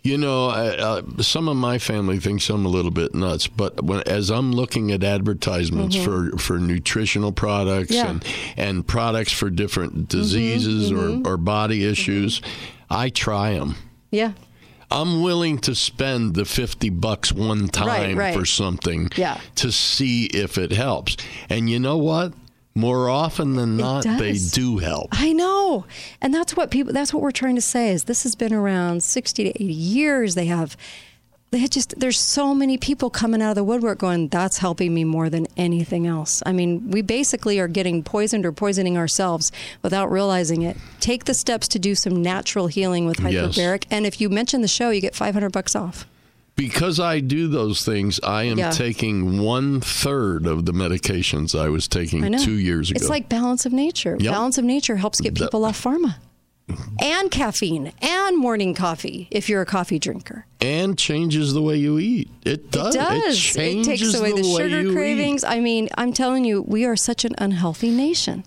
You 0.02 0.16
know, 0.16 0.46
uh, 0.48 1.02
some 1.20 1.48
of 1.48 1.56
my 1.56 1.78
family 1.78 2.20
thinks 2.20 2.48
I'm 2.48 2.64
a 2.64 2.68
little 2.68 2.92
bit 2.92 3.14
nuts, 3.14 3.48
but 3.48 3.82
when, 3.82 4.02
as 4.06 4.30
I'm 4.30 4.52
looking 4.52 4.92
at 4.92 5.02
advertisements 5.02 5.96
mm-hmm. 5.96 6.36
for, 6.36 6.38
for 6.38 6.58
nutritional 6.58 7.32
products 7.32 7.90
yeah. 7.90 8.10
and 8.10 8.24
and 8.56 8.86
products 8.86 9.32
for 9.32 9.50
different 9.50 9.92
mm-hmm. 9.94 10.04
diseases 10.04 10.92
mm-hmm. 10.92 11.26
Or, 11.26 11.34
or 11.34 11.36
body 11.36 11.84
issues, 11.84 12.40
I 12.88 13.10
try 13.10 13.54
them. 13.54 13.74
Yeah. 14.10 14.32
I'm 14.90 15.22
willing 15.22 15.58
to 15.60 15.74
spend 15.74 16.34
the 16.34 16.44
50 16.44 16.90
bucks 16.90 17.32
one 17.32 17.68
time 17.68 17.86
right, 17.86 18.16
right. 18.16 18.34
for 18.34 18.44
something 18.44 19.10
yeah. 19.16 19.40
to 19.56 19.70
see 19.70 20.26
if 20.26 20.56
it 20.56 20.72
helps. 20.72 21.16
And 21.48 21.68
you 21.68 21.78
know 21.78 21.98
what? 21.98 22.32
More 22.74 23.08
often 23.08 23.54
than 23.54 23.76
not, 23.76 24.04
they 24.04 24.34
do 24.34 24.78
help. 24.78 25.08
I 25.10 25.32
know. 25.32 25.84
And 26.22 26.32
that's 26.32 26.56
what 26.56 26.70
people 26.70 26.92
that's 26.92 27.12
what 27.12 27.24
we're 27.24 27.32
trying 27.32 27.56
to 27.56 27.60
say 27.60 27.90
is 27.90 28.04
this 28.04 28.22
has 28.22 28.36
been 28.36 28.52
around 28.52 29.02
60 29.02 29.42
to 29.42 29.50
80 29.50 29.64
years. 29.64 30.34
They 30.36 30.46
have 30.46 30.76
they 31.50 31.66
just 31.66 31.98
there's 31.98 32.18
so 32.18 32.54
many 32.54 32.76
people 32.76 33.10
coming 33.10 33.40
out 33.40 33.50
of 33.50 33.54
the 33.56 33.64
woodwork 33.64 33.98
going 33.98 34.28
that's 34.28 34.58
helping 34.58 34.92
me 34.92 35.04
more 35.04 35.30
than 35.30 35.46
anything 35.56 36.06
else 36.06 36.42
i 36.46 36.52
mean 36.52 36.90
we 36.90 37.02
basically 37.02 37.58
are 37.58 37.68
getting 37.68 38.02
poisoned 38.02 38.44
or 38.44 38.52
poisoning 38.52 38.96
ourselves 38.96 39.50
without 39.82 40.10
realizing 40.10 40.62
it 40.62 40.76
take 41.00 41.24
the 41.24 41.34
steps 41.34 41.68
to 41.68 41.78
do 41.78 41.94
some 41.94 42.22
natural 42.22 42.66
healing 42.66 43.06
with 43.06 43.18
hyperbaric 43.18 43.84
yes. 43.84 43.90
and 43.90 44.06
if 44.06 44.20
you 44.20 44.28
mention 44.28 44.60
the 44.60 44.68
show 44.68 44.90
you 44.90 45.00
get 45.00 45.14
500 45.14 45.50
bucks 45.50 45.74
off 45.74 46.06
because 46.56 46.98
I 46.98 47.20
do 47.20 47.46
those 47.46 47.84
things, 47.84 48.18
I 48.20 48.42
am 48.42 48.58
yeah. 48.58 48.72
taking 48.72 49.40
one 49.40 49.80
third 49.80 50.44
of 50.44 50.66
the 50.66 50.72
medications 50.72 51.56
I 51.56 51.68
was 51.68 51.86
taking 51.86 52.34
I 52.34 52.36
two 52.36 52.58
years 52.58 52.90
ago. 52.90 52.98
It's 52.98 53.08
like 53.08 53.28
balance 53.28 53.64
of 53.64 53.72
nature. 53.72 54.16
Yep. 54.18 54.32
Balance 54.32 54.58
of 54.58 54.64
nature 54.64 54.96
helps 54.96 55.20
get 55.20 55.36
people 55.36 55.64
off 55.64 55.80
pharma 55.80 56.16
and 57.00 57.30
caffeine 57.30 57.92
and 58.00 58.36
morning 58.36 58.74
coffee 58.74 59.28
if 59.30 59.48
you're 59.48 59.62
a 59.62 59.66
coffee 59.66 59.98
drinker. 59.98 60.46
And 60.60 60.98
changes 60.98 61.52
the 61.54 61.62
way 61.62 61.76
you 61.76 61.98
eat. 61.98 62.30
It 62.44 62.70
does. 62.70 62.94
It 62.94 62.98
does. 62.98 63.56
It, 63.56 63.60
it 63.60 63.84
takes 63.84 64.14
away 64.14 64.32
the, 64.32 64.42
the 64.42 64.56
sugar 64.56 64.92
cravings. 64.92 65.44
Eat. 65.44 65.48
I 65.48 65.60
mean, 65.60 65.88
I'm 65.96 66.12
telling 66.12 66.44
you, 66.44 66.62
we 66.62 66.84
are 66.84 66.96
such 66.96 67.24
an 67.24 67.34
unhealthy 67.38 67.90
nation. 67.90 68.44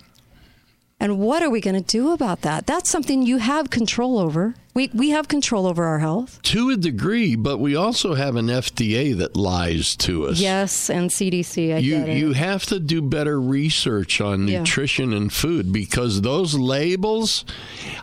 And 1.00 1.18
what 1.18 1.42
are 1.42 1.50
we 1.50 1.62
going 1.62 1.76
to 1.76 1.82
do 1.82 2.12
about 2.12 2.42
that? 2.42 2.68
That's 2.68 2.88
something 2.88 3.24
you 3.24 3.38
have 3.38 3.72
control 3.72 4.20
over. 4.20 4.54
We, 4.74 4.90
we 4.94 5.10
have 5.10 5.28
control 5.28 5.68
over 5.68 5.84
our 5.84 6.00
health. 6.00 6.42
To 6.44 6.70
a 6.70 6.78
degree, 6.78 7.36
but 7.36 7.58
we 7.58 7.76
also 7.76 8.14
have 8.14 8.38
an 8.38 8.48
FDA 8.48 9.18
that 9.18 9.36
lies 9.36 9.98
to 9.98 10.28
us. 10.28 10.40
Yes, 10.40 10.90
and 10.90 11.10
CDC. 11.10 11.76
I 11.76 11.78
you. 11.80 12.06
You 12.06 12.34
have 12.34 12.66
to 12.68 12.80
do 12.80 13.02
better 13.02 13.40
research 13.40 14.22
on 14.22 14.48
yeah. 14.48 14.60
nutrition 14.60 15.12
and 15.12 15.32
food 15.32 15.74
because 15.74 16.22
those 16.22 16.54
labels. 16.56 17.44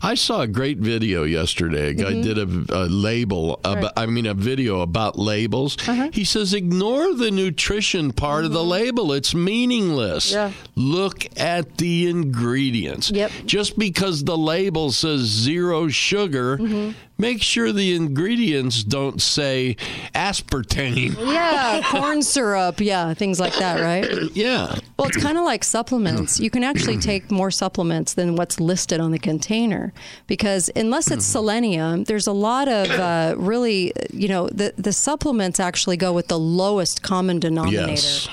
I 0.03 0.15
saw 0.15 0.43
a 0.43 0.47
great 0.47 0.79
video 0.79 1.25
yesterday. 1.25 1.91
A 1.91 1.95
guy 1.95 2.13
mm-hmm. 2.13 2.23
did 2.23 2.39
a, 2.39 2.85
a 2.85 2.85
label, 2.85 3.61
right. 3.65 3.79
about, 3.79 3.93
I 3.97 4.05
mean, 4.05 4.27
a 4.27 4.35
video 4.35 4.81
about 4.81 5.19
labels. 5.19 5.77
Uh-huh. 5.89 6.11
He 6.13 6.25
says, 6.25 6.53
ignore 6.53 7.15
the 7.15 7.31
nutrition 7.31 8.13
part 8.13 8.45
mm-hmm. 8.45 8.47
of 8.47 8.53
the 8.53 8.61
mm-hmm. 8.61 8.69
label. 8.69 9.13
It's 9.13 9.35
meaningless. 9.35 10.33
Yeah. 10.33 10.53
Look 10.75 11.27
at 11.39 11.79
the 11.79 12.09
ingredients. 12.09 13.11
Yep. 13.11 13.31
Just 13.47 13.79
because 13.79 14.25
the 14.25 14.37
label 14.37 14.93
says 14.93 15.21
zero 15.21 15.89
sugar 15.89 16.58
mm-hmm. 16.59 16.91
make 17.19 17.43
sure 17.43 17.73
the 17.73 17.95
ingredients 17.95 18.85
don't 18.85 19.23
say 19.23 19.77
aspartame. 20.15 21.17
Yeah, 21.19 21.81
corn 21.91 22.23
syrup. 22.23 22.81
Yeah, 22.81 23.15
things 23.15 23.41
like 23.41 23.55
that, 23.57 23.81
right? 23.81 24.31
yeah. 24.35 24.79
Well, 24.99 25.09
it's 25.09 25.17
kind 25.17 25.39
of 25.39 25.45
like 25.45 25.65
supplements. 25.65 26.41
You 26.41 26.51
can 26.51 26.65
actually 26.65 26.99
take 26.99 27.31
more 27.31 27.51
supplements 27.51 28.15
than 28.15 28.37
what's 28.37 28.61
listed 28.61 29.01
on 29.01 29.11
the 29.11 29.19
container 29.19 29.93
because 30.27 30.71
unless 30.77 31.11
it's 31.11 31.25
selenium, 31.25 32.05
there's 32.05 32.27
a 32.27 32.33
lot 32.33 32.69
of 32.69 32.91
uh, 32.91 33.35
really, 33.37 33.93
you 34.13 34.29
know, 34.29 34.49
the, 34.49 34.75
the 34.77 34.93
supplements 34.93 35.61
actually 35.61 35.97
go 35.97 36.13
with 36.13 36.29
the 36.29 36.39
lowest 36.39 37.03
common 37.03 37.39
denominator. 37.39 37.93
Yes 37.93 38.29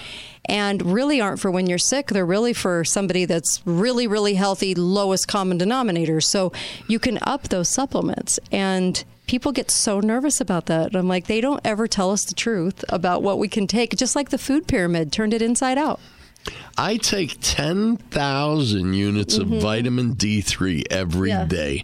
and 0.45 0.81
really 0.81 1.21
aren't 1.21 1.39
for 1.39 1.51
when 1.51 1.67
you're 1.67 1.77
sick. 1.77 2.07
They're 2.07 2.25
really 2.25 2.53
for 2.53 2.83
somebody 2.83 3.25
that's 3.25 3.61
really, 3.65 4.07
really 4.07 4.35
healthy, 4.35 4.75
lowest 4.75 5.27
common 5.27 5.57
denominator. 5.57 6.21
So 6.21 6.51
you 6.87 6.99
can 6.99 7.19
up 7.21 7.49
those 7.49 7.69
supplements. 7.69 8.39
And 8.51 9.03
people 9.27 9.51
get 9.51 9.71
so 9.71 9.99
nervous 9.99 10.39
about 10.39 10.67
that. 10.67 10.95
I'm 10.95 11.07
like, 11.07 11.27
they 11.27 11.41
don't 11.41 11.61
ever 11.65 11.87
tell 11.87 12.11
us 12.11 12.25
the 12.25 12.35
truth 12.35 12.83
about 12.89 13.23
what 13.23 13.39
we 13.39 13.47
can 13.47 13.67
take, 13.67 13.95
just 13.95 14.15
like 14.15 14.29
the 14.29 14.37
food 14.37 14.67
pyramid 14.67 15.11
turned 15.11 15.33
it 15.33 15.41
inside 15.41 15.77
out. 15.77 15.99
I 16.77 16.97
take 16.97 17.37
10,000 17.41 18.93
units 18.93 19.37
mm-hmm. 19.37 19.53
of 19.53 19.61
vitamin 19.61 20.15
D3 20.15 20.83
every 20.91 21.29
yeah. 21.29 21.45
day, 21.45 21.83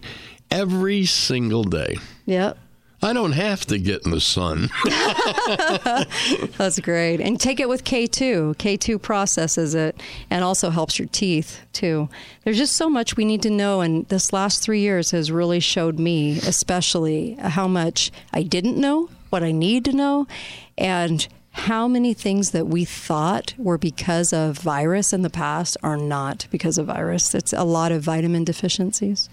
every 0.50 1.04
single 1.06 1.64
day. 1.64 1.96
Yep. 2.26 2.58
I 3.04 3.12
don't 3.12 3.32
have 3.32 3.66
to 3.66 3.78
get 3.78 4.04
in 4.04 4.12
the 4.12 4.20
sun. 4.20 4.70
That's 6.56 6.78
great. 6.78 7.20
And 7.20 7.40
take 7.40 7.58
it 7.58 7.68
with 7.68 7.82
K2. 7.82 8.54
K2 8.56 9.02
processes 9.02 9.74
it 9.74 10.00
and 10.30 10.44
also 10.44 10.70
helps 10.70 11.00
your 11.00 11.08
teeth, 11.08 11.60
too. 11.72 12.08
There's 12.44 12.58
just 12.58 12.76
so 12.76 12.88
much 12.88 13.16
we 13.16 13.24
need 13.24 13.42
to 13.42 13.50
know. 13.50 13.80
And 13.80 14.06
this 14.08 14.32
last 14.32 14.62
three 14.62 14.80
years 14.80 15.10
has 15.10 15.32
really 15.32 15.58
showed 15.58 15.98
me, 15.98 16.38
especially, 16.38 17.34
how 17.40 17.66
much 17.66 18.12
I 18.32 18.44
didn't 18.44 18.76
know, 18.76 19.10
what 19.30 19.42
I 19.42 19.50
need 19.50 19.84
to 19.86 19.92
know, 19.92 20.28
and 20.78 21.26
how 21.50 21.88
many 21.88 22.14
things 22.14 22.52
that 22.52 22.68
we 22.68 22.84
thought 22.84 23.52
were 23.58 23.78
because 23.78 24.32
of 24.32 24.58
virus 24.58 25.12
in 25.12 25.22
the 25.22 25.30
past 25.30 25.76
are 25.82 25.96
not 25.96 26.46
because 26.50 26.78
of 26.78 26.86
virus. 26.86 27.34
It's 27.34 27.52
a 27.52 27.64
lot 27.64 27.90
of 27.90 28.02
vitamin 28.02 28.44
deficiencies 28.44 29.28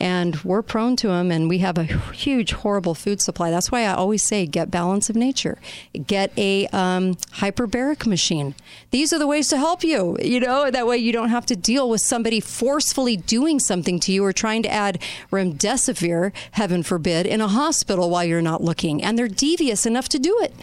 and 0.00 0.42
we're 0.42 0.62
prone 0.62 0.96
to 0.96 1.08
them 1.08 1.30
and 1.30 1.48
we 1.48 1.58
have 1.58 1.78
a 1.78 1.84
huge 1.84 2.52
horrible 2.52 2.94
food 2.94 3.20
supply. 3.20 3.50
That's 3.50 3.70
why 3.70 3.82
i 3.82 3.94
always 3.94 4.22
say 4.22 4.46
get 4.46 4.70
balance 4.70 5.08
of 5.08 5.16
nature. 5.16 5.58
Get 6.06 6.32
a 6.36 6.66
um, 6.68 7.14
hyperbaric 7.14 8.06
machine. 8.06 8.54
These 8.90 9.12
are 9.12 9.18
the 9.18 9.26
ways 9.26 9.48
to 9.48 9.56
help 9.56 9.84
you 9.84 10.16
you 10.20 10.40
know? 10.40 10.70
That 10.70 10.86
way 10.86 10.98
you 10.98 11.12
don't 11.12 11.28
have 11.28 11.46
to 11.46 11.56
deal 11.56 11.88
with 11.88 12.00
somebody 12.00 12.40
forcefully 12.40 13.16
doing 13.16 13.60
something 13.60 14.00
to 14.00 14.12
you 14.12 14.24
or 14.24 14.32
trying 14.32 14.62
to 14.64 14.70
add 14.70 15.00
remdesivir 15.30 16.32
heaven 16.52 16.82
forbid 16.82 17.26
in 17.26 17.40
a 17.40 17.48
hospital 17.48 18.10
while 18.10 18.24
you're 18.24 18.42
not 18.42 18.62
looking. 18.62 19.02
And 19.02 19.18
they're 19.18 19.28
devious 19.28 19.86
enough 19.86 20.08
to 20.10 20.18
do 20.18 20.38
it. 20.40 20.54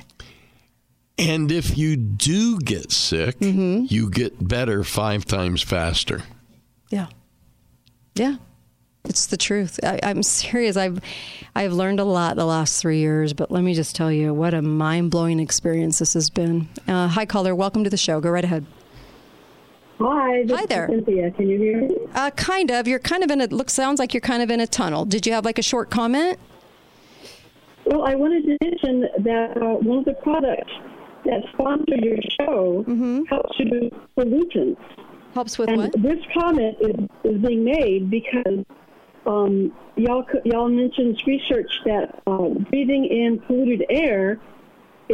And 1.18 1.52
if 1.52 1.78
you 1.78 1.96
do 1.96 2.60
get 2.60 2.92
sick 2.92 3.40
mm-hmm. 3.40 3.86
you 3.88 4.10
get 4.10 4.46
better 4.46 4.84
five 4.84 5.26
times 5.26 5.62
faster. 5.62 6.24
Yeah. 6.90 7.08
Yeah 8.16 8.38
it's 9.06 9.26
the 9.26 9.38
truth. 9.38 9.80
I, 9.84 10.00
am 10.04 10.24
serious. 10.24 10.78
I've 10.78 11.02
I've 11.56 11.74
learned 11.74 12.00
a 12.00 12.06
lot 12.06 12.36
the 12.36 12.46
last 12.46 12.82
three 12.82 13.00
years, 13.00 13.34
but 13.34 13.52
let 13.52 13.64
me 13.64 13.74
just 13.74 13.96
tell 13.96 14.12
you 14.12 14.34
what 14.34 14.54
a 14.54 14.62
mind 14.62 15.12
blowing 15.12 15.40
experience 15.40 16.00
this 16.00 16.14
has 16.14 16.30
been. 16.30 16.70
Uh, 16.88 17.08
hi, 17.08 17.26
caller. 17.26 17.56
Welcome 17.56 17.84
to 17.84 17.90
the 17.90 17.98
show. 17.98 18.22
Go 18.22 18.30
right 18.30 18.44
ahead. 18.44 18.66
Hi. 20.00 20.46
Hi 20.50 20.66
there. 20.66 20.88
Cynthia, 20.88 21.32
can 21.32 21.48
you 21.50 21.58
hear 21.60 21.82
me? 21.82 21.96
Uh, 22.16 22.32
kind 22.32 22.72
of. 22.72 22.88
You're 22.88 23.00
kind 23.00 23.24
of 23.24 23.32
in 23.32 23.42
a 23.42 23.48
look. 23.48 23.70
Sounds 23.70 24.00
like 24.00 24.14
you're 24.14 24.22
kind 24.22 24.42
of 24.42 24.50
in 24.50 24.60
a 24.60 24.68
tunnel. 24.68 25.06
Did 25.06 25.26
you 25.26 25.34
have 25.34 25.46
like 25.46 25.60
a 25.60 25.64
short 25.64 25.90
comment? 25.90 26.40
Well, 27.86 28.04
I 28.04 28.16
wanted 28.16 28.46
to 28.46 28.58
mention 28.64 29.02
that 29.24 29.58
uh, 29.58 29.76
one 29.80 30.00
of 30.00 30.06
the 30.06 30.14
products 30.14 30.72
that 31.26 31.42
sponsor 31.54 31.96
your 31.98 32.18
show 32.40 32.84
mm-hmm. 32.88 33.24
helps 33.26 33.60
you 33.60 33.70
with 33.70 33.94
pollutants. 34.18 34.78
Helps 35.34 35.58
with 35.58 35.70
and 35.70 35.78
what? 35.78 36.02
This 36.02 36.20
comment 36.34 36.78
is, 36.82 36.96
is 37.24 37.42
being 37.42 37.64
made 37.64 38.10
because 38.10 38.66
um, 39.26 39.72
y'all 39.96 40.26
y'all 40.46 40.70
mentioned 40.70 41.22
research 41.26 41.72
that 41.86 42.22
uh, 42.28 42.50
breathing 42.70 43.06
in 43.06 43.40
polluted 43.40 43.86
air 43.90 44.40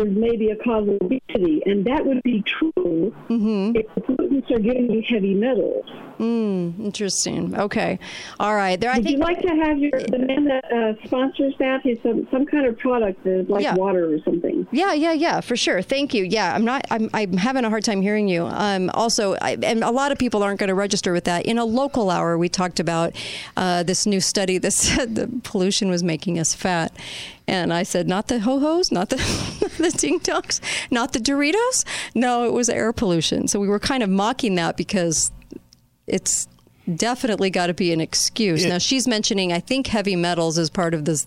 is 0.06 0.16
maybe 0.16 0.50
a 0.50 0.56
cause 0.56 0.88
of 0.88 0.98
obesity, 1.02 1.62
and 1.66 1.86
that 1.86 2.06
would 2.06 2.22
be 2.24 2.44
true 2.44 3.14
mm-hmm. 3.30 3.76
if 3.76 3.86
the 3.96 4.02
pollutants 4.02 4.52
are 4.52 4.60
giving 4.60 4.92
you 4.92 5.04
heavy 5.08 5.34
metals. 5.34 5.86
Mm, 6.20 6.80
interesting. 6.80 7.56
Okay. 7.58 8.00
All 8.40 8.56
right. 8.56 8.80
There, 8.80 8.90
I 8.90 8.96
Would 8.96 9.04
think, 9.04 9.18
you 9.18 9.24
like 9.24 9.40
to 9.42 9.50
have 9.50 9.78
your 9.78 9.92
the 9.92 10.18
man 10.18 10.46
that 10.46 10.66
uh, 10.72 11.06
sponsors 11.06 11.54
that? 11.60 11.82
He's 11.82 12.02
some 12.02 12.28
some 12.32 12.46
kind 12.46 12.66
of 12.66 12.78
product 12.78 13.24
that 13.24 13.42
is 13.42 13.50
like 13.50 13.64
yeah. 13.64 13.76
water 13.76 14.14
or 14.14 14.20
something. 14.24 14.68
Yeah, 14.72 14.94
yeah, 14.94 15.14
yeah, 15.14 15.42
for 15.42 15.56
sure. 15.56 15.82
Thank 15.82 16.14
you. 16.14 16.24
Yeah, 16.24 16.54
I'm 16.54 16.66
not. 16.66 16.86
I'm, 16.90 17.10
I'm 17.14 17.34
having 17.34 17.66
a 17.66 17.70
hard 17.70 17.84
time 17.84 18.02
hearing 18.02 18.28
you. 18.28 18.48
Um, 18.48 18.90
also, 18.94 19.36
I, 19.36 19.58
and 19.62 19.84
a 19.84 19.92
lot 19.92 20.12
of 20.12 20.18
people 20.18 20.42
aren't 20.42 20.60
going 20.60 20.70
to 20.70 20.76
register 20.76 21.14
with 21.14 21.26
that. 21.26 21.46
In 21.46 21.58
a 21.60 21.66
local 21.66 22.10
hour, 22.10 22.38
we 22.38 22.50
talked 22.50 22.80
about 22.80 23.16
uh, 23.56 23.84
this 23.84 24.06
new 24.06 24.20
study 24.20 24.58
that 24.58 24.72
said 24.74 25.16
the 25.16 25.28
pollution 25.44 25.90
was 25.90 26.04
making 26.04 26.40
us 26.40 26.54
fat. 26.56 26.96
And 27.48 27.74
I 27.74 27.84
said, 27.84 28.08
not 28.08 28.28
the 28.28 28.40
ho 28.40 28.60
hos, 28.60 28.92
not 28.92 29.10
the, 29.10 29.16
the 29.78 29.90
ding 29.98 30.20
dongs, 30.20 30.60
not 30.92 31.14
the 31.14 31.20
Doritos. 31.20 31.86
No, 32.14 32.46
it 32.46 32.52
was 32.52 32.70
air 32.70 32.92
pollution. 32.92 33.48
So 33.48 33.60
we 33.60 33.68
were 33.68 33.80
kind 33.80 34.04
of 34.04 34.10
mocking 34.10 34.56
that 34.56 34.76
because 34.76 35.32
it's 36.08 36.48
definitely 36.96 37.50
got 37.50 37.68
to 37.68 37.74
be 37.74 37.94
an 37.94 38.02
excuse. 38.02 38.64
Yeah. 38.64 38.72
Now 38.72 38.78
she's 38.80 39.08
mentioning, 39.08 39.54
I 39.54 39.60
think 39.60 39.88
heavy 39.88 40.16
metals 40.16 40.58
is 40.58 40.70
part 40.70 40.94
of 40.94 41.06
this, 41.06 41.26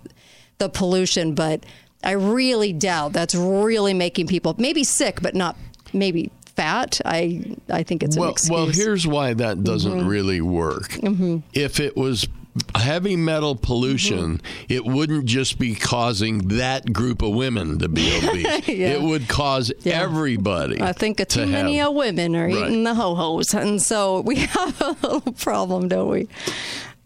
the 0.59 0.69
pollution, 0.69 1.35
but 1.35 1.65
I 2.03 2.13
really 2.13 2.73
doubt 2.73 3.13
that's 3.13 3.35
really 3.35 3.95
making 3.95 4.27
people 4.27 4.55
maybe 4.59 4.85
sick, 4.85 5.21
but 5.23 5.35
not 5.35 5.57
maybe 5.93 6.31
fat. 6.45 7.01
I 7.05 7.57
I 7.71 7.83
think 7.83 8.03
it's 8.03 8.17
well, 8.17 8.29
an 8.29 8.33
excuse. 8.33 8.51
Well, 8.51 8.67
here's 8.67 9.07
why 9.07 9.35
that 9.35 9.63
doesn't 9.63 9.93
mm-hmm. 9.93 10.09
really 10.09 10.41
work. 10.41 10.89
Mm-hmm. 10.91 11.39
If 11.53 11.81
it 11.81 11.97
was 11.97 12.27
heavy 12.75 13.17
metal 13.17 13.55
pollution, 13.55 14.39
mm-hmm. 14.39 14.73
it 14.73 14.85
wouldn't 14.85 15.27
just 15.27 15.59
be 15.59 15.75
causing 15.75 16.49
that 16.49 16.93
group 16.93 17.23
of 17.23 17.35
women 17.35 17.79
to 17.79 17.89
be 17.89 18.17
obese. 18.17 18.69
yeah. 18.69 18.89
It 18.89 19.03
would 19.03 19.29
cause 19.29 19.73
yeah. 19.81 20.03
everybody. 20.03 20.81
I 20.81 20.93
think 20.93 21.27
too 21.29 21.47
many 21.47 21.77
have, 21.77 21.93
women 21.95 22.35
are 22.37 22.47
right. 22.47 22.55
eating 22.55 22.85
the 22.85 22.95
ho 22.95 23.15
hos, 23.15 23.55
and 23.55 23.81
so 23.81 24.21
we 24.21 24.37
have 24.37 24.81
a 24.81 24.97
little 25.03 25.33
problem, 25.33 25.89
don't 25.89 26.09
we? 26.09 26.29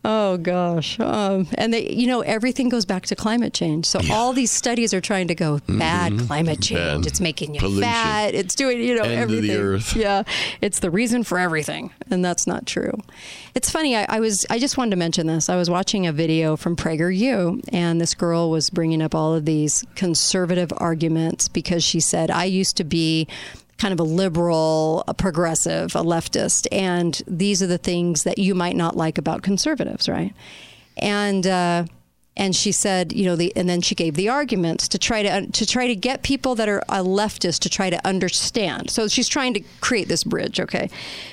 Oh 0.06 0.36
gosh, 0.36 1.00
um, 1.00 1.48
and 1.54 1.72
they, 1.72 1.90
you 1.90 2.06
know, 2.06 2.20
everything 2.20 2.68
goes 2.68 2.84
back 2.84 3.06
to 3.06 3.16
climate 3.16 3.54
change. 3.54 3.86
So 3.86 4.00
yeah. 4.00 4.14
all 4.14 4.34
these 4.34 4.50
studies 4.50 4.92
are 4.92 5.00
trying 5.00 5.28
to 5.28 5.34
go 5.34 5.60
bad 5.66 6.12
mm-hmm. 6.12 6.26
climate 6.26 6.60
change. 6.60 7.04
Bad 7.04 7.06
it's 7.06 7.20
making 7.20 7.54
you 7.54 7.60
pollution. 7.60 7.84
fat. 7.84 8.34
It's 8.34 8.54
doing, 8.54 8.80
you 8.80 8.96
know, 8.96 9.04
End 9.04 9.12
everything. 9.14 9.50
Of 9.50 9.56
the 9.56 9.62
earth. 9.62 9.96
Yeah, 9.96 10.24
it's 10.60 10.80
the 10.80 10.90
reason 10.90 11.24
for 11.24 11.38
everything, 11.38 11.90
and 12.10 12.22
that's 12.22 12.46
not 12.46 12.66
true. 12.66 12.92
It's 13.54 13.70
funny. 13.70 13.96
I, 13.96 14.04
I 14.08 14.20
was, 14.20 14.44
I 14.50 14.58
just 14.58 14.76
wanted 14.76 14.90
to 14.90 14.96
mention 14.96 15.26
this. 15.26 15.48
I 15.48 15.56
was 15.56 15.70
watching 15.70 16.06
a 16.06 16.12
video 16.12 16.54
from 16.56 16.76
PragerU, 16.76 17.66
and 17.72 17.98
this 17.98 18.14
girl 18.14 18.50
was 18.50 18.68
bringing 18.68 19.00
up 19.00 19.14
all 19.14 19.34
of 19.34 19.46
these 19.46 19.86
conservative 19.94 20.70
arguments 20.76 21.48
because 21.48 21.82
she 21.82 22.00
said, 22.00 22.30
"I 22.30 22.44
used 22.44 22.76
to 22.76 22.84
be." 22.84 23.26
Kind 23.78 23.92
of 23.92 24.00
a 24.00 24.04
liberal, 24.04 25.04
a 25.08 25.14
progressive, 25.14 25.94
a 25.96 26.02
leftist, 26.02 26.66
and 26.70 27.22
these 27.26 27.62
are 27.62 27.66
the 27.66 27.78
things 27.78 28.22
that 28.24 28.38
you 28.38 28.54
might 28.54 28.76
not 28.76 28.96
like 28.96 29.18
about 29.18 29.42
conservatives, 29.42 30.08
right? 30.08 30.32
And 30.96 31.46
uh, 31.46 31.86
and 32.36 32.54
she 32.54 32.72
said, 32.72 33.12
you 33.12 33.24
know, 33.24 33.36
the 33.36 33.54
and 33.56 33.68
then 33.68 33.80
she 33.80 33.94
gave 33.94 34.14
the 34.14 34.28
arguments 34.28 34.88
to 34.88 34.98
try 34.98 35.22
to 35.22 35.46
to 35.46 35.66
try 35.66 35.86
to 35.86 35.94
get 35.94 36.22
people 36.22 36.54
that 36.56 36.68
are 36.68 36.82
a 36.88 37.02
leftist 37.02 37.60
to 37.60 37.70
try 37.70 37.90
to 37.90 38.06
understand. 38.06 38.90
So 38.90 39.08
she's 39.08 39.28
trying 39.28 39.54
to 39.54 39.60
create 39.80 40.08
this 40.08 40.24
bridge, 40.24 40.60
okay? 40.60 40.90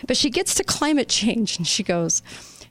But 0.07 0.17
she 0.17 0.29
gets 0.29 0.55
to 0.55 0.63
climate 0.63 1.09
change, 1.09 1.57
and 1.57 1.67
she 1.67 1.83
goes, 1.83 2.21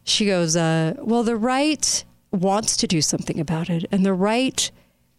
she 0.04 0.26
goes, 0.26 0.56
uh, 0.56 0.94
well, 0.98 1.22
the 1.22 1.36
right 1.36 2.04
wants 2.32 2.76
to 2.78 2.86
do 2.86 3.02
something 3.02 3.40
about 3.40 3.68
it, 3.68 3.84
and 3.90 4.06
the 4.06 4.14
right 4.14 4.70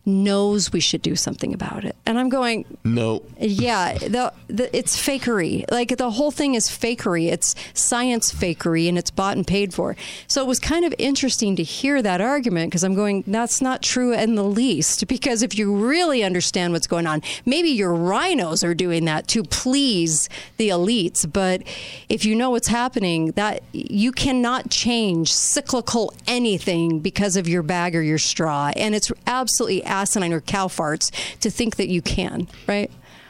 knows 0.05 0.73
we 0.73 0.79
should 0.79 1.01
do 1.01 1.15
something 1.15 1.53
about 1.53 1.85
it. 1.85 1.95
And 2.05 2.17
I'm 2.17 2.29
going, 2.29 2.65
no. 2.83 3.21
Yeah, 3.39 3.97
the, 3.97 4.33
the, 4.47 4.75
it's 4.75 4.97
fakery. 4.97 5.69
Like 5.69 5.97
the 5.97 6.09
whole 6.09 6.31
thing 6.31 6.55
is 6.55 6.67
fakery. 6.67 7.31
It's 7.31 7.55
science 7.73 8.33
fakery 8.33 8.89
and 8.89 8.97
it's 8.97 9.11
bought 9.11 9.37
and 9.37 9.45
paid 9.45 9.73
for. 9.73 9.95
So 10.27 10.41
it 10.41 10.47
was 10.47 10.59
kind 10.59 10.85
of 10.85 10.95
interesting 10.97 11.55
to 11.55 11.63
hear 11.63 12.01
that 12.01 12.19
argument 12.19 12.71
because 12.71 12.83
I'm 12.83 12.95
going, 12.95 13.23
that's 13.27 13.61
not 13.61 13.83
true 13.83 14.13
in 14.13 14.35
the 14.35 14.43
least. 14.43 15.05
Because 15.21 15.43
if 15.43 15.57
you 15.57 15.75
really 15.75 16.23
understand 16.23 16.71
what's 16.73 16.87
going 16.87 17.05
on, 17.05 17.21
maybe 17.45 17.69
your 17.69 17.93
RINOs 17.93 18.63
are 18.63 18.73
doing 18.73 19.05
that 19.05 19.27
to 19.29 19.43
please 19.43 20.29
the 20.57 20.69
elites. 20.69 21.31
But 21.31 21.63
if 22.07 22.23
you 22.23 22.33
know 22.33 22.49
what's 22.49 22.69
happening, 22.69 23.31
that 23.31 23.61
you 23.73 24.13
cannot 24.13 24.69
change 24.71 25.31
cyclical 25.33 26.13
anything 26.27 27.01
because 27.01 27.35
of 27.35 27.47
your 27.47 27.61
bag 27.61 27.95
or 27.95 28.01
your 28.01 28.17
straw. 28.17 28.71
And 28.75 28.95
it's 28.95 29.11
absolutely 29.27 29.83
asinine 29.91 30.33
or 30.33 30.41
cow 30.41 30.67
farts 30.67 31.11
to 31.39 31.51
think 31.51 31.75
that 31.75 31.89
you 31.89 32.01
can, 32.01 32.47
right? 32.67 32.89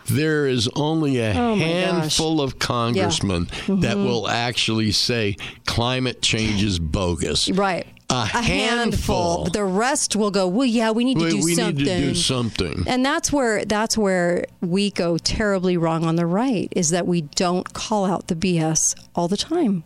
There 0.09 0.47
is 0.47 0.69
only 0.75 1.19
a 1.19 1.31
oh 1.31 1.55
handful 1.55 2.37
gosh. 2.37 2.53
of 2.53 2.59
congressmen 2.59 3.47
yeah. 3.49 3.57
mm-hmm. 3.59 3.79
that 3.81 3.97
will 3.97 4.27
actually 4.27 4.91
say 4.91 5.37
climate 5.65 6.21
change 6.21 6.63
is 6.63 6.79
bogus. 6.79 7.49
Right. 7.49 7.87
A, 8.09 8.13
a 8.13 8.25
handful. 8.25 9.45
handful. 9.45 9.45
The 9.45 9.63
rest 9.63 10.15
will 10.17 10.31
go. 10.31 10.47
Well, 10.47 10.65
yeah, 10.65 10.91
we 10.91 11.05
need 11.05 11.17
to 11.17 11.25
we, 11.25 11.29
do 11.29 11.45
we 11.45 11.55
something. 11.55 11.75
We 11.77 11.83
need 11.83 11.99
to 11.99 12.07
do 12.09 12.15
something. 12.15 12.83
And 12.87 13.05
that's 13.05 13.31
where 13.31 13.63
that's 13.63 13.97
where 13.97 14.45
we 14.59 14.91
go 14.91 15.17
terribly 15.17 15.77
wrong 15.77 16.03
on 16.03 16.17
the 16.17 16.25
right. 16.25 16.67
Is 16.75 16.89
that 16.89 17.07
we 17.07 17.21
don't 17.21 17.71
call 17.73 18.05
out 18.05 18.27
the 18.27 18.35
BS 18.35 18.95
all 19.15 19.29
the 19.29 19.37
time. 19.37 19.83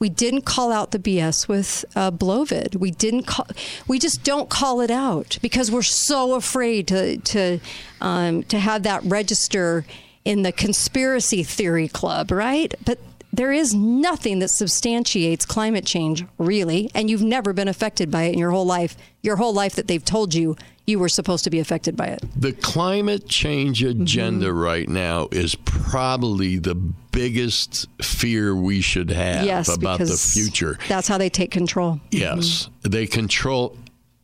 We 0.00 0.08
didn't 0.08 0.46
call 0.46 0.72
out 0.72 0.92
the 0.92 0.98
BS 0.98 1.46
with 1.46 1.84
uh, 1.94 2.10
Blovid. 2.10 2.74
We 2.76 2.90
didn't 2.90 3.24
call. 3.24 3.46
We 3.86 3.98
just 3.98 4.24
don't 4.24 4.48
call 4.48 4.80
it 4.80 4.90
out 4.90 5.38
because 5.42 5.70
we're 5.70 5.82
so 5.82 6.36
afraid 6.36 6.88
to 6.88 7.18
to 7.18 7.60
um, 8.00 8.42
to 8.44 8.58
have 8.58 8.82
that 8.84 9.04
register 9.04 9.84
in 10.24 10.40
the 10.40 10.52
conspiracy 10.52 11.42
theory 11.42 11.86
club, 11.86 12.30
right? 12.30 12.74
But 12.86 12.98
there 13.30 13.52
is 13.52 13.74
nothing 13.74 14.38
that 14.38 14.48
substantiates 14.48 15.44
climate 15.44 15.84
change, 15.84 16.24
really, 16.38 16.90
and 16.94 17.10
you've 17.10 17.22
never 17.22 17.52
been 17.52 17.68
affected 17.68 18.10
by 18.10 18.22
it 18.22 18.32
in 18.32 18.38
your 18.38 18.52
whole 18.52 18.64
life. 18.64 18.96
Your 19.20 19.36
whole 19.36 19.52
life 19.52 19.76
that 19.76 19.86
they've 19.86 20.04
told 20.04 20.34
you 20.34 20.56
you 20.90 20.98
were 20.98 21.08
supposed 21.08 21.44
to 21.44 21.50
be 21.50 21.60
affected 21.60 21.96
by 21.96 22.06
it. 22.06 22.22
The 22.36 22.52
climate 22.52 23.28
change 23.28 23.82
agenda 23.82 24.48
mm-hmm. 24.48 24.58
right 24.58 24.88
now 24.88 25.28
is 25.30 25.54
probably 25.54 26.58
the 26.58 26.74
biggest 26.74 27.86
fear 28.02 28.54
we 28.54 28.80
should 28.80 29.10
have 29.10 29.44
yes, 29.44 29.74
about 29.74 29.98
the 29.98 30.06
future. 30.16 30.78
That's 30.88 31.08
how 31.08 31.18
they 31.18 31.30
take 31.30 31.50
control. 31.50 32.00
Yes. 32.10 32.68
Mm-hmm. 32.68 32.90
They 32.90 33.06
control 33.06 33.76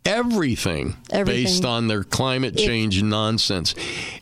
everything, 0.07 0.97
everything, 1.11 1.45
based 1.45 1.65
on 1.65 1.89
their 1.89 2.05
climate 2.05 2.57
change 2.57 3.03
nonsense. 3.03 3.75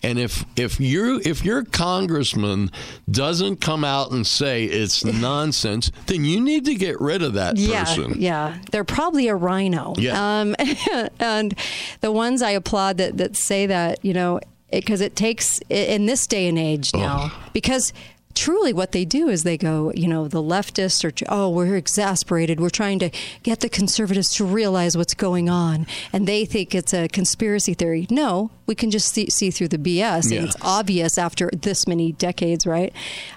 And 0.02 0.18
if 0.18 0.44
if 0.56 0.80
you 0.80 1.20
if 1.24 1.44
your 1.44 1.64
congressman 1.64 2.70
doesn't 3.10 3.60
come 3.60 3.84
out 3.84 4.10
and 4.10 4.26
say 4.26 4.64
it's 4.64 5.04
nonsense, 5.04 5.90
then 6.06 6.24
you 6.24 6.40
need 6.40 6.64
to 6.64 6.74
get 6.74 7.00
rid 7.00 7.22
of 7.22 7.34
that 7.34 7.56
yeah, 7.56 7.84
person. 7.84 8.14
Yeah, 8.16 8.58
they're 8.70 8.84
probably 8.84 9.28
a 9.28 9.36
RINO. 9.36 9.94
Yeah. 9.98 10.40
Um, 10.40 10.56
and 11.18 11.54
the 12.00 12.12
ones 12.12 12.42
I 12.42 12.50
applaud 12.50 12.98
that 12.98 13.16
that 13.18 13.36
say 13.36 13.66
that, 13.66 14.04
you 14.04 14.14
know, 14.14 14.40
because 14.70 15.00
it, 15.00 15.12
it, 15.12 15.16
takes 15.16 15.60
in 15.68 16.06
this 16.06 16.26
day 16.26 16.48
and 16.48 16.58
age 16.58 16.92
now 16.94 17.30
oh. 17.30 17.50
because 17.52 17.92
truly 18.34 18.72
what 18.72 18.92
they 18.92 19.04
do 19.04 19.28
is 19.28 19.42
they 19.42 19.56
go, 19.56 19.92
you 19.94 20.08
know, 20.08 20.28
the 20.28 20.42
leftists 20.42 21.04
are, 21.04 21.12
oh, 21.28 21.48
we're 21.48 21.76
exasperated. 21.76 22.60
We're 22.60 22.70
trying 22.70 22.98
to 23.00 23.10
get 23.42 23.60
the 23.60 23.68
conservatives 23.68 24.34
to 24.36 24.44
realize 24.44 24.96
what's 24.96 25.14
going 25.14 25.48
on. 25.48 25.86
And 26.12 26.26
they 26.26 26.44
think 26.44 26.74
it's 26.74 26.92
a 26.92 27.08
conspiracy 27.08 27.74
theory. 27.74 28.06
No, 28.10 28.50
we 28.66 28.74
can 28.74 28.90
just 28.90 29.12
see, 29.12 29.30
see 29.30 29.50
through 29.50 29.68
the 29.68 29.78
BS. 29.78 30.30
Yeah. 30.30 30.38
And 30.38 30.48
it's 30.48 30.56
obvious 30.62 31.18
after 31.18 31.50
this 31.50 31.86
many 31.86 32.12
decades, 32.12 32.66
right, 32.66 32.92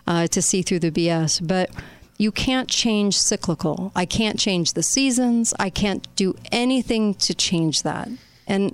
uh, 0.06 0.28
to 0.28 0.42
see 0.42 0.62
through 0.62 0.80
the 0.80 0.92
BS. 0.92 1.46
But 1.46 1.70
you 2.18 2.32
can't 2.32 2.68
change 2.68 3.18
cyclical. 3.18 3.92
I 3.96 4.06
can't 4.06 4.40
change 4.40 4.74
the 4.74 4.84
seasons. 4.84 5.54
I 5.60 5.70
can't 5.70 6.08
do 6.16 6.36
anything 6.52 7.14
to 7.16 7.34
change 7.34 7.84
that. 7.84 8.10
And 8.48 8.74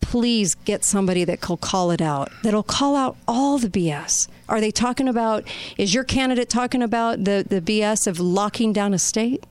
please 0.00 0.54
get 0.54 0.84
somebody 0.84 1.24
that 1.24 1.48
will 1.48 1.56
call 1.56 1.90
it 1.90 2.00
out, 2.00 2.30
that'll 2.42 2.62
call 2.62 2.94
out 2.94 3.16
all 3.26 3.58
the 3.58 3.68
BS. 3.68 4.28
Are 4.48 4.60
they 4.60 4.70
talking 4.70 5.08
about, 5.08 5.44
is 5.76 5.94
your 5.94 6.04
candidate 6.04 6.48
talking 6.48 6.82
about 6.82 7.24
the, 7.24 7.44
the 7.48 7.60
BS 7.60 8.06
of 8.06 8.20
locking 8.20 8.72
down 8.72 8.94
a 8.94 8.98
state, 8.98 9.44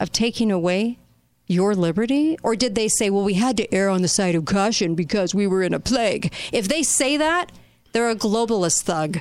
of 0.00 0.12
taking 0.12 0.50
away 0.50 0.98
your 1.46 1.74
liberty? 1.74 2.38
Or 2.42 2.54
did 2.56 2.74
they 2.74 2.88
say, 2.88 3.10
well, 3.10 3.24
we 3.24 3.34
had 3.34 3.56
to 3.56 3.74
err 3.74 3.88
on 3.88 4.02
the 4.02 4.08
side 4.08 4.34
of 4.34 4.44
caution 4.44 4.94
because 4.94 5.34
we 5.34 5.46
were 5.46 5.62
in 5.62 5.74
a 5.74 5.80
plague? 5.80 6.32
If 6.52 6.68
they 6.68 6.82
say 6.82 7.16
that, 7.16 7.52
they're 7.92 8.10
a 8.10 8.16
globalist 8.16 8.82
thug. 8.82 9.20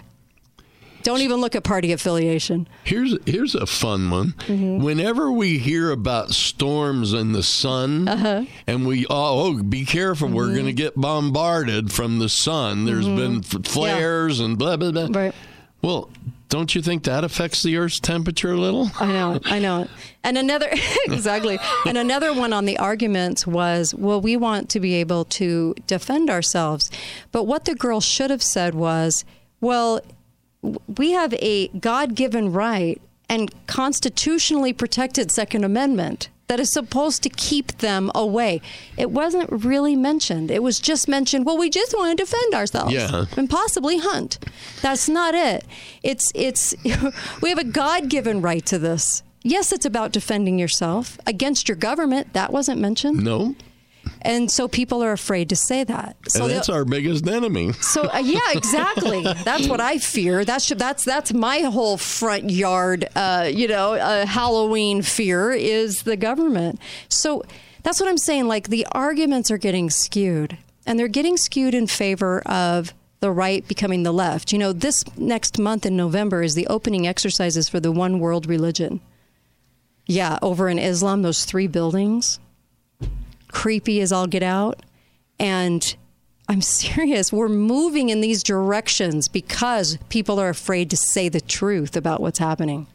Don't 1.08 1.22
even 1.22 1.38
look 1.38 1.56
at 1.56 1.64
party 1.64 1.94
affiliation. 1.94 2.68
Here's 2.84 3.16
here's 3.26 3.56
a 3.56 3.66
fun 3.66 4.10
one. 4.10 4.34
Mm-hmm. 4.40 4.84
Whenever 4.84 5.32
we 5.32 5.58
hear 5.58 5.90
about 5.90 6.32
storms 6.32 7.14
in 7.14 7.32
the 7.32 7.44
sun, 7.44 8.10
uh-huh. 8.10 8.44
and 8.68 8.86
we 8.86 9.06
oh, 9.06 9.46
oh 9.48 9.64
be 9.64 9.86
careful, 9.86 10.28
mm-hmm. 10.28 10.36
we're 10.36 10.52
going 10.52 10.66
to 10.66 10.74
get 10.74 11.00
bombarded 11.00 11.94
from 11.94 12.20
the 12.20 12.28
sun. 12.28 12.84
There's 12.84 13.06
mm-hmm. 13.06 13.40
been 13.40 13.64
flares 13.64 14.40
yeah. 14.40 14.48
and 14.48 14.58
blah 14.58 14.76
blah 14.76 14.92
blah. 14.92 15.08
Right. 15.10 15.34
Well, 15.82 16.10
don't 16.50 16.76
you 16.76 16.82
think 16.82 17.06
that 17.06 17.24
affects 17.24 17.64
the 17.64 17.78
Earth's 17.78 18.02
temperature 18.02 18.52
a 18.52 18.58
little? 18.58 18.92
I 19.00 19.06
know, 19.06 19.40
I 19.46 19.60
know. 19.60 19.88
And 20.26 20.38
another, 20.38 20.68
exactly. 21.06 21.58
And 21.86 21.98
another 21.98 22.34
one 22.34 22.52
on 22.52 22.66
the 22.66 22.78
arguments 22.80 23.48
was, 23.48 23.96
well, 23.96 24.20
we 24.20 24.36
want 24.36 24.70
to 24.72 24.82
be 24.82 24.96
able 24.96 25.24
to 25.24 25.74
defend 25.88 26.30
ourselves. 26.30 26.92
But 27.32 27.44
what 27.44 27.64
the 27.64 27.76
girl 27.76 28.02
should 28.02 28.30
have 28.30 28.44
said 28.44 28.76
was, 28.76 29.24
well, 29.62 30.02
we 30.62 31.12
have 31.12 31.34
a 31.36 31.68
God 31.70 32.16
given 32.16 32.52
right 32.52 33.02
and 33.30 33.54
constitutionally 33.68 34.74
protected 34.74 35.32
Second 35.32 35.64
Amendment 35.64 36.30
that 36.48 36.60
is 36.60 36.72
supposed 36.72 37.24
to 37.24 37.30
keep 37.30 37.80
them 37.80 38.10
away. 38.16 38.62
It 38.98 39.12
wasn't 39.12 39.50
really 39.52 39.96
mentioned. 39.96 40.50
It 40.50 40.64
was 40.64 40.80
just 40.80 41.08
mentioned, 41.08 41.46
well, 41.46 41.58
we 41.58 41.70
just 41.70 41.94
want 41.94 42.18
to 42.18 42.24
defend 42.24 42.54
ourselves 42.54 42.94
yeah. 42.94 43.26
and 43.36 43.50
possibly 43.50 43.98
hunt. 43.98 44.40
That's 44.82 45.10
not 45.10 45.36
it. 45.36 45.66
It's 46.04 46.32
it's 46.34 46.74
we 47.42 47.50
have 47.50 47.60
a 47.60 47.66
God-given 47.66 48.42
right 48.42 48.66
to 48.66 48.80
this. 48.80 49.24
Yes, 49.44 49.72
it's 49.72 49.86
about 49.86 50.12
defending 50.12 50.58
yourself 50.58 51.18
against 51.26 51.70
your 51.70 51.78
government. 51.78 52.34
That 52.34 52.52
wasn't 52.52 52.80
mentioned. 52.82 53.24
No. 53.24 53.56
And 54.28 54.52
so 54.52 54.68
people 54.68 55.02
are 55.02 55.14
afraid 55.14 55.48
to 55.50 55.56
say 55.56 55.86
that. 55.86 56.18
So 56.28 56.44
and 56.44 56.52
that's 56.52 56.68
our 56.68 56.84
biggest 56.84 57.26
enemy. 57.28 57.72
So 57.72 58.10
uh, 58.14 58.18
yeah, 58.18 58.42
exactly. 58.52 59.24
that's 59.24 59.70
what 59.70 59.80
I 59.80 60.00
fear. 60.00 60.44
That's 60.44 60.68
that's 60.68 61.06
that's 61.06 61.32
my 61.32 61.60
whole 61.62 61.96
front 61.96 62.50
yard. 62.50 63.08
Uh, 63.16 63.50
you 63.50 63.70
know, 63.70 63.94
uh, 63.94 64.26
Halloween 64.26 65.02
fear 65.02 65.54
is 65.54 66.04
the 66.04 66.18
government. 66.18 66.82
So 67.08 67.44
that's 67.84 68.02
what 68.02 68.10
I'm 68.10 68.18
saying. 68.18 68.50
Like 68.50 68.68
the 68.68 68.86
arguments 68.92 69.50
are 69.50 69.58
getting 69.58 69.90
skewed, 69.90 70.58
and 70.86 71.00
they're 71.00 71.08
getting 71.08 71.38
skewed 71.38 71.74
in 71.74 71.88
favor 71.88 72.42
of 72.42 72.94
the 73.22 73.32
right 73.32 73.66
becoming 73.66 74.04
the 74.04 74.12
left. 74.12 74.52
You 74.52 74.60
know, 74.60 74.74
this 74.74 75.06
next 75.16 75.58
month 75.58 75.86
in 75.86 75.96
November 75.96 76.44
is 76.44 76.54
the 76.54 76.68
opening 76.68 77.08
exercises 77.08 77.70
for 77.70 77.80
the 77.80 77.94
one 77.94 78.20
world 78.20 78.46
religion. 78.46 79.00
Yeah, 80.06 80.38
over 80.42 80.68
in 80.68 80.80
Islam, 80.80 81.22
those 81.22 81.46
three 81.46 81.68
buildings 81.68 82.40
creepy 83.58 84.02
as 84.02 84.12
all 84.12 84.28
get 84.28 84.44
out. 84.44 84.82
And 85.40 85.96
I'm 86.48 86.62
serious. 86.84 87.34
We're 87.34 87.50
moving 87.50 88.10
in 88.10 88.22
these 88.22 88.44
directions 88.44 89.28
because 89.28 89.98
people 90.10 90.40
are 90.40 90.50
afraid 90.50 90.92
to 90.92 90.98
say 90.98 91.28
the 91.28 91.42
truth 91.42 91.98
about 91.98 92.22
what's 92.22 92.40
happening. 92.40 92.86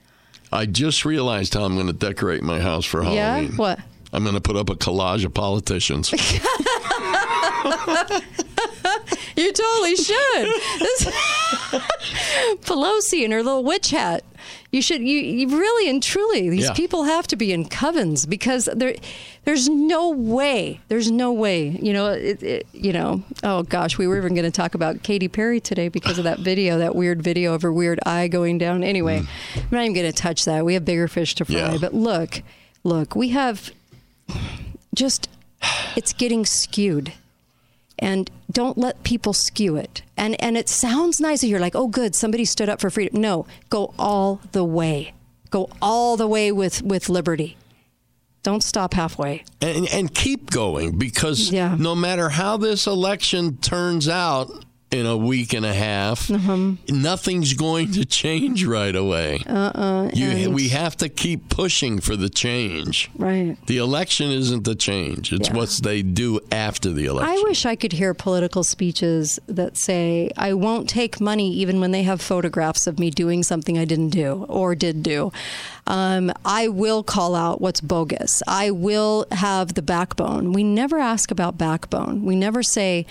I 0.53 0.67
just 0.67 1.05
realized 1.05 1.55
how 1.55 1.65
I'm 1.65 1.75
going 1.75 1.89
to 1.89 1.93
decorate 1.93 2.43
my 2.43 2.61
house 2.61 2.85
for 2.85 3.03
Halloween. 3.03 3.51
Yeah? 3.51 3.57
What? 3.57 3.81
I'm 4.13 4.25
going 4.25 4.35
to 4.35 4.41
put 4.41 4.57
up 4.57 4.69
a 4.69 4.75
collage 4.75 5.25
of 5.25 5.33
politicians. 5.33 6.13
you 9.37 9.53
totally 9.53 9.97
should. 9.97 10.49
Pelosi 12.63 13.25
and 13.25 13.33
her 13.33 13.43
little 13.43 13.65
witch 13.65 13.91
hat. 13.91 14.25
You 14.71 14.83
should. 14.83 15.01
You, 15.03 15.19
you 15.19 15.59
really 15.59 15.89
and 15.89 16.03
truly. 16.03 16.51
These 16.51 16.65
Yeah. 16.65 16.73
people 16.75 17.05
have 17.05 17.27
to 17.29 17.37
be 17.37 17.53
in 17.53 17.67
covens 17.67 18.29
because 18.29 18.69
there, 18.75 18.95
there's 19.45 19.69
no 19.69 20.11
way. 20.11 20.81
There's 20.89 21.11
no 21.11 21.33
way. 21.33 21.69
You 21.81 21.93
know. 21.93 22.07
It, 22.09 22.43
it, 22.43 22.67
you 22.73 22.93
know. 22.93 23.23
Oh 23.43 23.63
gosh, 23.63 23.99
we 23.99 24.07
were 24.07 24.17
even 24.17 24.35
going 24.35 24.45
to 24.45 24.51
talk 24.51 24.75
about 24.75 25.03
Katy 25.03 25.29
Perry 25.29 25.61
today 25.61 25.89
because 25.89 26.19
of 26.19 26.25
that 26.25 26.41
video, 26.41 26.79
that 26.79 26.95
weird 26.95 27.23
video 27.23 27.55
of 27.55 27.63
her 27.63 27.73
weird 27.73 28.01
eye 28.05 28.29
going 28.29 28.59
down. 28.59 28.83
Anyway, 28.83 29.21
hmm. 29.21 29.59
I'm 29.61 29.69
not 29.71 29.83
even 29.83 29.95
going 29.95 30.11
to 30.11 30.13
touch 30.13 30.45
that. 30.47 30.65
We 30.65 30.75
have 30.75 30.85
bigger 30.85 31.09
fish 31.09 31.35
to 31.37 31.45
fry. 31.45 31.57
Yeah. 31.57 31.79
But 31.81 31.95
look, 31.95 32.43
look, 32.83 33.15
we 33.15 33.29
have 33.29 33.71
just. 34.95 35.29
It's 35.95 36.13
getting 36.13 36.45
skewed 36.45 37.13
and 38.03 38.31
don't 38.51 38.77
let 38.77 39.05
people 39.05 39.33
skew 39.33 39.77
it. 39.77 40.03
And 40.17 40.41
and 40.43 40.57
it 40.57 40.69
sounds 40.69 41.21
nice. 41.21 41.45
You're 41.45 41.61
like, 41.61 41.77
oh, 41.77 41.87
good, 41.87 42.15
somebody 42.15 42.45
stood 42.45 42.69
up 42.69 42.81
for 42.81 42.91
freedom. 42.91 43.21
No, 43.21 43.47
go 43.71 43.95
all 43.99 44.41
the 44.51 44.65
way. 44.65 45.15
Go 45.51 45.71
all 45.81 46.17
the 46.17 46.27
way 46.27 46.51
with 46.51 46.83
with 46.83 47.09
liberty. 47.09 47.57
Don't 48.43 48.63
stop 48.63 48.95
halfway. 48.95 49.45
and, 49.61 49.89
and 49.93 50.13
keep 50.13 50.51
going 50.51 50.99
because 50.99 51.53
no 51.53 51.95
matter 51.95 52.29
how 52.29 52.57
this 52.57 52.89
election 52.89 53.59
turns 53.59 54.09
out 54.09 54.65
in 54.93 55.07
a 55.07 55.17
week 55.17 55.53
and 55.55 55.65
a 55.65 55.73
half, 55.73 56.31
Uh-huh. 56.31 56.73
nothing's 56.89 57.55
going 57.55 57.93
to 57.93 58.05
change 58.05 58.65
right 58.67 58.95
away. 58.95 59.43
Uh-uh. 59.47 60.11
You, 60.13 60.51
we 60.51 60.69
have 60.69 60.97
to 60.99 61.09
keep 61.09 61.49
pushing 61.49 62.01
for 62.01 62.15
the 62.17 62.29
change. 62.29 63.11
Right. 63.17 63.57
The 63.67 63.79
election 63.79 64.31
isn't 64.31 64.65
the 64.65 64.75
change; 64.75 65.33
it's 65.33 65.49
Yeah. 65.49 65.55
what 65.57 65.71
they 65.83 66.03
do 66.03 66.41
after 66.51 66.93
the 66.93 67.07
election. 67.07 67.35
I 67.35 67.43
wish 67.49 67.65
I 67.65 67.75
could 67.77 67.93
hear 67.93 68.13
political 68.15 68.65
speeches 68.65 69.39
that 69.47 69.77
say, 69.77 70.31
I 70.37 70.53
won't 70.53 70.89
take 70.89 71.21
money 71.21 71.53
even 71.55 71.81
when 71.81 71.91
they 71.93 72.03
have 72.03 72.21
photographs 72.21 72.87
of 72.87 72.99
me 72.99 73.11
doing 73.11 73.43
something 73.43 73.79
I 73.79 73.85
didn't 73.85 74.11
do 74.11 74.45
or 74.49 74.75
did 74.75 75.03
do. 75.03 75.33
Um, 75.87 76.33
I 76.45 76.69
will 76.69 77.03
call 77.03 77.35
out 77.35 77.61
what's 77.61 77.81
bogus. 77.81 78.43
I 78.47 78.71
will 78.71 79.27
have 79.33 79.75
the 79.75 79.83
backbone. 79.83 80.53
We 80.53 80.63
never 80.63 80.99
ask 80.99 81.31
about 81.31 81.57
backbone. 81.59 82.25
We 82.25 82.37
never 82.37 82.63
say, 82.63 83.07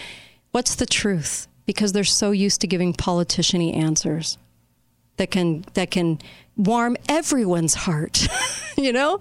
What's 0.51 0.75
the 0.75 0.85
truth? 0.85 1.47
Because 1.65 1.93
they're 1.93 2.03
so 2.03 2.31
used 2.31 2.61
to 2.61 2.67
giving 2.67 2.93
politician 2.93 3.61
answers 3.61 4.37
that 5.17 5.31
can 5.31 5.63
that 5.73 5.91
can 5.91 6.19
warm 6.57 6.97
everyone's 7.07 7.73
heart. 7.73 8.27
you 8.77 8.91
know? 8.91 9.19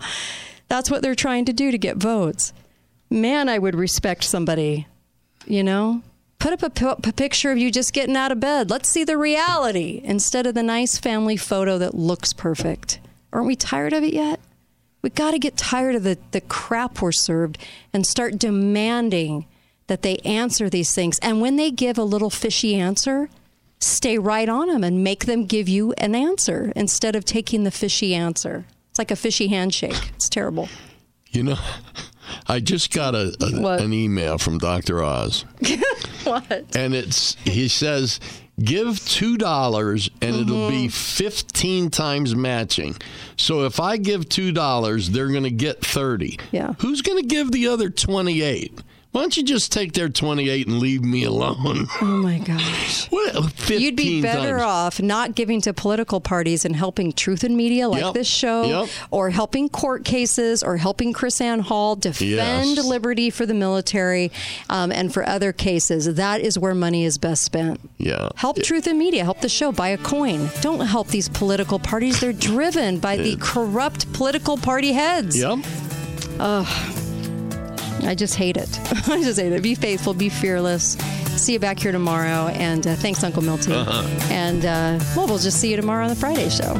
That's 0.68 0.90
what 0.90 1.02
they're 1.02 1.14
trying 1.14 1.46
to 1.46 1.52
do 1.52 1.70
to 1.70 1.78
get 1.78 1.96
votes. 1.96 2.52
Man, 3.10 3.48
I 3.48 3.58
would 3.58 3.74
respect 3.74 4.22
somebody, 4.24 4.86
you 5.46 5.64
know? 5.64 6.02
Put 6.38 6.52
up 6.52 6.62
a, 6.62 6.70
p- 6.70 7.08
a 7.08 7.12
picture 7.12 7.50
of 7.50 7.58
you 7.58 7.70
just 7.70 7.92
getting 7.92 8.16
out 8.16 8.32
of 8.32 8.40
bed. 8.40 8.70
Let's 8.70 8.88
see 8.88 9.04
the 9.04 9.18
reality 9.18 10.00
instead 10.04 10.46
of 10.46 10.54
the 10.54 10.62
nice 10.62 10.96
family 10.96 11.36
photo 11.36 11.76
that 11.78 11.94
looks 11.94 12.32
perfect. 12.32 13.00
Aren't 13.32 13.48
we 13.48 13.56
tired 13.56 13.92
of 13.92 14.04
it 14.04 14.14
yet? 14.14 14.40
We 15.02 15.10
got 15.10 15.32
to 15.32 15.38
get 15.38 15.56
tired 15.56 15.96
of 15.96 16.02
the, 16.02 16.18
the 16.30 16.40
crap 16.40 17.02
we're 17.02 17.12
served 17.12 17.58
and 17.92 18.06
start 18.06 18.38
demanding 18.38 19.46
that 19.90 20.02
they 20.02 20.16
answer 20.18 20.70
these 20.70 20.94
things. 20.94 21.18
And 21.18 21.40
when 21.42 21.56
they 21.56 21.70
give 21.70 21.98
a 21.98 22.02
little 22.04 22.30
fishy 22.30 22.74
answer, 22.76 23.28
stay 23.80 24.16
right 24.18 24.48
on 24.48 24.68
them 24.68 24.82
and 24.84 25.04
make 25.04 25.26
them 25.26 25.44
give 25.46 25.68
you 25.68 25.92
an 25.98 26.14
answer 26.14 26.72
instead 26.76 27.14
of 27.16 27.24
taking 27.24 27.64
the 27.64 27.70
fishy 27.70 28.14
answer. 28.14 28.64
It's 28.90 28.98
like 28.98 29.10
a 29.10 29.16
fishy 29.16 29.48
handshake. 29.48 30.12
It's 30.14 30.28
terrible. 30.28 30.68
You 31.30 31.42
know, 31.42 31.58
I 32.46 32.60
just 32.60 32.92
got 32.92 33.14
a, 33.14 33.34
a 33.40 33.66
an 33.82 33.92
email 33.92 34.38
from 34.38 34.58
Dr. 34.58 35.02
Oz. 35.02 35.44
what? 36.24 36.64
and 36.76 36.94
it's 36.94 37.34
he 37.44 37.68
says 37.68 38.20
give 38.62 39.04
two 39.06 39.36
dollars 39.38 40.10
and 40.20 40.36
it'll 40.36 40.68
be 40.68 40.86
Mm-hmm. 40.86 40.88
15 40.88 41.88
times 41.90 42.34
matching 42.34 42.94
so 43.38 43.64
if 43.64 43.80
i 43.80 43.96
give 43.96 44.28
two 44.28 44.52
dollars 44.52 45.08
they're 45.10 45.28
going 45.30 45.44
to 45.44 45.50
get 45.50 45.80
30 45.84 46.38
Yeah. 46.52 46.74
who's 46.80 47.00
going 47.00 47.22
to 47.22 47.26
give 47.26 47.52
the 47.52 47.68
other 47.68 47.88
28 47.88 48.78
why 49.12 49.22
don't 49.22 49.36
you 49.36 49.42
just 49.42 49.72
take 49.72 49.92
their 49.94 50.08
28 50.08 50.66
and 50.68 50.78
leave 50.78 51.02
me 51.04 51.24
alone 51.24 51.86
Oh 52.00 52.04
my 52.22 52.38
gosh. 52.38 53.08
What, 53.10 53.50
15 53.52 53.80
You'd 53.80 53.96
be 53.96 54.22
better 54.22 54.58
times. 54.58 54.62
off 54.62 55.00
not 55.02 55.34
giving 55.34 55.60
to 55.62 55.72
political 55.74 56.20
parties 56.20 56.64
and 56.64 56.76
helping 56.76 57.12
Truth 57.12 57.42
in 57.44 57.56
Media 57.56 57.88
like 57.88 58.02
Yep. 58.02 58.14
this 58.14 58.28
show, 58.28 58.62
Yep. 58.82 58.88
or 59.10 59.30
helping 59.30 59.68
court 59.68 60.04
cases, 60.04 60.62
or 60.62 60.76
helping 60.76 61.12
Chris 61.12 61.40
Ann 61.40 61.58
Hall 61.60 61.96
defend 61.96 62.30
Yes. 62.76 62.84
liberty 62.86 63.30
for 63.30 63.46
the 63.46 63.54
military 63.54 64.30
um, 64.68 64.92
and 64.92 65.12
for 65.12 65.28
other 65.28 65.52
cases. 65.52 66.14
That 66.14 66.40
is 66.40 66.58
where 66.58 66.74
money 66.74 67.04
is 67.04 67.18
best 67.18 67.42
spent. 67.42 67.80
yeah 67.98 68.28
Help 68.36 68.62
Truth 68.62 68.86
in 68.86 68.96
Media. 68.98 69.24
Help 69.24 69.40
the 69.40 69.48
show. 69.48 69.72
Buy 69.72 69.88
a 69.88 69.98
coin. 69.98 70.50
Don't 70.60 70.80
help 70.86 71.08
these 71.08 71.28
political 71.28 71.78
parties. 71.78 72.20
They're 72.20 72.32
driven 72.32 72.98
by 73.00 73.16
the 73.16 73.36
corrupt 73.40 74.12
political 74.12 74.56
party 74.56 74.92
heads. 74.92 75.36
yep 75.38 75.58
Ugh. 76.38 76.66
I 78.04 78.14
just 78.14 78.34
hate 78.34 78.56
it. 78.56 78.68
I 79.08 79.22
just 79.22 79.38
hate 79.38 79.52
it. 79.52 79.62
Be 79.62 79.74
faithful, 79.74 80.14
be 80.14 80.28
fearless. 80.28 80.96
See 81.36 81.54
you 81.54 81.58
back 81.58 81.78
here 81.78 81.92
tomorrow. 81.92 82.48
And 82.48 82.86
uh, 82.86 82.94
thanks, 82.96 83.24
Uncle 83.24 83.42
Milty. 83.42 83.72
Uh-huh. 83.72 84.06
And 84.30 84.64
uh, 84.64 85.02
well, 85.16 85.26
we'll 85.26 85.38
just 85.38 85.60
see 85.60 85.70
you 85.70 85.76
tomorrow 85.76 86.04
on 86.04 86.10
the 86.10 86.16
Friday 86.16 86.48
show. 86.50 86.74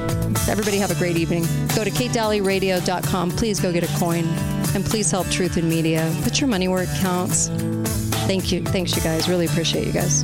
Everybody 0.50 0.78
have 0.78 0.90
a 0.90 0.96
great 0.96 1.16
evening. 1.16 1.44
Go 1.74 1.84
to 1.84 1.90
katedalleyradio.com. 1.90 3.30
Please 3.32 3.60
go 3.60 3.72
get 3.72 3.84
a 3.84 3.98
coin. 3.98 4.26
And 4.74 4.84
please 4.84 5.10
help 5.10 5.28
Truth 5.30 5.56
in 5.56 5.68
Media. 5.68 6.14
Put 6.22 6.40
your 6.40 6.48
money 6.48 6.68
where 6.68 6.82
it 6.82 6.90
counts. 7.00 7.48
Thank 8.26 8.52
you. 8.52 8.62
Thanks, 8.62 8.94
you 8.94 9.02
guys. 9.02 9.28
Really 9.28 9.46
appreciate 9.46 9.86
you 9.86 9.92
guys. 9.92 10.22